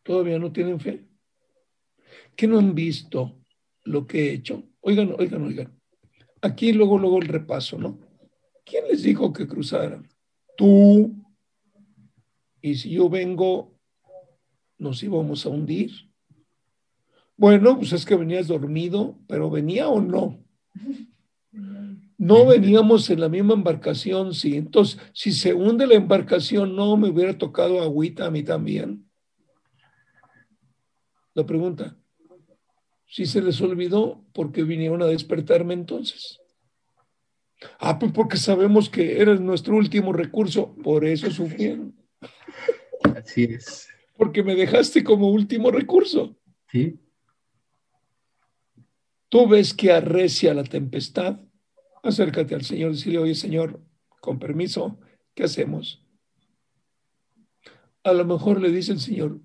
¿Todavía 0.04 0.38
no 0.38 0.52
tienen 0.52 0.78
fe? 0.78 1.08
¿Qué 2.36 2.46
no 2.46 2.60
han 2.60 2.72
visto 2.72 3.38
lo 3.88 4.06
que 4.06 4.28
he 4.30 4.32
hecho? 4.32 4.64
Oigan, 4.80 5.14
oigan, 5.18 5.42
oigan. 5.42 5.80
Aquí 6.42 6.72
luego, 6.72 6.98
luego 6.98 7.18
el 7.18 7.28
repaso, 7.28 7.78
¿no? 7.78 7.98
¿Quién 8.64 8.86
les 8.88 9.02
dijo 9.02 9.32
que 9.32 9.48
cruzaran? 9.48 10.08
Tú. 10.56 11.14
Y 12.60 12.74
si 12.74 12.90
yo 12.90 13.08
vengo, 13.08 13.74
nos 14.78 15.02
íbamos 15.02 15.46
a 15.46 15.48
hundir. 15.48 15.90
Bueno, 17.36 17.78
pues 17.78 17.92
es 17.92 18.04
que 18.04 18.16
venías 18.16 18.48
dormido, 18.48 19.18
pero 19.26 19.48
venía 19.48 19.88
o 19.88 20.00
no. 20.00 20.38
No 22.18 22.46
veníamos 22.46 23.08
en 23.10 23.20
la 23.20 23.28
misma 23.28 23.54
embarcación, 23.54 24.34
sí. 24.34 24.56
Entonces, 24.56 25.00
si 25.12 25.32
se 25.32 25.54
hunde 25.54 25.86
la 25.86 25.94
embarcación, 25.94 26.74
no 26.74 26.96
me 26.96 27.08
hubiera 27.08 27.38
tocado 27.38 27.80
agüita 27.80 28.26
a 28.26 28.30
mí 28.30 28.42
también. 28.42 29.08
La 31.32 31.46
pregunta, 31.46 31.96
si 33.08 33.24
se 33.24 33.40
les 33.40 33.60
olvidó, 33.62 34.22
¿por 34.32 34.52
qué 34.52 34.62
vinieron 34.62 35.02
a 35.02 35.06
despertarme 35.06 35.74
entonces? 35.74 36.40
Ah, 37.80 37.98
pues 37.98 38.12
porque 38.12 38.36
sabemos 38.36 38.88
que 38.88 39.20
eres 39.20 39.40
nuestro 39.40 39.76
último 39.76 40.12
recurso, 40.12 40.76
por 40.76 41.04
eso 41.04 41.30
sufrieron. 41.30 41.96
Así 43.16 43.44
es. 43.44 43.88
Porque 44.16 44.42
me 44.42 44.54
dejaste 44.54 45.02
como 45.02 45.30
último 45.30 45.70
recurso. 45.70 46.36
Sí. 46.70 47.00
Tú 49.30 49.48
ves 49.48 49.72
que 49.72 49.90
arrecia 49.90 50.54
la 50.54 50.64
tempestad, 50.64 51.40
acércate 52.02 52.54
al 52.54 52.64
Señor 52.64 52.92
y 52.92 53.02
dile, 53.02 53.18
oye 53.18 53.34
Señor, 53.34 53.82
con 54.20 54.38
permiso, 54.38 54.98
¿qué 55.34 55.44
hacemos? 55.44 56.04
A 58.04 58.12
lo 58.12 58.24
mejor 58.24 58.60
le 58.60 58.70
dice 58.70 58.92
el 58.92 59.00
Señor, 59.00 59.40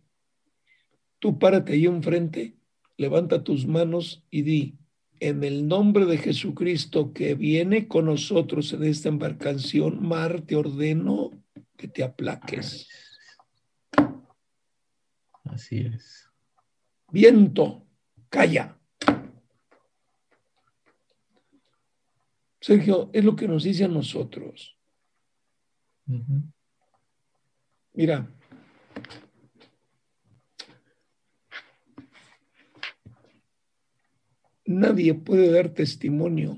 tú 1.20 1.39
párate 1.39 1.74
ahí 1.74 1.86
enfrente, 1.86 2.57
levanta 2.97 3.43
tus 3.43 3.65
manos 3.67 4.23
y 4.29 4.41
di, 4.43 4.77
en 5.19 5.43
el 5.43 5.67
nombre 5.67 6.05
de 6.05 6.17
Jesucristo 6.17 7.13
que 7.13 7.35
viene 7.35 7.87
con 7.87 8.05
nosotros 8.05 8.73
en 8.73 8.83
esta 8.83 9.09
embarcación, 9.09 10.05
mar, 10.05 10.41
te 10.41 10.55
ordeno 10.55 11.31
que 11.77 11.87
te 11.87 12.03
aplaques. 12.03 12.89
Así 15.45 15.79
es. 15.79 16.29
Viento, 17.11 17.85
calla. 18.29 18.77
Sergio, 22.59 23.09
es 23.13 23.23
lo 23.23 23.35
que 23.35 23.47
nos 23.47 23.63
dice 23.63 23.83
a 23.83 23.89
nosotros. 23.89 24.77
Mira, 27.93 28.33
nadie 34.74 35.13
puede 35.13 35.51
dar 35.51 35.69
testimonio 35.69 36.57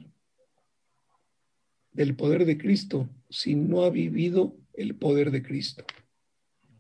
del 1.92 2.16
poder 2.16 2.46
de 2.46 2.58
Cristo 2.58 3.10
si 3.30 3.56
no 3.56 3.84
ha 3.84 3.90
vivido 3.90 4.56
el 4.74 4.96
poder 4.96 5.32
de 5.32 5.44
Cristo. 5.44 5.86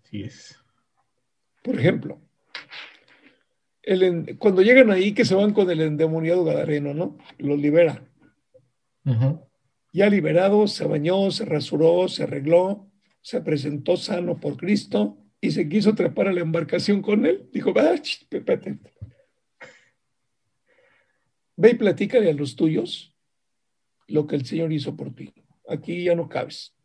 Así 0.03 0.23
es. 0.23 0.59
Por 1.63 1.79
ejemplo, 1.79 2.21
cuando 4.39 4.61
llegan 4.61 4.91
ahí 4.91 5.13
que 5.13 5.25
se 5.25 5.35
van 5.35 5.53
con 5.53 5.69
el 5.69 5.81
endemoniado 5.81 6.43
Gadareno, 6.43 6.93
¿no? 6.93 7.17
Los 7.37 7.59
libera. 7.59 8.03
Ya 9.93 10.09
liberado, 10.09 10.67
se 10.67 10.85
bañó, 10.85 11.31
se 11.31 11.45
rasuró, 11.45 12.07
se 12.07 12.23
arregló, 12.23 12.91
se 13.21 13.41
presentó 13.41 13.95
sano 13.95 14.39
por 14.39 14.57
Cristo 14.57 15.17
y 15.39 15.51
se 15.51 15.69
quiso 15.69 15.95
trepar 15.95 16.27
a 16.27 16.33
la 16.33 16.41
embarcación 16.41 17.01
con 17.01 17.25
él. 17.25 17.49
Dijo, 17.53 17.73
pépate. 18.29 18.79
Ve 21.57 21.71
y 21.71 21.75
platícale 21.75 22.29
a 22.29 22.33
los 22.33 22.55
tuyos 22.55 23.15
lo 24.07 24.27
que 24.27 24.35
el 24.35 24.45
Señor 24.45 24.71
hizo 24.73 24.95
por 24.95 25.13
ti. 25.13 25.33
Aquí 25.67 26.03
ya 26.03 26.15
no 26.15 26.29
cabes. 26.29 26.75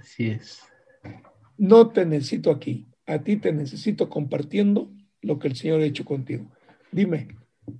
Así 0.00 0.28
es. 0.28 0.62
No 1.56 1.90
te 1.90 2.06
necesito 2.06 2.50
aquí. 2.50 2.86
A 3.06 3.18
ti 3.22 3.36
te 3.36 3.52
necesito 3.52 4.08
compartiendo 4.08 4.90
lo 5.20 5.38
que 5.38 5.48
el 5.48 5.56
Señor 5.56 5.80
ha 5.80 5.86
hecho 5.86 6.04
contigo. 6.04 6.50
Dime, 6.90 7.28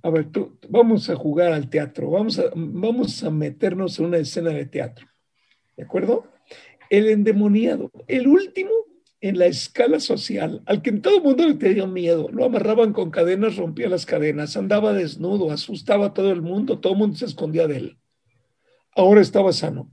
a 0.01 0.09
ver, 0.09 0.31
tú, 0.31 0.57
vamos 0.69 1.09
a 1.09 1.15
jugar 1.15 1.53
al 1.53 1.69
teatro, 1.69 2.09
vamos 2.09 2.39
a, 2.39 2.51
vamos 2.55 3.23
a 3.23 3.29
meternos 3.29 3.97
en 3.99 4.05
una 4.05 4.17
escena 4.17 4.51
de 4.51 4.65
teatro. 4.65 5.07
¿De 5.77 5.83
acuerdo? 5.83 6.27
El 6.89 7.09
endemoniado, 7.09 7.91
el 8.07 8.27
último 8.27 8.71
en 9.21 9.39
la 9.39 9.47
escala 9.47 9.99
social, 9.99 10.61
al 10.65 10.81
que 10.81 10.89
en 10.89 11.01
todo 11.01 11.17
el 11.17 11.23
mundo 11.23 11.47
le 11.47 11.55
tenía 11.55 11.87
miedo, 11.87 12.29
lo 12.31 12.45
amarraban 12.45 12.93
con 12.93 13.11
cadenas, 13.11 13.55
rompía 13.55 13.89
las 13.89 14.05
cadenas, 14.05 14.57
andaba 14.57 14.93
desnudo, 14.93 15.51
asustaba 15.51 16.07
a 16.07 16.13
todo 16.13 16.31
el 16.31 16.41
mundo, 16.41 16.79
todo 16.79 16.93
el 16.93 16.99
mundo 16.99 17.17
se 17.17 17.25
escondía 17.25 17.67
de 17.67 17.77
él. 17.77 17.97
Ahora 18.95 19.21
estaba 19.21 19.51
sano. 19.51 19.91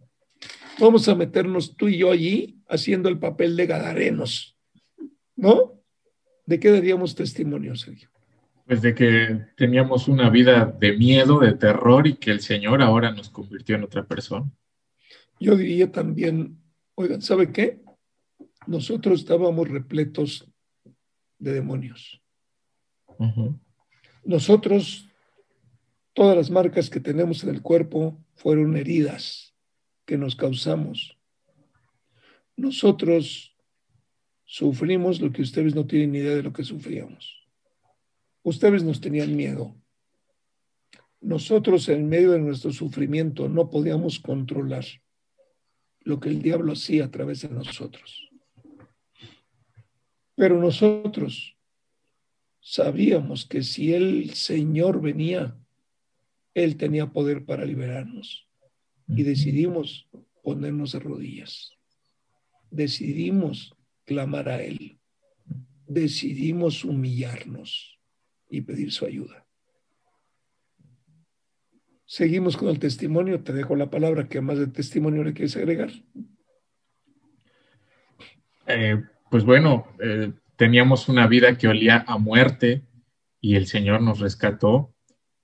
Vamos 0.78 1.08
a 1.08 1.14
meternos 1.14 1.76
tú 1.76 1.88
y 1.88 1.98
yo 1.98 2.10
allí 2.10 2.60
haciendo 2.68 3.08
el 3.08 3.18
papel 3.18 3.56
de 3.56 3.66
gadarenos, 3.66 4.56
¿no? 5.36 5.80
¿De 6.46 6.58
qué 6.58 6.70
daríamos 6.70 7.14
testimonio, 7.14 7.76
Sergio? 7.76 8.10
Pues 8.66 8.82
de 8.82 8.94
que 8.94 9.46
teníamos 9.56 10.08
una 10.08 10.30
vida 10.30 10.64
de 10.78 10.96
miedo, 10.96 11.38
de 11.40 11.52
terror 11.52 12.06
y 12.06 12.14
que 12.14 12.30
el 12.30 12.40
Señor 12.40 12.82
ahora 12.82 13.12
nos 13.12 13.30
convirtió 13.30 13.76
en 13.76 13.84
otra 13.84 14.04
persona. 14.06 14.50
Yo 15.38 15.56
diría 15.56 15.90
también, 15.90 16.58
oigan, 16.94 17.22
¿sabe 17.22 17.52
qué? 17.52 17.80
Nosotros 18.66 19.20
estábamos 19.20 19.68
repletos 19.68 20.48
de 21.38 21.52
demonios. 21.52 22.22
Nosotros, 24.24 25.08
todas 26.12 26.36
las 26.36 26.50
marcas 26.50 26.90
que 26.90 27.00
tenemos 27.00 27.42
en 27.44 27.50
el 27.50 27.62
cuerpo 27.62 28.22
fueron 28.34 28.76
heridas 28.76 29.54
que 30.04 30.16
nos 30.16 30.36
causamos. 30.36 31.18
Nosotros 32.56 33.56
sufrimos 34.44 35.20
lo 35.20 35.32
que 35.32 35.42
ustedes 35.42 35.74
no 35.74 35.86
tienen 35.86 36.12
ni 36.12 36.18
idea 36.18 36.36
de 36.36 36.42
lo 36.42 36.52
que 36.52 36.64
sufríamos. 36.64 37.48
Ustedes 38.42 38.82
nos 38.82 39.00
tenían 39.00 39.34
miedo. 39.36 39.74
Nosotros 41.20 41.88
en 41.88 42.08
medio 42.08 42.32
de 42.32 42.40
nuestro 42.40 42.72
sufrimiento 42.72 43.48
no 43.48 43.70
podíamos 43.70 44.18
controlar 44.18 44.84
lo 46.00 46.18
que 46.18 46.28
el 46.28 46.42
diablo 46.42 46.72
hacía 46.72 47.04
a 47.04 47.10
través 47.10 47.42
de 47.42 47.48
nosotros. 47.48 48.31
Pero 50.34 50.58
nosotros 50.58 51.56
sabíamos 52.60 53.44
que 53.46 53.62
si 53.62 53.92
el 53.92 54.34
Señor 54.34 55.00
venía, 55.00 55.56
Él 56.54 56.76
tenía 56.76 57.12
poder 57.12 57.44
para 57.44 57.64
liberarnos. 57.64 58.48
Y 59.08 59.24
decidimos 59.24 60.08
ponernos 60.42 60.92
de 60.92 61.00
rodillas. 61.00 61.76
Decidimos 62.70 63.74
clamar 64.04 64.48
a 64.48 64.62
Él. 64.62 64.98
Decidimos 65.86 66.84
humillarnos 66.84 67.98
y 68.48 68.62
pedir 68.62 68.92
su 68.92 69.04
ayuda. 69.04 69.46
Seguimos 72.06 72.56
con 72.56 72.68
el 72.68 72.78
testimonio. 72.78 73.42
Te 73.42 73.52
dejo 73.52 73.74
la 73.74 73.90
palabra. 73.90 74.28
¿Qué 74.28 74.40
más 74.40 74.58
de 74.58 74.66
testimonio 74.66 75.24
le 75.24 75.32
quieres 75.32 75.56
agregar? 75.56 75.90
Eh, 78.66 79.02
pues 79.32 79.46
bueno, 79.46 79.86
eh, 79.98 80.30
teníamos 80.56 81.08
una 81.08 81.26
vida 81.26 81.56
que 81.56 81.66
olía 81.66 82.04
a 82.06 82.18
muerte 82.18 82.82
y 83.40 83.56
el 83.56 83.66
Señor 83.66 84.02
nos 84.02 84.20
rescató. 84.20 84.92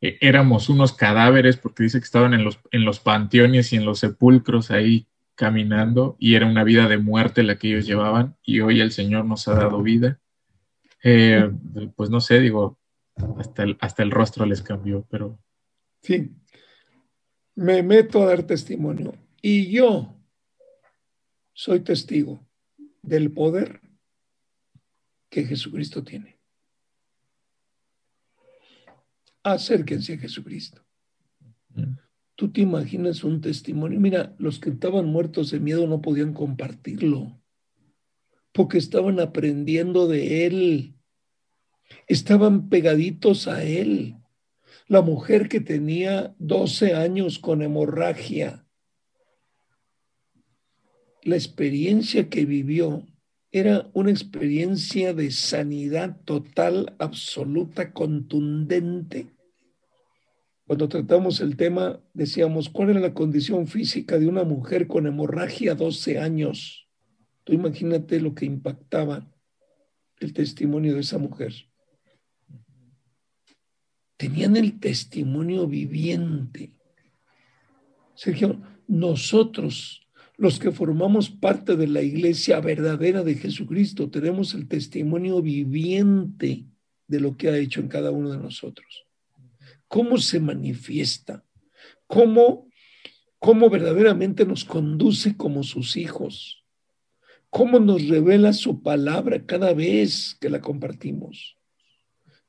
Eh, 0.03 0.19
éramos 0.21 0.69
unos 0.69 0.93
cadáveres 0.93 1.57
porque 1.57 1.85
dice 1.85 1.99
que 1.99 2.05
estaban 2.05 2.35
en 2.35 2.45
los, 2.45 2.61
en 2.71 2.85
los 2.85 3.01
panteones 3.01 3.73
y 3.73 3.77
en 3.77 3.87
los 3.87 4.01
sepulcros 4.01 4.71
ahí 4.71 5.07
caminando 5.35 6.17
y 6.19 6.35
era 6.35 6.45
una 6.45 6.65
vida 6.65 6.87
de 6.87 6.99
muerte 6.99 7.43
la 7.43 7.59
que 7.59 7.69
ellos 7.69 7.87
llevaban 7.87 8.37
y 8.43 8.61
hoy 8.61 8.83
el 8.83 8.93
Señor 8.93 9.25
nos 9.25 9.49
ha 9.49 9.55
dado 9.55 9.83
vida. 9.83 10.21
Eh, 11.03 11.51
pues 11.97 12.11
no 12.11 12.21
sé, 12.21 12.41
digo, 12.41 12.79
hasta 13.39 13.63
el, 13.63 13.79
hasta 13.81 14.03
el 14.03 14.11
rostro 14.11 14.45
les 14.45 14.61
cambió, 14.61 15.07
pero... 15.09 15.39
Sí, 16.03 16.31
me 17.55 17.83
meto 17.83 18.23
a 18.23 18.27
dar 18.27 18.43
testimonio 18.43 19.15
y 19.41 19.71
yo 19.71 20.15
soy 21.55 21.81
testigo 21.81 22.47
del 23.09 23.33
poder 23.33 23.81
que 25.31 25.45
Jesucristo 25.45 26.05
tiene. 26.05 26.39
Acérquense 29.43 30.15
a 30.15 30.19
Jesucristo. 30.19 30.85
Tú 32.35 32.53
te 32.53 32.61
imaginas 32.61 33.25
un 33.25 33.41
testimonio. 33.41 33.99
Mira, 33.99 34.35
los 34.39 34.61
que 34.61 34.71
estaban 34.71 35.07
muertos 35.07 35.51
de 35.51 35.61
miedo 35.61 35.87
no 35.87 36.01
podían 36.01 36.33
compartirlo 36.33 37.41
porque 38.53 38.79
estaban 38.79 39.21
aprendiendo 39.21 40.09
de 40.09 40.47
Él. 40.47 40.95
Estaban 42.07 42.69
pegaditos 42.69 43.49
a 43.49 43.65
Él. 43.65 44.17
La 44.87 45.03
mujer 45.03 45.49
que 45.49 45.61
tenía 45.61 46.35
12 46.39 46.95
años 46.95 47.39
con 47.39 47.63
hemorragia 47.63 48.68
la 51.23 51.37
experiencia 51.37 52.29
que 52.29 52.45
vivió 52.45 53.07
era 53.51 53.89
una 53.95 54.11
experiencia 54.11 55.15
de 55.15 55.31
sanidad 55.31 56.21
total, 56.25 56.95
absoluta, 56.99 57.93
contundente. 57.93 59.29
Cuando 60.67 60.89
tratamos 60.89 61.41
el 61.41 61.57
tema, 61.57 61.99
decíamos, 62.13 62.69
¿cuál 62.69 62.91
era 62.91 63.01
la 63.01 63.15
condición 63.15 63.67
física 63.67 64.19
de 64.19 64.27
una 64.27 64.45
mujer 64.45 64.87
con 64.87 65.07
hemorragia 65.07 65.75
12 65.75 66.19
años? 66.19 66.87
Tú 67.45 67.55
imagínate 67.55 68.21
lo 68.21 68.35
que 68.35 68.45
impactaba 68.45 69.27
el 70.21 70.33
testimonio 70.35 70.95
de 70.95 71.01
esa 71.01 71.17
mujer. 71.17 71.55
Tenían 74.19 74.57
el 74.57 74.79
testimonio 74.79 75.67
viviente. 75.67 76.75
Sergio, 78.15 78.61
nosotros 78.89 80.08
los 80.39 80.61
que 80.61 80.71
formamos 80.71 81.31
parte 81.31 81.77
de 81.77 81.89
la 81.89 82.01
iglesia 82.01 82.61
verdadera 82.61 83.25
de 83.25 83.35
Jesucristo 83.35 84.09
tenemos 84.09 84.55
el 84.55 84.69
testimonio 84.69 85.43
viviente 85.43 86.65
de 87.09 87.21
lo 87.21 87.37
que 87.37 87.49
ha 87.49 87.59
hecho 87.59 87.81
en 87.81 87.89
cada 87.89 88.13
uno 88.13 88.31
de 88.31 88.39
nosotros. 88.39 89.05
¿Cómo 89.89 90.17
se 90.19 90.39
manifiesta? 90.39 91.45
¿Cómo, 92.07 92.69
cómo 93.41 93.69
verdaderamente 93.69 94.47
nos 94.47 94.65
conduce 94.65 95.37
como 95.37 95.65
sus 95.65 95.97
hijos? 95.97 96.65
¿Cómo 97.51 97.81
nos 97.81 98.07
revela 98.07 98.53
su 98.53 98.81
palabra 98.81 99.45
cada 99.45 99.75
vez 99.75 100.37
que 100.41 100.51
la 100.51 100.61
compartimos? 100.61 101.57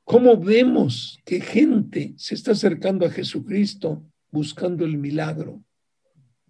¿Cómo 0.04 0.36
vemos 0.36 1.18
que 1.24 1.40
gente 1.40 2.14
se 2.16 2.36
está 2.36 2.52
acercando 2.52 3.04
a 3.04 3.10
Jesucristo 3.10 4.04
buscando 4.30 4.84
el 4.84 4.96
milagro, 4.96 5.64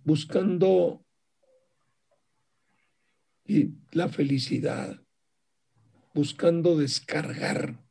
buscando 0.05 1.03
la 3.92 4.09
felicidad, 4.09 5.01
buscando 6.14 6.76
descargar 6.76 7.82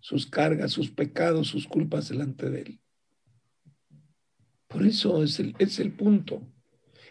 sus 0.00 0.26
cargas, 0.26 0.72
sus 0.72 0.90
pecados, 0.90 1.48
sus 1.48 1.66
culpas 1.66 2.08
delante 2.08 2.50
de 2.50 2.62
Él. 2.62 2.80
Por 4.68 4.84
eso 4.86 5.22
es 5.22 5.38
el, 5.38 5.54
es 5.58 5.78
el 5.78 5.92
punto. 5.92 6.42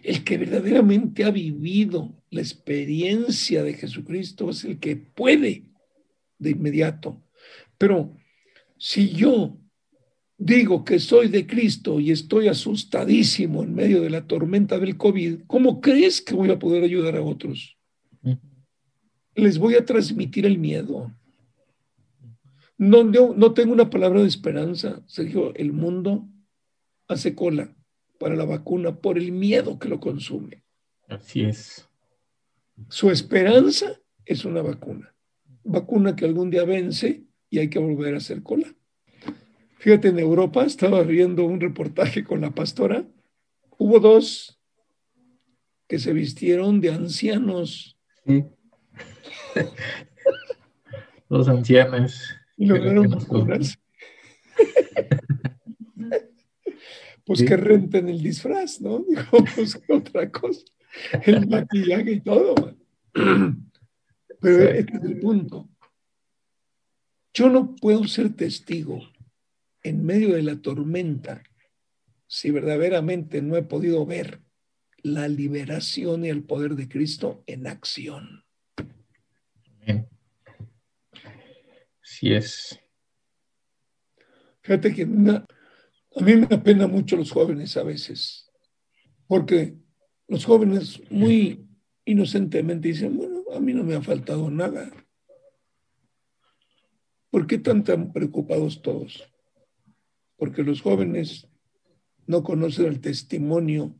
El 0.03 0.24
que 0.24 0.38
verdaderamente 0.38 1.24
ha 1.24 1.32
vivido 1.32 2.24
la 2.32 2.41
experiencia 2.41 3.64
de 3.64 3.74
Jesucristo 3.74 4.49
es 4.49 4.64
el 4.64 4.80
que 4.80 4.95
puede 4.95 5.70
de 6.39 6.49
inmediato. 6.49 7.24
Pero 7.78 8.18
si 8.78 9.12
yo 9.12 9.61
digo 10.42 10.84
que 10.84 10.98
soy 10.98 11.28
de 11.28 11.46
Cristo 11.46 12.00
y 12.00 12.10
estoy 12.10 12.48
asustadísimo 12.48 13.62
en 13.62 13.76
medio 13.76 14.02
de 14.02 14.10
la 14.10 14.26
tormenta 14.26 14.80
del 14.80 14.98
COVID, 14.98 15.42
¿cómo 15.46 15.80
crees 15.82 16.20
que 16.20 16.34
voy 16.34 16.50
a 16.50 16.58
poder 16.58 16.84
ayudar 16.84 17.16
a 17.16 17.22
otros? 17.22 17.78
Les 19.36 19.60
voy 19.60 19.76
a 19.76 19.86
transmitir 19.86 20.46
el 20.48 20.58
miedo. 20.58 21.14
No, 22.78 23.04
no, 23.04 23.54
tengo 23.54 23.72
una 23.72 23.89
palabra 23.92 24.22
de 24.22 24.28
esperanza, 24.28 25.04
Sergio. 25.06 25.54
El 25.54 25.72
mundo 25.72 26.28
hace 27.08 27.36
cola 27.36 27.74
para 28.20 28.36
la 28.36 28.44
vacuna 28.44 29.00
por 29.00 29.20
el 29.20 29.32
miedo 29.32 29.78
que 29.78 29.89
lo 29.89 30.00
consume. 30.00 30.64
Así 31.08 31.44
es. 31.44 31.88
Su 32.89 33.12
esperanza 33.12 34.02
es 34.26 34.44
una 34.44 34.64
vacuna. 34.64 35.14
Vacuna 35.64 36.16
que 36.16 36.26
algún 36.26 36.50
día 36.50 36.66
vence 36.66 37.24
y 37.50 37.60
hay 37.60 37.70
que 37.70 37.78
volver 37.78 38.16
a 38.16 38.18
hacer 38.18 38.42
cola. 38.42 38.74
Fíjate, 39.82 40.10
en 40.10 40.20
Europa 40.20 40.64
estaba 40.64 41.02
viendo 41.02 41.44
un 41.44 41.60
reportaje 41.60 42.24
con 42.24 42.40
la 42.40 42.52
pastora. 42.52 43.04
Hubo 43.80 44.00
dos 44.00 44.62
que 45.88 45.98
se 45.98 46.14
vistieron 46.14 46.82
de 46.82 46.92
ancianos 46.92 47.98
Los 51.30 51.48
ancianos. 51.48 52.36
Y 52.58 52.68
lograron 52.68 53.10
pues 57.26 57.42
que 57.42 57.58
renten 57.58 58.08
el 58.08 58.22
disfraz, 58.22 58.82
¿no? 58.82 59.00
Dijo, 59.10 59.44
pues 59.56 59.82
otra 59.90 60.30
cosa. 60.30 60.62
El 61.26 61.48
maquillaje 61.48 62.12
y 62.12 62.22
todo. 62.22 62.54
Pero 63.14 64.64
este 64.64 64.98
es 64.98 65.04
el 65.04 65.20
punto. 65.20 65.68
Yo 67.34 67.50
no 67.50 67.76
puedo 67.76 68.04
ser 68.04 68.36
testigo 68.36 69.11
en 69.84 70.06
medio 70.06 70.34
de 70.34 70.44
la 70.44 70.62
tormenta 70.62 71.44
si 72.28 72.50
verdaderamente 72.50 73.42
no 73.42 73.58
he 73.58 73.64
podido 73.64 74.06
ver 74.06 74.42
la 75.04 75.28
liberación 75.28 76.24
y 76.24 76.30
el 76.30 76.44
poder 76.44 76.76
de 76.76 76.88
Cristo 76.88 77.44
en 77.46 77.68
acción. 77.68 78.46
Amén. 79.66 80.08
Sí 82.02 82.34
es. 82.34 82.80
Fíjate 84.62 84.94
que 84.94 85.02
a 85.04 85.06
mí 85.06 86.36
me 86.36 86.48
apena 86.56 86.88
mucho 86.88 87.18
los 87.18 87.32
jóvenes 87.32 87.76
a 87.78 87.84
veces, 87.84 88.50
porque 89.28 89.76
los 90.28 90.46
jóvenes 90.46 91.02
muy 91.10 91.68
inocentemente 92.06 92.90
dicen, 92.90 93.18
bueno, 93.18 93.44
a 93.54 93.60
mí 93.60 93.74
no 93.74 93.84
me 93.84 93.96
ha 93.96 94.02
faltado 94.02 94.50
nada. 94.50 94.92
¿Por 97.30 97.48
qué 97.48 97.56
están 97.56 97.84
tan 97.84 98.14
preocupados 98.14 98.82
todos? 98.82 99.31
Porque 100.42 100.64
los 100.64 100.82
jóvenes 100.82 101.48
no 102.26 102.42
conocen 102.42 102.88
el 102.88 103.00
testimonio 103.00 103.96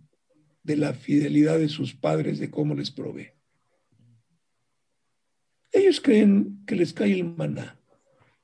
de 0.64 0.76
la 0.76 0.96
fidelidad 0.96 1.60
de 1.60 1.70
sus 1.70 1.94
padres, 1.94 2.40
de 2.40 2.50
cómo 2.50 2.74
les 2.74 2.90
provee. 2.90 3.34
Ellos 5.72 6.02
creen 6.02 6.64
que 6.66 6.76
les 6.76 6.94
cae 6.94 7.14
el 7.14 7.26
maná. 7.26 7.80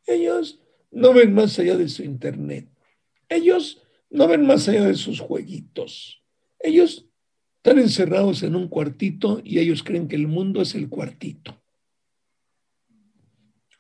Ellos 0.06 0.62
no 0.92 1.12
ven 1.12 1.34
más 1.34 1.58
allá 1.58 1.76
de 1.76 1.90
su 1.90 2.04
internet. 2.04 2.70
Ellos 3.30 3.82
no 4.12 4.28
ven 4.28 4.46
más 4.46 4.70
allá 4.70 4.84
de 4.84 4.94
sus 4.94 5.20
jueguitos. 5.20 6.24
Ellos 6.60 7.10
están 7.56 7.80
encerrados 7.80 8.44
en 8.44 8.56
un 8.56 8.68
cuartito 8.68 9.42
y 9.44 9.58
ellos 9.58 9.82
creen 9.82 10.08
que 10.08 10.18
el 10.18 10.28
mundo 10.28 10.62
es 10.62 10.76
el 10.76 10.88
cuartito. 10.88 11.60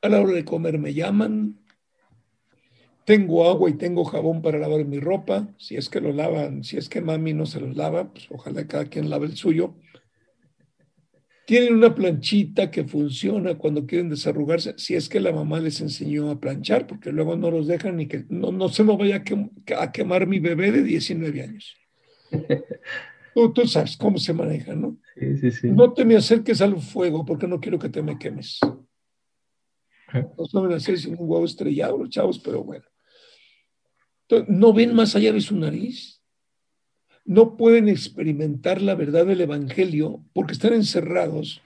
A 0.01 0.09
la 0.09 0.19
hora 0.19 0.33
de 0.33 0.43
comer 0.43 0.79
me 0.79 0.95
llaman. 0.95 1.66
Tengo 3.07 3.49
agua 3.49 3.69
y 3.69 3.73
tengo 3.75 4.03
jabón 4.03 4.41
para 4.41 4.57
lavar 4.57 4.83
mi 4.83 4.99
ropa. 4.99 5.47
Si 5.57 5.77
es 5.77 5.87
que 5.87 6.01
lo 6.01 6.11
lavan, 6.11 6.65
si 6.65 6.75
es 6.75 6.89
que 6.89 6.99
mami 6.99 7.33
no 7.33 7.45
se 7.45 7.61
los 7.61 7.73
lava, 7.73 8.11
pues 8.11 8.27
ojalá 8.29 8.67
cada 8.67 8.83
quien 8.83 9.09
lave 9.09 9.27
el 9.27 9.37
suyo. 9.37 9.75
Tienen 11.45 11.75
una 11.75 11.95
planchita 11.95 12.69
que 12.69 12.83
funciona 12.83 13.57
cuando 13.57 13.85
quieren 13.85 14.09
desarrugarse, 14.09 14.73
si 14.75 14.95
es 14.95 15.07
que 15.07 15.21
la 15.21 15.31
mamá 15.31 15.61
les 15.61 15.79
enseñó 15.79 16.29
a 16.29 16.41
planchar, 16.41 16.85
porque 16.85 17.13
luego 17.13 17.37
no 17.37 17.49
los 17.49 17.65
dejan 17.67 17.95
ni 17.95 18.07
que 18.07 18.25
no, 18.27 18.51
no 18.51 18.67
se 18.67 18.83
me 18.83 18.97
vaya 18.97 19.23
a, 19.77 19.91
quemar 19.93 20.27
mi 20.27 20.41
bebé 20.41 20.73
de 20.73 20.83
19 20.83 21.41
años. 21.41 21.77
Tú, 23.33 23.53
tú, 23.53 23.67
sabes 23.67 23.95
cómo 23.95 24.17
se 24.17 24.33
maneja, 24.33 24.73
¿no? 24.73 24.97
Sí, 25.13 25.37
sí, 25.37 25.51
sí. 25.51 25.67
No 25.69 25.93
te 25.93 26.03
me 26.03 26.15
acerques 26.15 26.59
al 26.59 26.75
fuego 26.81 27.23
porque 27.23 27.47
no 27.47 27.59
quiero 27.59 27.77
que 27.77 27.87
te 27.87 28.01
me 28.01 28.17
quemes. 28.17 28.59
No 30.35 30.45
saben 30.45 30.73
hacer 30.73 30.97
sin 30.97 31.13
un 31.13 31.29
huevo 31.29 31.45
estrellado 31.45 31.99
los 31.99 32.09
chavos, 32.09 32.39
pero 32.39 32.63
bueno. 32.63 32.83
No 34.47 34.73
ven 34.73 34.93
más 34.93 35.15
allá 35.15 35.31
de 35.31 35.41
su 35.41 35.55
nariz. 35.55 36.21
No 37.25 37.57
pueden 37.57 37.89
experimentar 37.89 38.81
la 38.81 38.95
verdad 38.95 39.25
del 39.25 39.41
Evangelio 39.41 40.23
porque 40.33 40.53
están 40.53 40.73
encerrados 40.73 41.61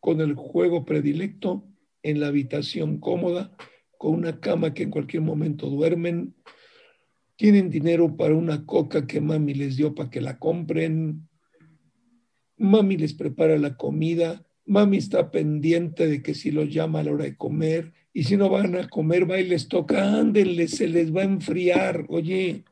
con 0.00 0.20
el 0.20 0.34
juego 0.34 0.84
predilecto 0.84 1.66
en 2.02 2.20
la 2.20 2.26
habitación 2.26 2.98
cómoda, 2.98 3.56
con 3.96 4.12
una 4.14 4.40
cama 4.40 4.74
que 4.74 4.82
en 4.82 4.90
cualquier 4.90 5.22
momento 5.22 5.70
duermen, 5.70 6.34
tienen 7.36 7.70
dinero 7.70 8.16
para 8.16 8.34
una 8.34 8.66
coca 8.66 9.06
que 9.06 9.20
mami 9.20 9.54
les 9.54 9.76
dio 9.76 9.94
para 9.94 10.10
que 10.10 10.20
la 10.20 10.38
compren, 10.38 11.28
mami 12.58 12.96
les 12.96 13.14
prepara 13.14 13.58
la 13.58 13.76
comida, 13.76 14.46
mami 14.66 14.98
está 14.98 15.30
pendiente 15.30 16.06
de 16.06 16.22
que 16.22 16.34
si 16.34 16.50
los 16.50 16.68
llama 16.68 17.00
a 17.00 17.04
la 17.04 17.12
hora 17.12 17.24
de 17.24 17.36
comer, 17.36 17.92
y 18.16 18.22
si 18.22 18.36
no 18.36 18.48
van 18.48 18.76
a 18.76 18.88
comer, 18.88 19.28
va 19.28 19.40
y 19.40 19.48
les 19.48 19.66
toca, 19.66 20.18
ándenle, 20.18 20.68
se 20.68 20.86
les 20.86 21.14
va 21.14 21.22
a 21.22 21.24
enfriar, 21.24 22.06
oye, 22.08 22.62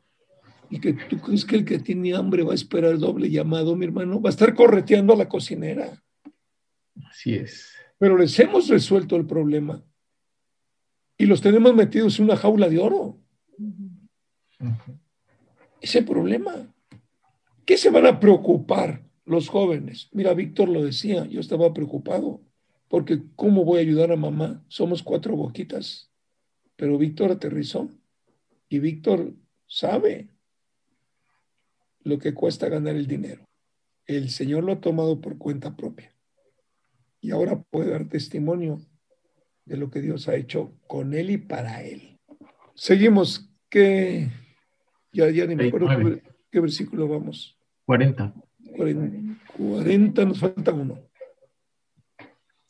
y 0.70 0.80
que 0.80 0.92
tú 0.92 1.18
crees 1.18 1.44
que 1.44 1.56
el 1.56 1.64
que 1.64 1.80
tiene 1.80 2.14
hambre 2.14 2.44
va 2.44 2.52
a 2.52 2.54
esperar 2.54 2.96
doble 2.96 3.28
llamado, 3.28 3.74
mi 3.74 3.84
hermano, 3.84 4.22
va 4.22 4.30
a 4.30 4.30
estar 4.30 4.54
correteando 4.54 5.12
a 5.12 5.16
la 5.16 5.28
cocinera. 5.28 6.00
Así 7.10 7.34
es. 7.34 7.72
Pero 7.98 8.16
les 8.16 8.38
hemos 8.38 8.68
resuelto 8.68 9.16
el 9.16 9.26
problema 9.26 9.84
y 11.18 11.26
los 11.26 11.40
tenemos 11.40 11.74
metidos 11.74 12.18
en 12.18 12.26
una 12.26 12.36
jaula 12.36 12.68
de 12.68 12.78
oro. 12.78 13.18
Ese 15.80 16.02
problema. 16.02 16.72
¿Qué 17.66 17.76
se 17.76 17.90
van 17.90 18.06
a 18.06 18.20
preocupar 18.20 19.04
los 19.24 19.48
jóvenes? 19.48 20.08
Mira, 20.12 20.34
Víctor 20.34 20.68
lo 20.68 20.84
decía, 20.84 21.26
yo 21.26 21.40
estaba 21.40 21.74
preocupado 21.74 22.42
porque 22.92 23.22
¿cómo 23.36 23.64
voy 23.64 23.78
a 23.78 23.80
ayudar 23.80 24.12
a 24.12 24.16
mamá? 24.16 24.62
Somos 24.68 25.02
cuatro 25.02 25.34
boquitas. 25.34 26.10
Pero 26.76 26.98
Víctor 26.98 27.30
aterrizó 27.30 27.88
y 28.68 28.80
Víctor 28.80 29.32
sabe 29.66 30.28
lo 32.02 32.18
que 32.18 32.34
cuesta 32.34 32.68
ganar 32.68 32.94
el 32.94 33.06
dinero. 33.06 33.48
El 34.04 34.28
Señor 34.28 34.64
lo 34.64 34.72
ha 34.72 34.80
tomado 34.82 35.22
por 35.22 35.38
cuenta 35.38 35.74
propia. 35.74 36.14
Y 37.22 37.30
ahora 37.30 37.62
puede 37.62 37.92
dar 37.92 38.10
testimonio 38.10 38.82
de 39.64 39.78
lo 39.78 39.88
que 39.90 40.02
Dios 40.02 40.28
ha 40.28 40.34
hecho 40.34 40.74
con 40.86 41.14
él 41.14 41.30
y 41.30 41.38
para 41.38 41.82
él. 41.82 42.18
Seguimos. 42.74 43.50
¿Qué? 43.70 44.28
Ya, 45.14 45.30
ya 45.30 45.46
ni 45.46 45.56
me 45.56 45.68
acuerdo 45.68 45.88
qué, 46.50 46.60
versículo 46.60 47.08
vamos. 47.08 47.56
40. 47.86 48.34
40. 48.76 49.46
40, 49.56 50.24
nos 50.26 50.38
falta 50.38 50.74
uno. 50.74 50.98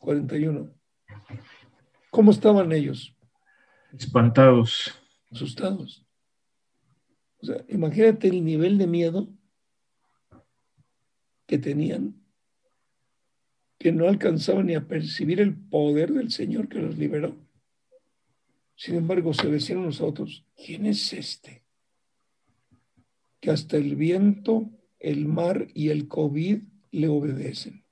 41. 0.03 0.68
¿Cómo 2.11 2.32
estaban 2.32 2.72
ellos? 2.72 3.16
Espantados. 3.96 4.92
Asustados. 5.30 6.05
O 7.40 7.46
sea, 7.46 7.64
imagínate 7.68 8.28
el 8.28 8.44
nivel 8.44 8.78
de 8.78 8.86
miedo 8.88 9.28
que 11.46 11.57
tenían, 11.59 12.20
que 13.78 13.92
no 13.92 14.09
alcanzaban 14.09 14.66
ni 14.66 14.74
a 14.74 14.86
percibir 14.86 15.40
el 15.40 15.57
poder 15.57 16.12
del 16.12 16.32
Señor 16.32 16.68
que 16.68 16.80
los 16.80 16.98
liberó. 16.98 17.36
Sin 18.74 18.96
embargo, 18.96 19.32
se 19.32 19.48
decían 19.48 19.78
unos 19.78 20.00
a 20.00 20.07
otros, 20.07 20.44
¿quién 20.57 20.86
es 20.86 21.12
este? 21.12 21.64
Que 23.40 23.50
hasta 23.50 23.76
el 23.76 23.94
viento, 23.94 24.68
el 24.98 25.26
mar 25.26 25.68
y 25.74 25.90
el 25.90 26.09
COVID 26.09 26.62
le 26.90 27.09
obedecen. 27.09 27.84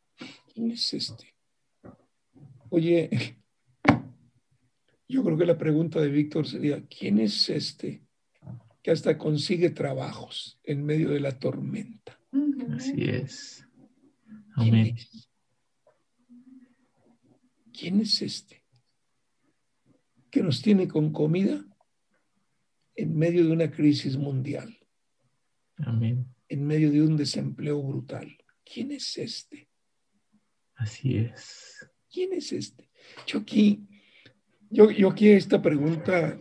¿Quién 0.52 0.72
es 0.72 0.92
este? 0.92 1.30
Oye, 2.70 3.10
yo 5.08 5.22
creo 5.22 5.36
que 5.36 5.46
la 5.46 5.58
pregunta 5.58 6.00
de 6.00 6.08
Víctor 6.08 6.46
sería, 6.46 6.84
¿quién 6.86 7.18
es 7.18 7.48
este 7.50 8.02
que 8.82 8.90
hasta 8.90 9.18
consigue 9.18 9.70
trabajos 9.70 10.58
en 10.64 10.84
medio 10.84 11.10
de 11.10 11.20
la 11.20 11.38
tormenta. 11.38 12.18
Así 12.74 13.04
es. 13.04 13.66
Amén. 14.54 14.96
¿Quién 17.72 18.00
es 18.00 18.22
este? 18.22 18.64
Que 20.30 20.42
nos 20.42 20.62
tiene 20.62 20.88
con 20.88 21.12
comida 21.12 21.64
en 22.94 23.16
medio 23.16 23.44
de 23.44 23.52
una 23.52 23.70
crisis 23.70 24.16
mundial. 24.16 24.76
Amén. 25.78 26.26
En 26.48 26.66
medio 26.66 26.90
de 26.90 27.02
un 27.02 27.16
desempleo 27.16 27.82
brutal. 27.82 28.36
¿Quién 28.64 28.92
es 28.92 29.16
este? 29.18 29.68
Así 30.74 31.16
es. 31.16 31.89
¿Quién 32.12 32.32
es 32.32 32.52
este? 32.52 32.88
Yo 33.26 33.40
aquí, 33.40 33.86
yo, 34.70 34.90
yo 34.90 35.10
aquí 35.10 35.28
esta 35.28 35.62
pregunta 35.62 36.38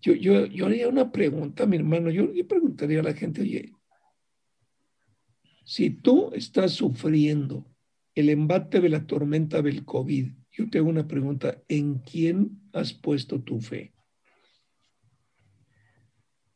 yo, 0.00 0.14
yo, 0.14 0.46
yo 0.46 0.66
haría 0.66 0.88
una 0.88 1.12
pregunta, 1.12 1.66
mi 1.66 1.76
hermano, 1.76 2.10
yo, 2.10 2.26
le 2.26 2.44
preguntaría 2.44 3.00
a 3.00 3.04
la 3.04 3.12
gente, 3.12 3.42
oye, 3.42 3.72
si 5.64 5.90
tú 5.90 6.30
estás 6.32 6.72
sufriendo 6.72 7.66
el 8.14 8.30
embate 8.30 8.80
de 8.80 8.88
la 8.88 9.06
tormenta 9.06 9.60
del 9.60 9.84
COVID, 9.84 10.28
yo 10.52 10.70
te 10.70 10.78
hago 10.78 10.88
una 10.88 11.06
pregunta, 11.06 11.62
¿en 11.68 11.98
quién 11.98 12.62
has 12.72 12.92
puesto 12.92 13.42
tu 13.42 13.60
fe? 13.60 13.92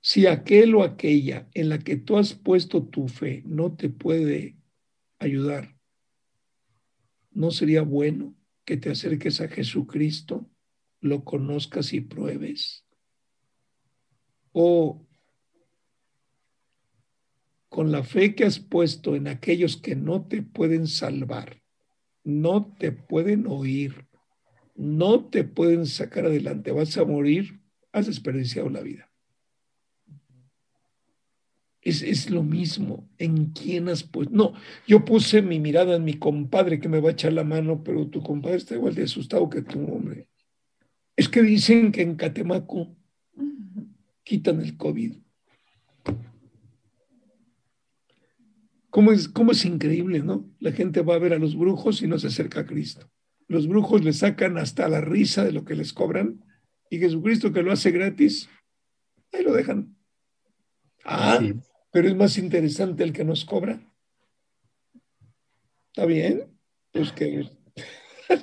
Si 0.00 0.26
aquel 0.26 0.74
o 0.74 0.82
aquella 0.82 1.48
en 1.54 1.68
la 1.68 1.78
que 1.78 1.96
tú 1.96 2.16
has 2.16 2.34
puesto 2.34 2.84
tu 2.84 3.08
fe 3.08 3.42
no 3.46 3.74
te 3.74 3.88
puede 3.88 4.56
ayudar, 5.18 5.76
¿no 7.30 7.50
sería 7.50 7.82
bueno 7.82 8.34
que 8.64 8.76
te 8.76 8.90
acerques 8.90 9.40
a 9.40 9.48
Jesucristo, 9.48 10.48
lo 11.00 11.24
conozcas 11.24 11.92
y 11.92 12.00
pruebes? 12.00 12.84
o 14.54 15.04
con 17.68 17.90
la 17.90 18.04
fe 18.04 18.36
que 18.36 18.44
has 18.44 18.60
puesto 18.60 19.16
en 19.16 19.26
aquellos 19.26 19.76
que 19.76 19.96
no 19.96 20.26
te 20.26 20.42
pueden 20.42 20.86
salvar, 20.86 21.60
no 22.22 22.72
te 22.78 22.92
pueden 22.92 23.46
oír, 23.48 24.06
no 24.76 25.24
te 25.28 25.42
pueden 25.42 25.86
sacar 25.86 26.26
adelante, 26.26 26.70
vas 26.70 26.96
a 26.96 27.04
morir, 27.04 27.60
has 27.92 28.06
desperdiciado 28.06 28.70
la 28.70 28.80
vida. 28.80 29.10
Es, 31.84 32.30
lo 32.30 32.42
mismo. 32.42 33.06
¿En 33.18 33.52
quién 33.52 33.90
has 33.90 34.02
puesto? 34.02 34.34
No, 34.34 34.54
yo 34.86 35.04
puse 35.04 35.42
mi 35.42 35.60
mirada 35.60 35.96
en 35.96 36.04
mi 36.04 36.14
compadre 36.14 36.80
que 36.80 36.88
me 36.88 37.00
va 37.00 37.10
a 37.10 37.12
echar 37.12 37.34
la 37.34 37.44
mano, 37.44 37.84
pero 37.84 38.08
tu 38.08 38.22
compadre 38.22 38.56
está 38.56 38.74
igual 38.74 38.94
de 38.94 39.02
asustado 39.02 39.50
que 39.50 39.60
tu 39.60 39.84
hombre. 39.84 40.28
Es 41.14 41.28
que 41.28 41.42
dicen 41.42 41.92
que 41.92 42.00
en 42.00 42.16
Catemaco 42.16 42.96
quitan 44.24 44.62
el 44.62 44.78
COVID. 44.78 45.14
¿Cómo 48.88 49.12
es, 49.12 49.28
¿Cómo 49.28 49.52
es 49.52 49.64
increíble, 49.66 50.20
no? 50.20 50.48
La 50.60 50.72
gente 50.72 51.02
va 51.02 51.16
a 51.16 51.18
ver 51.18 51.34
a 51.34 51.38
los 51.38 51.54
brujos 51.54 52.00
y 52.00 52.06
no 52.06 52.18
se 52.18 52.28
acerca 52.28 52.60
a 52.60 52.66
Cristo. 52.66 53.10
Los 53.46 53.68
brujos 53.68 54.02
le 54.02 54.14
sacan 54.14 54.56
hasta 54.56 54.88
la 54.88 55.02
risa 55.02 55.44
de 55.44 55.52
lo 55.52 55.64
que 55.64 55.74
les 55.74 55.92
cobran 55.92 56.42
y 56.88 56.98
Jesucristo 56.98 57.52
que 57.52 57.62
lo 57.62 57.72
hace 57.72 57.90
gratis, 57.90 58.48
ahí 59.32 59.42
lo 59.42 59.52
dejan. 59.52 59.96
Ah, 61.04 61.40
pero 61.94 62.08
es 62.08 62.16
más 62.16 62.36
interesante 62.38 63.04
el 63.04 63.12
que 63.12 63.24
nos 63.24 63.44
cobra. 63.44 63.80
¿Está 65.92 66.06
bien? 66.06 66.52
Pues 66.90 67.12
que 67.12 67.48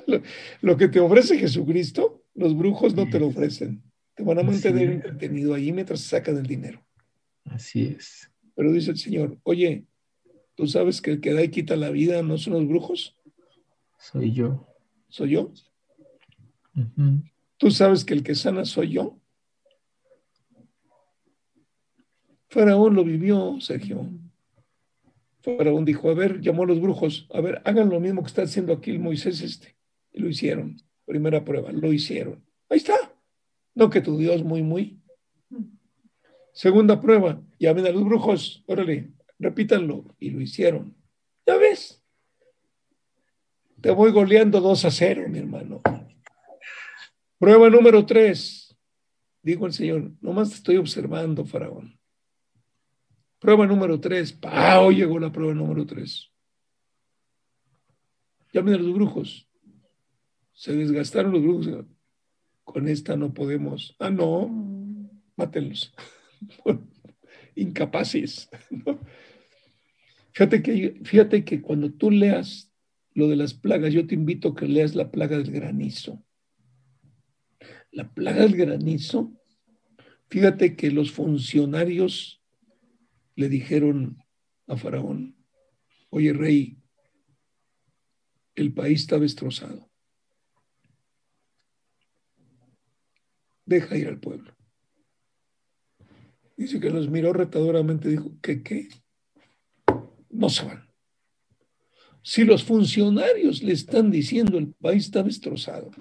lo, 0.61 0.77
que 0.77 0.87
te 0.87 1.01
ofrece 1.01 1.37
Jesucristo, 1.37 2.23
los 2.33 2.57
brujos 2.57 2.95
no 2.95 3.09
te 3.09 3.19
lo 3.19 3.27
ofrecen. 3.27 3.83
Te 4.15 4.23
van 4.23 4.39
a 4.39 4.43
mantener 4.43 4.89
entretenido 4.89 5.53
allí 5.53 5.73
mientras 5.73 5.99
sacan 5.99 6.37
el 6.37 6.45
dinero. 6.45 6.81
Así 7.43 7.93
es. 7.97 8.31
Pero 8.55 8.71
dice 8.71 8.91
el 8.91 8.97
Señor, 8.97 9.37
oye, 9.43 9.85
¿tú 10.55 10.65
sabes 10.65 11.01
que 11.01 11.11
el 11.11 11.19
que 11.19 11.33
da 11.33 11.43
y 11.43 11.49
quita 11.49 11.75
la 11.75 11.89
vida 11.89 12.23
no 12.23 12.37
son 12.37 12.53
los 12.53 12.65
brujos? 12.65 13.17
Soy 13.99 14.31
yo. 14.31 14.65
¿Soy 15.09 15.31
yo? 15.31 15.51
¿Tú 17.57 17.69
sabes 17.69 18.05
que 18.05 18.13
el 18.13 18.23
que 18.23 18.33
sana 18.33 18.63
soy 18.63 18.91
yo? 18.91 19.20
Faraón 22.51 22.95
lo 22.95 23.05
vivió, 23.05 23.61
Sergio. 23.61 24.09
Faraón 25.41 25.85
dijo, 25.85 26.09
a 26.09 26.13
ver, 26.13 26.41
llamó 26.41 26.63
a 26.63 26.65
los 26.65 26.81
brujos, 26.81 27.25
a 27.33 27.39
ver, 27.39 27.61
hagan 27.63 27.89
lo 27.89 28.01
mismo 28.01 28.21
que 28.21 28.27
está 28.27 28.41
haciendo 28.41 28.73
aquí 28.73 28.91
el 28.91 28.99
Moisés 28.99 29.39
este. 29.41 29.77
Y 30.11 30.19
lo 30.19 30.27
hicieron. 30.27 30.75
Primera 31.05 31.45
prueba, 31.45 31.71
lo 31.71 31.93
hicieron. 31.93 32.43
Ahí 32.67 32.79
está. 32.79 32.95
No 33.73 33.89
que 33.89 34.01
tu 34.01 34.17
Dios 34.17 34.43
muy, 34.43 34.63
muy. 34.63 34.99
Segunda 36.51 36.99
prueba, 36.99 37.41
llamen 37.57 37.85
a 37.85 37.91
los 37.91 38.03
brujos, 38.03 38.65
órale, 38.67 39.11
repítanlo. 39.39 40.03
Y 40.19 40.31
lo 40.31 40.41
hicieron. 40.41 40.93
Ya 41.47 41.55
ves. 41.55 42.03
Te 43.79 43.91
voy 43.91 44.11
goleando 44.11 44.59
dos 44.59 44.83
a 44.83 44.91
cero, 44.91 45.23
mi 45.29 45.39
hermano. 45.39 45.81
Prueba 47.39 47.69
número 47.69 48.05
tres. 48.05 48.77
Dijo 49.41 49.65
el 49.65 49.71
Señor, 49.71 50.11
nomás 50.19 50.49
te 50.49 50.55
estoy 50.55 50.75
observando, 50.75 51.45
Faraón. 51.45 52.00
Prueba 53.41 53.65
número 53.65 53.99
tres. 53.99 54.31
¡Pau! 54.31 54.91
Llegó 54.91 55.19
la 55.19 55.31
prueba 55.31 55.55
número 55.55 55.83
tres. 55.83 56.31
Llamen 58.53 58.75
a 58.75 58.77
los 58.77 58.93
brujos. 58.93 59.49
Se 60.53 60.75
desgastaron 60.75 61.31
los 61.31 61.41
brujos. 61.41 61.85
Con 62.63 62.87
esta 62.87 63.17
no 63.17 63.33
podemos. 63.33 63.95
Ah, 63.97 64.11
no. 64.11 64.47
Mátenlos. 65.35 65.91
Incapaces. 67.55 68.47
Fíjate 70.33 70.61
que, 70.61 71.01
fíjate 71.03 71.43
que 71.43 71.61
cuando 71.61 71.91
tú 71.91 72.09
leas 72.09 72.71
lo 73.13 73.27
de 73.27 73.35
las 73.35 73.53
plagas, 73.53 73.91
yo 73.91 74.07
te 74.07 74.15
invito 74.15 74.49
a 74.49 74.55
que 74.55 74.67
leas 74.67 74.95
la 74.95 75.11
plaga 75.11 75.37
del 75.37 75.51
granizo. 75.51 76.23
La 77.91 78.13
plaga 78.13 78.43
del 78.43 78.55
granizo, 78.55 79.33
fíjate 80.29 80.77
que 80.77 80.89
los 80.91 81.11
funcionarios 81.11 82.40
le 83.35 83.49
dijeron 83.49 84.23
a 84.67 84.77
Faraón, 84.77 85.35
oye 86.09 86.33
rey, 86.33 86.77
el 88.55 88.73
país 88.73 89.01
está 89.01 89.19
destrozado. 89.19 89.89
Deja 93.65 93.97
ir 93.97 94.07
al 94.07 94.19
pueblo. 94.19 94.55
Dice 96.57 96.79
que 96.79 96.89
los 96.89 97.09
miró 97.09 97.33
retadoramente 97.33 98.07
y 98.07 98.11
dijo, 98.11 98.37
¿qué 98.41 98.61
qué? 98.61 98.89
No 100.29 100.49
se 100.49 100.65
van. 100.65 100.87
Si 102.23 102.43
los 102.43 102.63
funcionarios 102.63 103.63
le 103.63 103.73
están 103.73 104.11
diciendo 104.11 104.57
el 104.57 104.73
país 104.73 105.05
está 105.05 105.23
destrozado, 105.23 105.91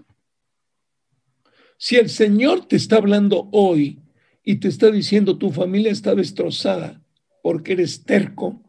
si 1.79 1.97
el 1.97 2.11
Señor 2.11 2.67
te 2.67 2.77
está 2.77 2.97
hablando 2.97 3.49
hoy 3.53 4.03
y 4.45 4.57
te 4.57 4.69
está 4.69 4.91
diciendo 4.91 5.39
tu 5.39 5.51
familia 5.51 5.91
está 5.91 6.15
destrozada, 6.15 7.03
porque 7.43 7.73
eres 7.73 8.05
terco, 8.05 8.63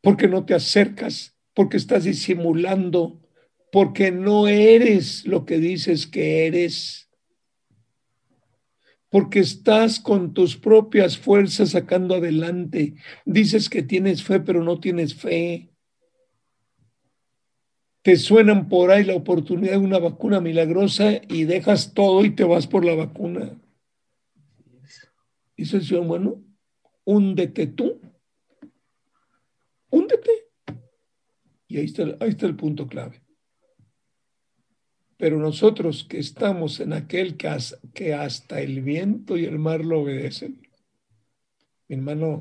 porque 0.00 0.28
no 0.28 0.44
te 0.44 0.54
acercas, 0.54 1.36
porque 1.54 1.76
estás 1.76 2.04
disimulando, 2.04 3.20
porque 3.72 4.10
no 4.12 4.48
eres 4.48 5.26
lo 5.26 5.44
que 5.44 5.58
dices 5.58 6.06
que 6.06 6.46
eres, 6.46 7.10
porque 9.08 9.38
estás 9.38 10.00
con 10.00 10.34
tus 10.34 10.56
propias 10.56 11.16
fuerzas 11.16 11.70
sacando 11.70 12.16
adelante. 12.16 12.94
Dices 13.24 13.68
que 13.68 13.82
tienes 13.82 14.24
fe, 14.24 14.40
pero 14.40 14.64
no 14.64 14.80
tienes 14.80 15.14
fe. 15.14 15.70
Te 18.02 18.16
suenan 18.16 18.68
por 18.68 18.90
ahí 18.90 19.04
la 19.04 19.14
oportunidad 19.14 19.72
de 19.72 19.78
una 19.78 19.98
vacuna 19.98 20.40
milagrosa 20.40 21.20
y 21.28 21.44
dejas 21.44 21.94
todo 21.94 22.24
y 22.24 22.30
te 22.30 22.44
vas 22.44 22.66
por 22.66 22.84
la 22.84 22.94
vacuna. 22.94 23.58
El 25.56 25.66
Señor, 25.66 26.06
bueno, 26.06 26.42
húndete 27.04 27.66
tú, 27.68 28.00
húndete. 29.90 30.30
Y 31.68 31.78
ahí 31.78 31.84
está, 31.84 32.04
ahí 32.20 32.30
está 32.30 32.46
el 32.46 32.56
punto 32.56 32.86
clave. 32.86 33.22
Pero 35.16 35.38
nosotros 35.38 36.04
que 36.04 36.18
estamos 36.18 36.80
en 36.80 36.92
aquel 36.92 37.36
que, 37.36 37.56
que 37.94 38.14
hasta 38.14 38.60
el 38.60 38.82
viento 38.82 39.36
y 39.36 39.44
el 39.44 39.58
mar 39.58 39.84
lo 39.84 40.00
obedecen, 40.00 40.60
mi 41.88 41.96
hermano, 41.96 42.40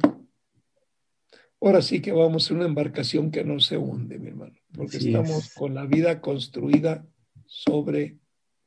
ahora 1.62 1.82
sí 1.82 2.02
que 2.02 2.12
vamos 2.12 2.50
en 2.50 2.58
una 2.58 2.66
embarcación 2.66 3.32
que 3.32 3.44
no 3.44 3.60
se 3.60 3.78
hunde, 3.78 4.18
mi 4.18 4.30
hermano, 4.30 4.56
porque 4.74 4.98
estamos 4.98 5.54
con 5.54 5.76
la 5.76 5.86
vida 5.86 6.20
construida 6.20 7.06
sobre 7.46 8.18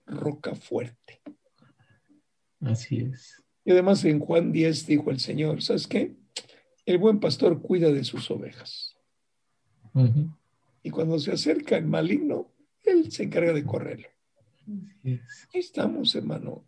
roca 0.07 0.55
fuerte. 0.55 1.21
Así 2.61 2.99
es. 2.99 3.46
Y 3.67 3.73
además 3.73 4.05
en 4.05 4.21
Juan 4.21 4.53
10 4.53 4.87
dijo 4.87 5.11
el 5.11 5.19
Señor, 5.19 5.61
¿sabes 5.61 5.89
qué? 5.89 6.15
El 6.87 6.99
buen 6.99 7.19
pastor 7.19 7.61
cuida 7.61 7.91
de 7.91 8.05
sus 8.05 8.31
ovejas. 8.31 8.97
Y 10.85 10.91
cuando 10.91 11.19
se 11.19 11.33
acerca 11.33 11.77
el 11.77 11.87
maligno, 11.87 12.53
él 12.85 13.11
se 13.11 13.25
encarga 13.25 13.53
de 13.53 13.65
correrlo. 13.65 14.07
Ahí 15.05 15.21
estamos, 15.55 16.15
hermano. 16.15 16.65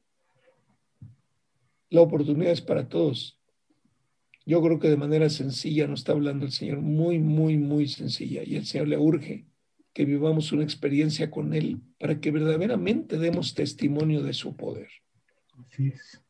La 1.88 2.00
oportunidad 2.00 2.50
es 2.50 2.62
para 2.62 2.88
todos. 2.88 3.38
Yo 4.44 4.60
creo 4.60 4.80
que 4.80 4.90
de 4.90 4.96
manera 4.96 5.30
sencilla 5.30 5.86
nos 5.86 6.00
está 6.00 6.12
hablando 6.12 6.46
el 6.46 6.52
Señor, 6.52 6.80
muy, 6.80 7.20
muy, 7.20 7.58
muy 7.58 7.86
sencilla. 7.86 8.42
Y 8.44 8.56
el 8.56 8.66
Señor 8.66 8.88
le 8.88 8.98
urge 8.98 9.46
que 9.92 10.04
vivamos 10.04 10.50
una 10.50 10.64
experiencia 10.64 11.30
con 11.30 11.54
Él 11.54 11.80
para 12.00 12.20
que 12.20 12.32
verdaderamente 12.32 13.18
demos 13.18 13.54
testimonio 13.54 14.20
de 14.24 14.32
su 14.32 14.56
poder. 14.56 14.88
Así 15.64 15.88
es. 15.88 16.20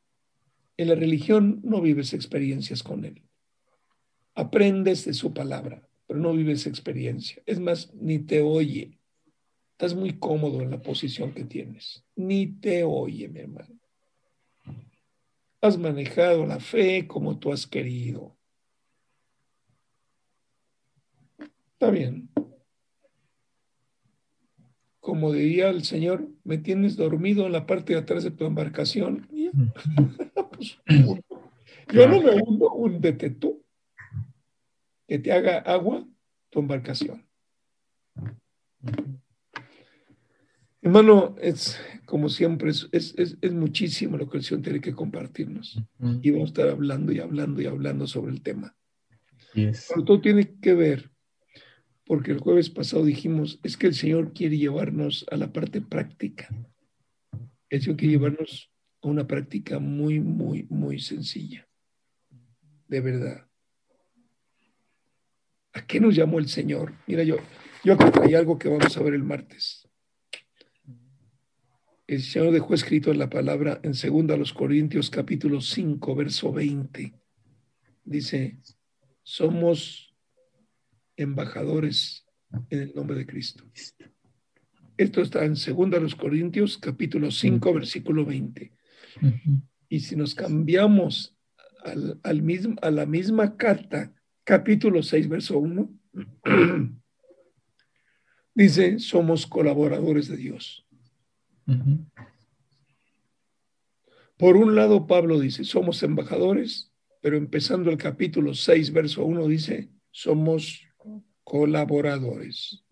En 0.79 0.89
la 0.89 0.95
religión 0.95 1.61
no 1.65 1.81
vives 1.81 2.15
experiencias 2.15 2.85
con 2.85 3.05
Él. 3.05 3.21
Aprendes 4.37 5.05
de 5.05 5.13
su 5.13 5.35
palabra, 5.35 5.89
pero 6.07 6.21
no 6.21 6.33
vives 6.33 6.69
experiencia. 6.69 7.43
Es 7.47 7.59
más, 7.59 7.93
ni 7.95 8.21
te 8.21 8.41
oye. 8.43 9.01
Estás 9.73 9.95
muy 9.95 10.19
cómodo 10.19 10.63
en 10.63 10.71
la 10.71 10.81
posición 10.81 11.33
que 11.33 11.45
tienes. 11.45 12.05
Ni 12.15 12.47
te 12.47 12.85
oye, 12.85 13.29
mi 13.29 13.41
hermano. 13.41 13.77
Has 15.61 15.77
manejado 15.77 16.47
la 16.47 16.61
fe 16.61 17.09
como 17.09 17.41
tú 17.41 17.53
has 17.53 17.67
querido. 17.67 18.37
Está 21.73 21.91
bien. 21.91 22.31
Como 25.01 25.33
diría 25.33 25.71
el 25.71 25.83
Señor, 25.83 26.29
me 26.45 26.59
tienes 26.59 26.97
dormido 26.97 27.47
en 27.47 27.53
la 27.53 27.67
parte 27.67 27.95
de 27.95 27.99
atrás 27.99 28.23
de 28.23 28.31
tu 28.31 28.45
embarcación. 28.45 29.29
Pues, 30.59 30.77
yo 31.93 32.09
no 32.09 32.21
me 32.21 32.43
hundo, 32.43 32.73
húndete 32.73 33.31
tú. 33.31 33.65
Que 35.07 35.19
te 35.19 35.33
haga 35.33 35.59
agua 35.59 36.07
tu 36.51 36.61
embarcación. 36.61 37.27
Hermano, 40.83 41.35
es 41.41 41.81
como 42.05 42.29
siempre, 42.29 42.71
es, 42.71 42.89
es, 42.93 43.53
muchísimo 43.53 44.17
lo 44.17 44.29
que 44.29 44.39
el 44.39 44.45
Señor 44.45 44.63
tiene 44.63 44.81
que 44.81 44.95
compartirnos. 44.95 45.83
Y 46.23 46.31
vamos 46.31 46.49
a 46.49 46.53
estar 46.53 46.69
hablando 46.69 47.13
y 47.13 47.21
hablando 47.21 47.61
y 47.61 47.67
hablando 47.67 48.07
sobre 48.07 48.33
el 48.33 48.43
tema. 48.43 48.77
Pero 49.55 50.05
todo 50.05 50.21
tiene 50.21 50.59
que 50.61 50.75
ver 50.75 51.11
porque 52.07 52.33
el 52.33 52.39
jueves 52.39 52.71
pasado 52.71 53.05
dijimos, 53.05 53.61
es 53.63 53.77
que 53.77 53.89
el 53.89 53.95
Señor 53.95 54.33
quiere 54.33 54.57
llevarnos 54.57 55.27
a 55.31 55.37
la 55.37 55.53
parte 55.53 55.83
práctica. 55.83 56.49
El 57.69 57.83
Señor 57.83 57.99
quiere 57.99 58.13
llevarnos 58.13 58.71
una 59.03 59.27
práctica 59.27 59.79
muy, 59.79 60.21
muy, 60.21 60.67
muy 60.71 61.01
sencilla. 61.01 61.69
De 62.89 63.01
verdad. 63.01 63.47
¿A 65.73 65.87
qué 65.87 66.01
nos 66.01 66.15
llamó 66.15 66.39
el 66.39 66.49
Señor? 66.49 66.95
Mira, 67.07 67.23
yo, 67.23 67.37
yo 67.85 67.95
aquí 67.95 68.05
hay 68.23 68.35
algo 68.35 68.59
que 68.59 68.69
vamos 68.69 68.97
a 68.97 69.03
ver 69.03 69.15
el 69.15 69.23
martes. 69.23 69.89
El 72.07 72.23
Señor 72.23 72.53
dejó 72.53 72.75
escrito 72.75 73.11
en 73.13 73.19
la 73.19 73.29
palabra 73.29 73.81
en 73.83 73.93
2 73.93 74.39
los 74.39 74.55
Corintios 74.55 75.11
capítulo 75.11 75.61
5, 75.61 76.15
verso 76.15 76.53
20. 76.53 77.15
Dice, 78.05 78.59
somos 79.23 80.17
embajadores 81.17 82.27
en 82.71 82.81
el 82.81 82.95
nombre 82.95 83.15
de 83.19 83.27
Cristo. 83.27 83.65
Esto 84.97 85.21
está 85.21 85.45
en 85.45 85.53
2 85.53 86.03
los 86.03 86.15
Corintios 86.15 86.79
capítulo 86.79 87.31
5, 87.31 87.75
versículo 87.75 88.25
20. 88.25 88.78
Y 89.89 90.01
si 90.01 90.17
nos 90.17 90.35
cambiamos 90.35 91.37
al, 91.85 92.21
al 92.23 92.43
mismo, 92.43 92.77
a 92.83 92.91
la 92.91 93.07
misma 93.07 93.57
carta, 93.57 94.13
capítulo 94.45 95.03
6, 95.03 95.29
verso 95.29 95.59
1, 95.59 95.91
dice, 98.55 98.99
somos 98.99 99.47
colaboradores 99.47 100.29
de 100.29 100.37
Dios. 100.37 100.87
Por 104.37 104.57
un 104.57 104.75
lado, 104.75 105.07
Pablo 105.07 105.39
dice, 105.39 105.65
somos 105.65 106.03
embajadores, 106.03 106.93
pero 107.21 107.37
empezando 107.37 107.91
el 107.91 107.99
capítulo 107.99 108.55
6, 108.55 108.93
verso 108.93 109.25
1, 109.25 109.47
dice, 109.49 109.91
somos 110.11 110.87
colaboradores. 111.45 112.85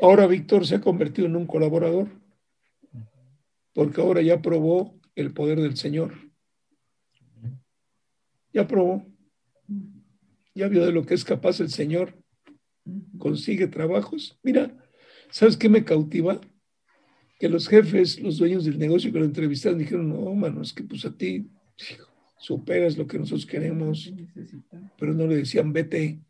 Ahora 0.00 0.26
Víctor 0.26 0.66
se 0.66 0.76
ha 0.76 0.80
convertido 0.80 1.26
en 1.26 1.36
un 1.36 1.46
colaborador, 1.46 2.08
porque 3.74 4.00
ahora 4.00 4.22
ya 4.22 4.40
probó 4.40 4.98
el 5.14 5.32
poder 5.32 5.60
del 5.60 5.76
Señor. 5.76 6.14
Ya 8.52 8.66
probó, 8.66 9.06
ya 10.54 10.68
vio 10.68 10.84
de 10.84 10.92
lo 10.92 11.04
que 11.04 11.14
es 11.14 11.24
capaz 11.24 11.60
el 11.60 11.70
Señor 11.70 12.20
consigue 13.18 13.66
trabajos. 13.66 14.38
Mira, 14.42 14.74
¿sabes 15.30 15.56
qué 15.56 15.68
me 15.68 15.84
cautiva? 15.84 16.40
Que 17.38 17.48
los 17.48 17.68
jefes, 17.68 18.20
los 18.20 18.38
dueños 18.38 18.64
del 18.64 18.78
negocio 18.78 19.12
que 19.12 19.18
lo 19.18 19.24
entrevistaron 19.24 19.78
dijeron, 19.78 20.08
no, 20.08 20.34
mano, 20.34 20.62
es 20.62 20.72
que 20.72 20.82
pues 20.82 21.04
a 21.04 21.16
ti 21.16 21.50
superas 22.38 22.96
lo 22.96 23.06
que 23.06 23.18
nosotros 23.18 23.46
queremos, 23.46 24.12
pero 24.98 25.14
no 25.14 25.26
le 25.26 25.36
decían, 25.36 25.72
vete. 25.72 26.20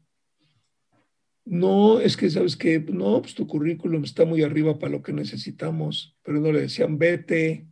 No, 1.45 2.01
es 2.01 2.16
que 2.16 2.30
sabes 2.30 2.57
que, 2.57 2.78
no, 2.80 3.22
pues 3.22 3.34
tu 3.34 3.47
currículum 3.47 4.05
está 4.05 4.24
muy 4.24 4.43
arriba 4.43 4.78
para 4.78 4.93
lo 4.93 5.03
que 5.03 5.12
necesitamos, 5.12 6.16
pero 6.22 6.41
no 6.41 6.53
le 6.53 6.62
decían, 6.62 6.99
vete. 6.99 7.66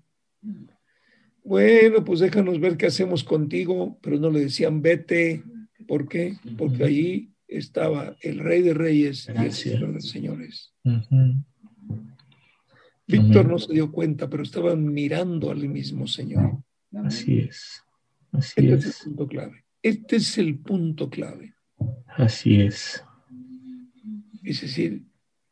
Bueno, 1.44 2.04
pues 2.04 2.20
déjanos 2.20 2.60
ver 2.60 2.76
qué 2.76 2.86
hacemos 2.86 3.24
contigo, 3.24 3.98
pero 4.02 4.18
no 4.18 4.30
le 4.30 4.40
decían, 4.40 4.82
vete. 4.82 5.42
¿Por 5.86 6.08
qué? 6.08 6.36
Porque 6.56 6.84
ahí 6.84 7.30
estaba 7.46 8.16
el 8.20 8.38
Rey 8.40 8.62
de 8.62 8.74
Reyes 8.74 9.28
y 9.28 9.44
el 9.44 9.52
Señor 9.52 9.94
de 9.94 10.00
Señores. 10.00 10.74
Víctor 13.06 13.48
no 13.48 13.58
se 13.58 13.72
dio 13.72 13.90
cuenta, 13.90 14.28
pero 14.28 14.42
estaban 14.42 14.92
mirando 14.92 15.50
al 15.50 15.66
mismo 15.68 16.06
Señor. 16.06 16.62
Así 16.92 17.38
es. 17.38 17.82
este 18.34 18.74
es. 18.74 18.84
el 18.84 19.04
punto 19.04 19.26
clave. 19.26 19.64
Este 19.82 20.16
es 20.16 20.38
el 20.38 20.58
punto 20.58 21.08
clave. 21.08 21.54
Así 22.08 22.60
es. 22.60 23.02
Es 24.50 24.62
decir, 24.62 25.02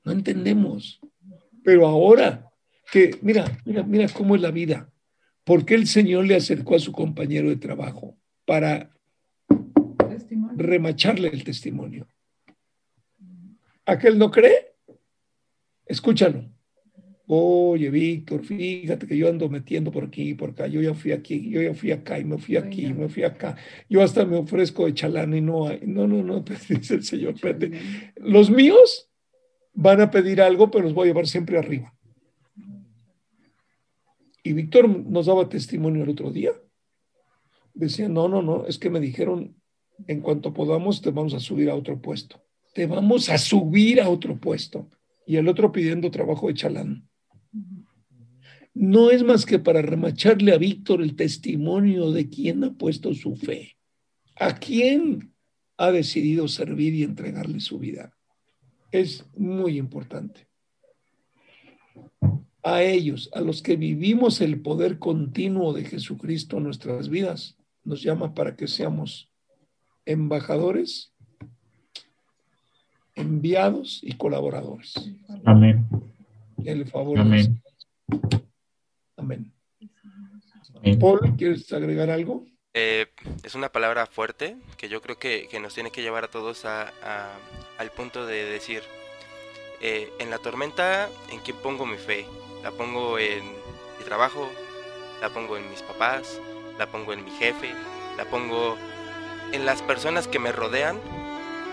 no 0.05 0.13
entendemos. 0.13 1.01
Pero 1.63 1.87
ahora 1.87 2.51
que, 2.91 3.19
mira, 3.23 3.45
mira, 3.65 3.83
mira 3.83 4.09
cómo 4.09 4.35
es 4.37 4.41
la 4.41 4.51
vida. 4.51 4.91
¿Por 5.45 5.65
qué 5.65 5.75
el 5.75 5.87
Señor 5.87 6.27
le 6.27 6.37
acercó 6.37 6.77
a 6.77 6.81
su 6.81 6.93
compañero 6.93 7.49
de 7.49 7.57
trabajo? 7.57 8.17
Para 8.45 8.91
remacharle 10.57 11.29
el 11.29 11.45
testimonio. 11.45 12.09
¿Aquel 13.85 14.19
no 14.19 14.31
cree? 14.31 14.75
Escúchalo. 15.85 16.51
Oye, 17.29 17.91
Víctor, 17.91 18.45
fíjate 18.45 19.07
que 19.07 19.17
yo 19.17 19.29
ando 19.29 19.49
metiendo 19.49 19.91
por 19.91 20.05
aquí, 20.05 20.35
por 20.35 20.51
acá, 20.51 20.69
yo 20.69 20.81
ya 20.81 20.95
fui 20.95 21.11
aquí, 21.11 21.51
yo 21.51 21.61
ya 21.61 21.75
fui 21.75 21.91
acá 21.91 22.21
y 22.21 22.25
me 22.25 22.39
fui 22.39 22.57
aquí, 22.57 22.87
me 22.93 23.09
fui 23.09 23.25
acá. 23.25 23.57
Yo 23.89 24.01
hasta 24.01 24.25
me 24.25 24.37
ofrezco 24.37 24.87
de 24.87 24.95
chalán 24.95 25.35
y 25.35 25.41
no 25.41 25.67
hay. 25.67 25.81
No, 25.83 26.07
no, 26.07 26.23
no, 26.23 26.41
dice 26.69 26.95
el 26.95 27.03
Señor, 27.03 27.35
espérate. 27.35 27.73
Los 28.17 28.49
míos 28.49 29.11
van 29.75 30.01
a 30.01 30.11
pedir 30.11 30.41
algo, 30.41 30.71
pero 30.71 30.85
los 30.85 30.95
voy 30.95 31.05
a 31.05 31.11
llevar 31.11 31.27
siempre 31.27 31.59
arriba. 31.59 31.93
Y 34.45 34.53
Víctor 34.53 34.89
nos 34.89 35.27
daba 35.27 35.49
testimonio 35.49 36.05
el 36.05 36.11
otro 36.11 36.31
día. 36.31 36.53
Decía, 37.75 38.09
no, 38.09 38.29
no, 38.29 38.41
no, 38.41 38.67
es 38.67 38.79
que 38.79 38.89
me 38.89 39.01
dijeron 39.01 39.57
en 40.07 40.21
cuanto 40.21 40.55
podamos, 40.55 41.03
te 41.03 41.11
vamos 41.11 41.35
a 41.35 41.41
subir 41.41 41.71
a 41.71 41.75
otro 41.75 42.01
puesto. 42.01 42.41
Te 42.73 42.87
vamos 42.87 43.29
a 43.31 43.39
subir 43.39 44.01
a 44.01 44.09
otro 44.09 44.39
puesto. 44.39 44.89
Y 45.27 45.37
el 45.37 45.49
otro 45.49 45.73
pidiendo 45.73 46.13
trabajo 46.13 46.47
de 46.47 46.55
chalán. 46.55 47.09
No 48.79 49.11
es 49.11 49.23
más 49.23 49.47
que 49.47 49.59
para 49.59 49.81
remacharle 49.81 50.53
a 50.53 50.59
Víctor 50.59 51.01
el 51.01 51.17
testimonio 51.17 52.11
de 52.11 52.29
quién 52.29 52.63
ha 52.63 52.75
puesto 52.75 53.15
su 53.15 53.35
fe, 53.35 53.79
a 54.39 54.57
quién 54.57 55.33
ha 55.79 55.91
decidido 55.91 56.47
servir 56.47 56.93
y 56.93 57.03
entregarle 57.03 57.61
su 57.61 57.79
vida. 57.79 58.15
Es 58.93 59.25
muy 59.35 59.79
importante. 59.79 60.47
A 62.63 62.83
ellos, 62.83 63.31
a 63.33 63.41
los 63.41 63.63
que 63.63 63.77
vivimos 63.77 64.43
el 64.43 64.61
poder 64.61 64.99
continuo 64.99 65.73
de 65.73 65.87
Jesucristo 65.87 66.59
en 66.59 66.65
nuestras 66.65 67.09
vidas, 67.09 67.57
nos 67.83 68.03
llama 68.03 68.35
para 68.35 68.57
que 68.57 68.69
seamos 68.69 69.31
embajadores, 70.05 71.15
enviados 73.15 74.01
y 74.03 74.13
colaboradores. 74.19 74.93
Amén. 75.47 75.87
El 76.63 76.87
favor. 76.87 77.21
Amén. 77.21 77.59
Amén. 78.09 78.43
Paul, 81.01 81.35
¿quieres 81.37 81.73
agregar 81.73 82.11
algo? 82.11 82.47
Eh, 82.75 83.07
es 83.43 83.55
una 83.55 83.71
palabra 83.71 84.07
fuerte 84.07 84.57
que 84.77 84.89
yo 84.89 85.01
creo 85.01 85.19
que, 85.19 85.49
nos 85.61 85.75
tiene 85.75 85.91
que 85.91 86.03
llevar 86.03 86.25
a 86.25 86.29
todos 86.29 86.65
a, 86.65 86.93
al 87.79 87.91
punto 87.91 88.27
de 88.27 88.45
decir, 88.45 88.83
eh, 89.81 90.11
en 90.19 90.31
la 90.31 90.39
tormenta, 90.39 91.09
¿en 91.31 91.41
quién 91.41 91.57
pongo 91.59 91.87
mi 91.87 91.97
fe? 91.97 92.27
¿La 92.63 92.71
pongo 92.71 93.19
en 93.19 93.45
mi 93.45 94.05
trabajo? 94.05 94.49
¿La 95.21 95.31
pongo 95.31 95.57
en 95.57 95.69
mis 95.71 95.83
papás? 95.83 96.41
¿La 96.79 96.87
pongo 96.87 97.13
en 97.13 97.25
mi 97.25 97.31
jefe? 97.31 97.73
¿La 98.17 98.25
pongo 98.27 98.77
en 99.53 99.65
las 99.65 99.83
personas 99.83 100.29
que 100.29 100.39
me 100.39 100.53
rodean 100.53 100.99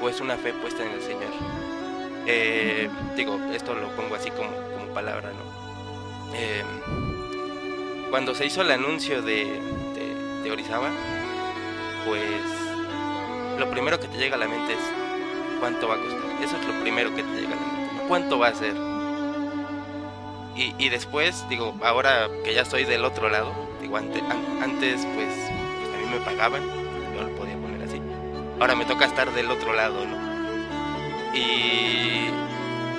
o 0.01 0.09
es 0.09 0.19
una 0.21 0.37
fe 0.37 0.53
puesta 0.53 0.85
en 0.85 0.91
el 0.91 1.01
Señor. 1.01 1.31
Eh, 2.27 2.89
digo, 3.15 3.39
esto 3.53 3.73
lo 3.73 3.89
pongo 3.95 4.15
así 4.15 4.29
como, 4.31 4.51
como 4.77 4.93
palabra, 4.93 5.31
¿no? 5.31 7.12
Cuando 8.13 8.35
se 8.35 8.45
hizo 8.45 8.61
el 8.61 8.69
anuncio 8.69 9.23
de, 9.23 9.59
de, 10.43 10.51
Orizaba, 10.51 10.91
pues 12.05 12.21
lo 13.57 13.67
primero 13.71 13.99
que 13.99 14.07
te 14.07 14.19
llega 14.19 14.35
a 14.35 14.37
la 14.37 14.47
mente 14.47 14.73
es 14.73 14.79
cuánto 15.59 15.87
va 15.87 15.95
a 15.95 15.97
costar. 15.97 16.43
Eso 16.43 16.55
es 16.57 16.67
lo 16.67 16.79
primero 16.83 17.09
que 17.15 17.23
te 17.23 17.41
llega 17.41 17.53
a 17.53 17.55
la 17.55 17.87
mente. 17.87 18.03
¿Cuánto 18.07 18.37
va 18.37 18.49
a 18.49 18.53
ser? 18.53 18.75
Y, 20.55 20.89
después, 20.89 21.43
digo, 21.49 21.75
ahora 21.83 22.29
que 22.45 22.53
ya 22.53 22.61
estoy 22.61 22.83
del 22.83 23.03
otro 23.03 23.29
lado, 23.29 23.51
digo, 23.81 23.97
antes, 23.97 24.21
pues, 24.21 24.99
pues 25.15 25.89
a 25.91 25.97
mí 25.97 26.05
me 26.11 26.23
pagaban, 26.23 26.61
yo 27.15 27.23
lo 27.23 27.35
podía 27.35 27.57
ahora 28.59 28.75
me 28.75 28.85
toca 28.85 29.05
estar 29.05 29.33
del 29.33 29.49
otro 29.49 29.73
lado, 29.73 30.05
¿no? 30.05 31.35
Y 31.35 32.27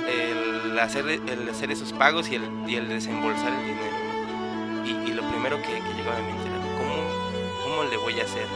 el 0.08 0.76
hacer, 0.76 1.06
el 1.08 1.48
hacer 1.48 1.70
esos 1.70 1.92
pagos 1.92 2.28
y 2.30 2.34
el, 2.34 2.88
desembolsar 2.88 3.52
el 3.52 3.64
dinero, 3.64 3.92
¿no? 3.92 4.03
Y, 4.84 5.12
lo 5.12 5.22
primero 5.28 5.56
que, 5.62 5.68
que, 5.68 5.94
llegó 5.94 6.10
a 6.10 6.18
mi 6.18 6.32
mente 6.32 6.48
era, 6.48 6.58
¿cómo, 6.76 7.64
¿cómo 7.64 7.84
le 7.84 7.96
voy 7.96 8.20
a 8.20 8.24
hacer? 8.24 8.46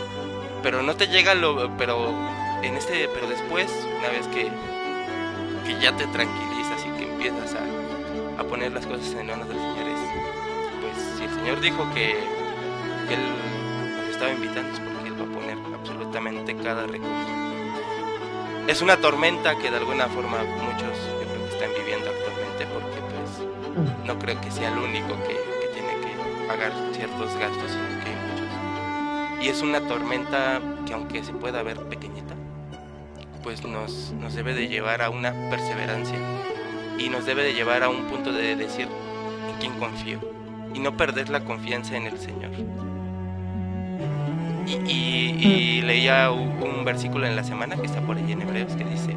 Pero 0.62 0.82
no 0.82 0.94
te 0.96 1.06
llega 1.06 1.34
lo, 1.34 1.70
pero 1.76 2.12
en 2.62 2.76
este, 2.76 3.08
pero 3.14 3.28
después, 3.28 3.70
una 3.98 4.08
vez 4.08 4.26
que, 4.28 4.50
que 5.66 5.80
ya 5.80 5.96
te 5.96 6.06
tranquilizas 6.06 6.84
y 6.86 6.98
que 6.98 7.10
empiezas 7.10 7.54
a, 7.54 8.40
a 8.40 8.44
poner 8.44 8.72
las 8.72 8.86
cosas 8.86 9.12
en 9.14 9.28
manos 9.28 9.48
del 9.48 9.56
Señor, 9.56 9.88
es, 9.88 10.00
pues 10.80 11.16
si 11.16 11.24
el 11.24 11.30
Señor 11.30 11.60
dijo 11.60 11.86
que, 11.94 12.10
Él 12.12 13.20
nos 13.96 14.08
estaba 14.10 14.32
invitando, 14.32 14.72
es 14.72 14.80
porque 14.80 15.08
Él 15.08 15.20
va 15.20 15.24
a 15.24 15.40
poner 15.40 15.58
absolutamente 15.74 16.56
cada 16.56 16.86
recurso. 16.86 17.28
Es 18.66 18.82
una 18.82 18.98
tormenta 18.98 19.56
que 19.56 19.70
de 19.70 19.78
alguna 19.78 20.08
forma 20.08 20.38
muchos 20.42 20.92
yo 21.20 21.26
creo 21.26 21.48
que 21.48 21.54
están 21.54 21.70
viviendo 21.78 22.10
actualmente 22.10 22.66
porque 22.66 23.00
pues 23.00 24.06
no 24.06 24.18
creo 24.18 24.38
que 24.42 24.50
sea 24.50 24.70
el 24.70 24.78
único 24.78 25.16
que 25.26 25.57
pagar 26.48 26.72
ciertos 26.92 27.36
gastos, 27.38 27.70
sino 27.70 28.02
que 28.02 28.10
hay 28.10 28.16
muchos. 28.30 29.44
Y 29.44 29.48
es 29.48 29.62
una 29.62 29.80
tormenta 29.86 30.60
que 30.86 30.94
aunque 30.94 31.22
se 31.22 31.32
pueda 31.32 31.62
ver 31.62 31.78
pequeñita, 31.84 32.34
pues 33.42 33.64
nos, 33.64 34.12
nos 34.12 34.34
debe 34.34 34.54
de 34.54 34.66
llevar 34.66 35.02
a 35.02 35.10
una 35.10 35.32
perseverancia 35.50 36.18
y 36.98 37.08
nos 37.08 37.26
debe 37.26 37.44
de 37.44 37.54
llevar 37.54 37.82
a 37.82 37.88
un 37.88 38.06
punto 38.06 38.32
de 38.32 38.56
decir 38.56 38.88
en 39.48 39.56
quién 39.60 39.78
confío 39.78 40.18
y 40.74 40.80
no 40.80 40.96
perder 40.96 41.28
la 41.28 41.44
confianza 41.44 41.96
en 41.96 42.06
el 42.06 42.18
Señor. 42.18 42.50
Y, 44.86 45.80
leía 45.82 46.30
un, 46.30 46.84
versículo 46.84 47.26
en 47.26 47.36
la 47.36 47.44
semana 47.44 47.76
que 47.76 47.86
está 47.86 48.00
por 48.00 48.16
ahí 48.16 48.32
en 48.32 48.42
Hebreos 48.42 48.74
que 48.74 48.84
dice, 48.84 49.14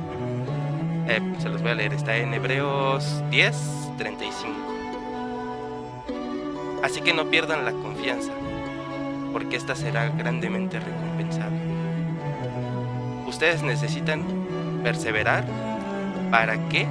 eh, 1.08 1.20
se 1.40 1.50
los 1.50 1.62
voy 1.62 1.72
a 1.72 1.76
leer, 1.76 1.94
está 1.94 2.16
en 2.18 2.34
Hebreos 2.34 3.24
10, 3.30 3.56
35. 3.98 4.71
Así 6.84 7.02
que 7.02 7.14
no 7.14 7.30
pierdan 7.30 7.64
la 7.64 7.74
confianza, 7.74 8.32
porque 9.32 9.56
esta 9.56 9.76
será 9.76 10.10
grandemente 10.10 10.80
recompensada. 10.80 11.52
Ustedes 13.28 13.62
necesitan 13.62 14.24
perseverar 14.84 15.46
para 16.32 16.58
que, 16.70 16.88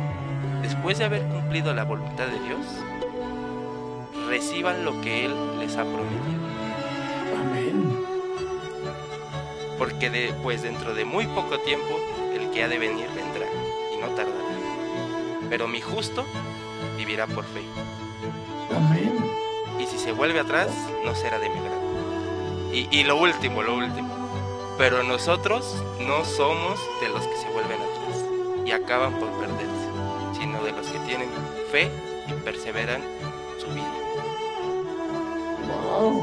después 0.63 0.99
de 0.99 1.05
haber 1.05 1.23
cumplido 1.23 1.75
la 1.75 1.85
voluntad 1.85 2.27
de 2.27 2.39
Dios, 2.41 2.67
reciban 4.29 4.85
lo 4.85 5.01
que 5.01 5.27
Él 5.27 5.35
les 5.59 5.77
ha 5.77 5.83
prometido. 5.83 6.41
Amén. 7.41 8.07
Porque 9.77 10.09
de, 10.09 10.33
pues 10.43 10.63
dentro 10.63 10.95
de 10.95 11.05
muy 11.05 11.27
poco 11.27 11.59
tiempo 11.59 11.99
el 12.33 12.51
que 12.51 12.63
ha 12.63 12.69
de 12.69 12.79
venir 12.79 13.07
vendrá 13.09 13.47
y 13.93 14.01
no 14.01 14.07
tardará. 14.09 14.39
Pero 15.49 15.67
mi 15.67 15.81
justo 15.81 16.25
vivirá 16.97 17.27
por 17.27 17.45
fe. 17.45 17.63
Amén. 18.75 19.50
Se 20.03 20.13
vuelve 20.13 20.41
atrás, 20.41 20.69
no 21.05 21.15
será 21.15 21.39
de 21.39 21.51
mi 21.51 21.61
grado. 21.61 21.81
Y, 22.73 22.89
y 22.91 23.05
lo 23.05 23.17
último, 23.17 23.63
lo 23.63 23.77
último. 23.77 24.09
Pero 24.79 25.03
nosotros 25.03 25.77
no 26.01 26.25
somos 26.25 26.81
de 27.03 27.11
los 27.11 27.27
que 27.27 27.37
se 27.37 27.51
vuelven 27.51 27.79
atrás 27.83 28.25
y 28.65 28.71
acaban 28.71 29.13
por 29.19 29.29
perderse, 29.33 29.89
sino 30.41 30.65
de 30.65 30.73
los 30.73 30.87
que 30.87 30.99
tienen 31.01 31.29
fe 31.71 31.91
y 32.29 32.33
perseveran 32.45 33.03
su 33.59 33.67
vida. 33.75 33.93
Wow. 35.85 36.23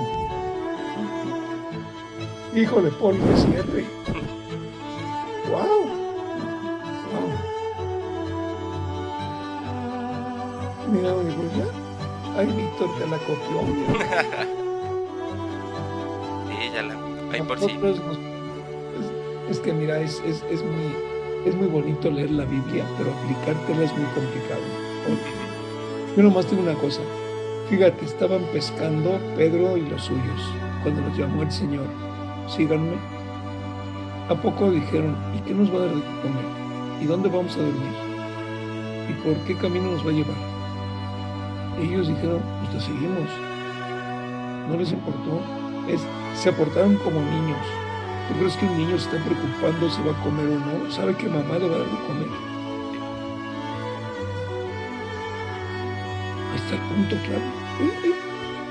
Híjole, 2.56 2.90
que 2.90 3.38
cierre. 3.38 3.97
Te 12.86 13.08
la 13.08 13.18
copió. 13.18 13.62
mira. 13.64 14.48
Sí, 16.48 16.72
ya 16.74 16.82
la. 16.82 16.96
Ahí 17.32 17.42
por 17.42 17.60
sí. 17.60 17.78
Es, 17.84 18.00
es 19.50 19.60
que 19.60 19.74
mira, 19.74 20.00
es, 20.00 20.22
es, 20.26 20.44
es 20.50 20.64
muy, 20.64 20.96
es 21.46 21.56
muy 21.56 21.68
bonito 21.68 22.10
leer 22.10 22.32
la 22.32 22.46
Biblia, 22.46 22.86
pero 22.98 23.12
aplicártela 23.12 23.84
es 23.84 23.92
muy 23.98 24.08
complicado. 24.08 24.62
Yo 26.16 26.24
nomás 26.24 26.48
tengo 26.48 26.64
una 26.64 26.74
cosa. 26.74 27.02
Fíjate, 27.70 28.06
estaban 28.06 28.42
pescando 28.54 29.20
Pedro 29.36 29.78
y 29.78 29.82
los 29.82 30.04
suyos 30.04 30.42
cuando 30.84 31.02
los 31.02 31.18
llamó 31.18 31.44
el 31.44 31.52
Señor. 31.52 31.86
Síganme. 32.48 32.96
¿A 34.30 34.36
poco 34.36 34.72
dijeron, 34.72 35.16
¿y 35.36 35.40
qué 35.42 35.54
nos 35.54 35.72
va 35.72 35.78
a 35.78 35.86
dar 35.86 35.96
de 35.96 36.02
comer? 36.02 36.46
¿Y 37.02 37.06
dónde 37.06 37.30
vamos 37.30 37.56
a 37.56 37.60
dormir? 37.60 37.94
¿Y 39.10 39.14
por 39.24 39.38
qué 39.46 39.56
camino 39.56 39.92
nos 39.92 40.06
va 40.06 40.10
a 40.10 40.14
llevar? 40.14 40.57
Ellos 41.80 42.08
dijeron, 42.08 42.42
pues 42.60 42.72
te 42.74 42.80
seguimos. 42.82 43.30
No 44.70 44.78
les 44.78 44.92
importó. 44.92 45.42
Se 46.36 46.50
aportaron 46.50 46.96
como 46.98 47.22
niños. 47.22 47.66
¿Tú 48.28 48.40
crees 48.40 48.58
que 48.58 48.66
un 48.66 48.78
niño 48.78 48.98
se 48.98 49.06
está 49.10 49.24
preocupando 49.24 49.90
si 49.90 50.02
va 50.02 50.12
a 50.12 50.24
comer 50.24 50.48
o 50.48 50.60
no? 50.60 50.92
Sabe 50.92 51.16
que 51.16 51.30
mamá 51.30 51.58
le 51.58 51.70
va 51.70 51.76
a 51.76 51.80
dar 51.80 51.88
de 51.88 51.98
comer. 52.08 52.28
Ahí 56.52 56.58
está 56.58 56.76
el 56.76 56.82
punto 56.82 57.16
claro. 57.26 57.46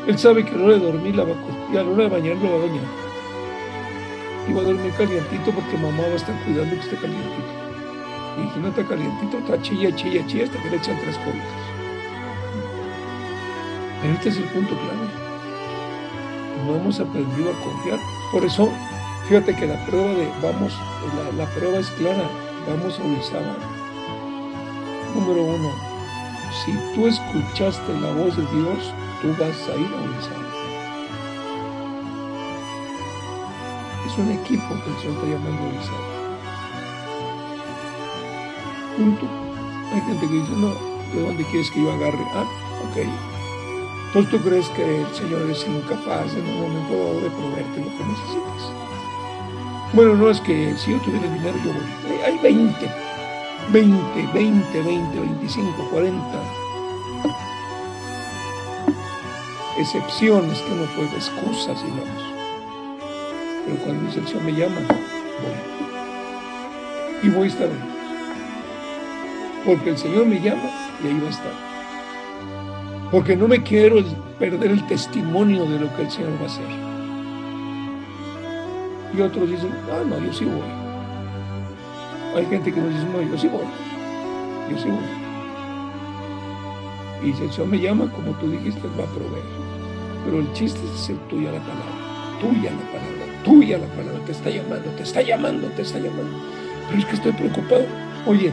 Él 0.07 0.19
sabe 0.19 0.45
que 0.45 0.51
a 0.55 0.59
la 0.59 0.65
hora 0.65 0.74
de 0.74 0.81
dormir 0.81 1.16
la 1.16 1.24
va 1.24 1.33
a 1.33 1.73
y 1.73 1.77
a 1.77 1.83
la 1.83 1.91
hora 1.91 2.03
de 2.05 2.09
bañar 2.11 2.37
lo 2.37 2.51
va 2.51 2.57
a 2.57 2.66
bañar. 2.66 2.85
Y 4.49 4.53
va 4.53 4.61
a 4.61 4.65
dormir 4.65 4.93
calientito 4.93 5.51
porque 5.53 5.77
mamá 5.78 6.03
va 6.03 6.12
a 6.12 6.16
estar 6.16 6.45
cuidando 6.45 6.74
que 6.74 6.81
esté 6.83 6.97
calientito. 6.97 7.53
Y 8.39 8.53
si 8.53 8.61
no 8.61 8.69
está 8.69 8.85
calientito, 8.85 9.39
está 9.39 9.62
chilla, 9.62 9.95
chilla, 9.97 10.27
chilla 10.27 10.45
hasta 10.45 10.62
que 10.62 10.70
le 10.70 10.77
echan 10.77 10.99
tres 11.01 11.16
cobijas. 11.19 11.65
Este 14.15 14.28
es 14.28 14.37
el 14.37 14.45
punto 14.45 14.77
clave. 14.77 15.09
No 16.65 16.77
hemos 16.77 17.01
aprendido 17.01 17.51
a 17.51 17.65
confiar. 17.65 17.99
Por 18.31 18.45
eso, 18.45 18.69
fíjate 19.28 19.57
que 19.57 19.66
la 19.66 19.85
prueba 19.85 20.12
de 20.12 20.28
vamos, 20.41 20.73
la, 21.16 21.45
la 21.45 21.51
prueba 21.51 21.78
es 21.78 21.89
clara. 21.91 22.31
Vamos 22.69 22.99
a 22.99 23.05
Orizaba. 23.05 23.57
Número 25.15 25.43
uno, 25.43 25.70
si 26.65 26.73
tú 26.95 27.09
escuchaste 27.09 28.01
la 28.01 28.12
voz 28.12 28.37
de 28.37 28.43
Dios, 28.43 28.95
tú 29.23 29.28
vas 29.41 29.69
a 29.69 29.77
ir 29.77 29.91
a 29.93 30.03
Orizaba. 30.03 30.47
Es 34.07 34.19
un 34.19 34.31
equipo 34.31 34.69
que 34.85 34.91
el 34.91 34.97
Señor 34.99 35.15
está 35.16 35.27
llamando 35.27 35.62
a 35.62 35.69
Orizaba. 35.69 36.16
Punto. 38.97 39.27
Hay 39.93 40.01
gente 40.01 40.27
que 40.28 40.33
dice, 40.33 40.53
no, 40.57 40.73
¿de 41.12 41.27
dónde 41.27 41.45
quieres 41.45 41.70
que 41.73 41.83
yo 41.83 41.93
agarre? 41.93 42.24
Ah, 42.35 42.47
ok. 42.91 43.36
Entonces 44.16 44.40
tú 44.40 44.48
crees 44.48 44.66
que 44.70 45.02
el 45.02 45.14
Señor 45.14 45.51
es 45.51 45.66
incapaz 45.68 46.32
en 46.32 46.47
un 46.48 46.62
momento 46.62 46.94
dado 46.97 47.20
de 47.20 47.28
proveerte 47.28 47.80
lo 47.80 47.84
que 47.84 48.05
necesitas. 48.06 48.72
Bueno, 49.93 50.14
no 50.14 50.30
es 50.30 50.40
que 50.40 50.74
si 50.78 50.93
yo 50.93 50.98
tuviera 51.01 51.30
dinero 51.34 51.55
yo 51.62 51.70
voy. 51.70 52.16
Hay 52.24 52.38
20, 52.38 52.90
20, 53.72 54.32
20, 54.32 54.82
20, 54.82 55.20
25, 55.20 55.88
40 55.90 56.22
excepciones 59.76 60.60
que 60.60 60.70
no 60.70 60.86
puede, 60.94 61.14
excusas, 61.14 61.84
digamos. 61.84 62.22
Pero 63.66 63.76
cuando 63.84 64.06
dice 64.06 64.20
el 64.20 64.28
Señor 64.28 64.44
me 64.44 64.52
llama, 64.52 64.80
voy. 65.43 65.59
Y 67.22 67.28
voy 67.28 67.48
a 67.48 67.51
estar 67.51 67.68
ahí. 67.68 67.84
Porque 69.66 69.90
el 69.90 69.98
Señor 69.98 70.24
me 70.24 70.40
llama 70.40 70.70
y 71.05 71.06
ahí 71.06 71.20
va 71.20 71.26
a 71.26 71.30
estar. 71.30 71.65
Porque 73.11 73.37
no 73.37 73.47
me 73.47 73.62
quiero 73.62 74.03
perder 74.39 74.70
el 74.73 74.87
testimonio 74.87 75.65
de 75.65 75.78
lo 75.78 75.95
que 75.97 76.03
el 76.03 76.11
Señor 76.11 76.33
va 76.41 76.45
a 76.45 76.47
hacer. 76.47 76.66
Y 79.16 79.20
otros 79.20 79.49
dicen, 79.49 79.70
ah, 79.91 80.03
no, 80.07 80.19
yo 80.19 80.33
sí 80.33 80.45
voy. 80.45 80.62
Hay 82.35 82.47
gente 82.47 82.73
que 82.73 82.81
nos 82.81 82.91
dice, 82.91 83.07
no, 83.12 83.23
yo 83.23 83.39
sí 83.39 83.49
voy. 83.49 83.65
Yo 84.70 84.78
sí 84.78 84.89
voy. 84.89 85.27
Y 87.23 87.33
si 87.33 87.45
el 87.45 87.53
Señor 87.53 87.69
me 87.69 87.78
llama, 87.78 88.11
como 88.12 88.33
tú 88.33 88.51
dijiste, 88.51 88.83
va 88.99 89.05
a 89.05 89.07
proveer. 89.07 89.45
Pero 90.24 90.41
el 90.41 90.53
chiste 90.53 90.81
es 90.93 91.01
ser 91.01 91.16
tuya 91.28 91.53
la 91.53 91.61
palabra. 91.61 92.39
Tuya 92.41 92.73
la 92.73 92.93
palabra. 92.93 93.43
Tuya 93.45 93.78
la 93.78 93.87
palabra. 93.87 94.24
Te 94.27 94.33
está 94.33 94.51
llamando, 94.51 94.91
te 94.91 95.03
está 95.05 95.23
llamando, 95.23 95.69
te 95.69 95.83
está 95.83 95.99
llamando. 95.99 96.37
Pero 96.89 96.99
es 96.99 97.07
que 97.07 97.15
estoy 97.15 97.33
preocupado. 97.33 97.87
Oye, 98.27 98.53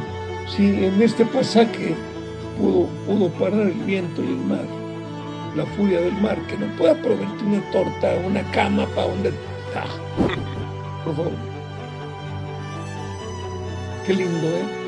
si 0.56 0.86
en 0.86 1.02
este 1.02 1.26
pasaje 1.26 1.96
pudo, 2.58 2.88
pudo 3.06 3.30
parar 3.30 3.68
el 3.68 3.74
viento 3.74 4.24
y 4.24 4.28
el 4.28 4.38
mar, 4.38 4.66
la 5.56 5.66
furia 5.76 6.02
del 6.02 6.14
mar, 6.22 6.38
que 6.48 6.58
no 6.58 6.68
pueda 6.78 6.96
proveerte 6.96 7.44
una 7.44 7.72
torta, 7.72 8.16
una 8.26 8.44
cama 8.52 8.86
para 8.96 9.08
donde... 9.08 9.34
Ah, 9.76 9.86
por 11.04 11.16
favor. 11.16 11.32
Qué 14.06 14.14
lindo, 14.14 14.48
¿eh? 14.48 14.84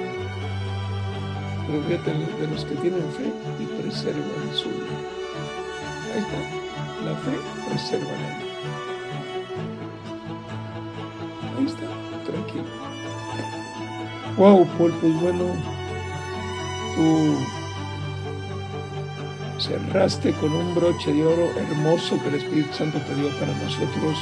Pero 1.68 1.84
fíjate 1.84 2.12
de 2.12 2.48
los 2.48 2.66
que 2.66 2.76
tienen 2.76 3.02
fe 3.14 3.32
y 3.60 3.66
preservan 3.82 4.54
su 4.54 4.70
vida. 4.70 4.98
Ahí 6.14 6.20
está. 6.20 6.66
La 7.06 7.16
fe 7.18 7.32
preserva 7.70 8.12
la 8.12 8.38
vida. 8.38 8.56
Ahí 11.58 11.66
está, 11.66 11.88
tranquilo. 12.30 12.66
Wow, 14.38 14.68
Paul, 14.78 14.94
pues 15.00 15.22
bueno, 15.22 15.46
tú 16.96 17.38
cerraste 19.60 20.34
con 20.34 20.52
un 20.52 20.76
broche 20.76 21.14
de 21.14 21.26
oro 21.26 21.50
hermoso 21.56 22.20
que 22.22 22.30
el 22.30 22.36
Espíritu 22.36 22.74
Santo 22.74 23.00
te 23.00 23.16
dio 23.16 23.30
para 23.40 23.54
nosotros 23.54 24.18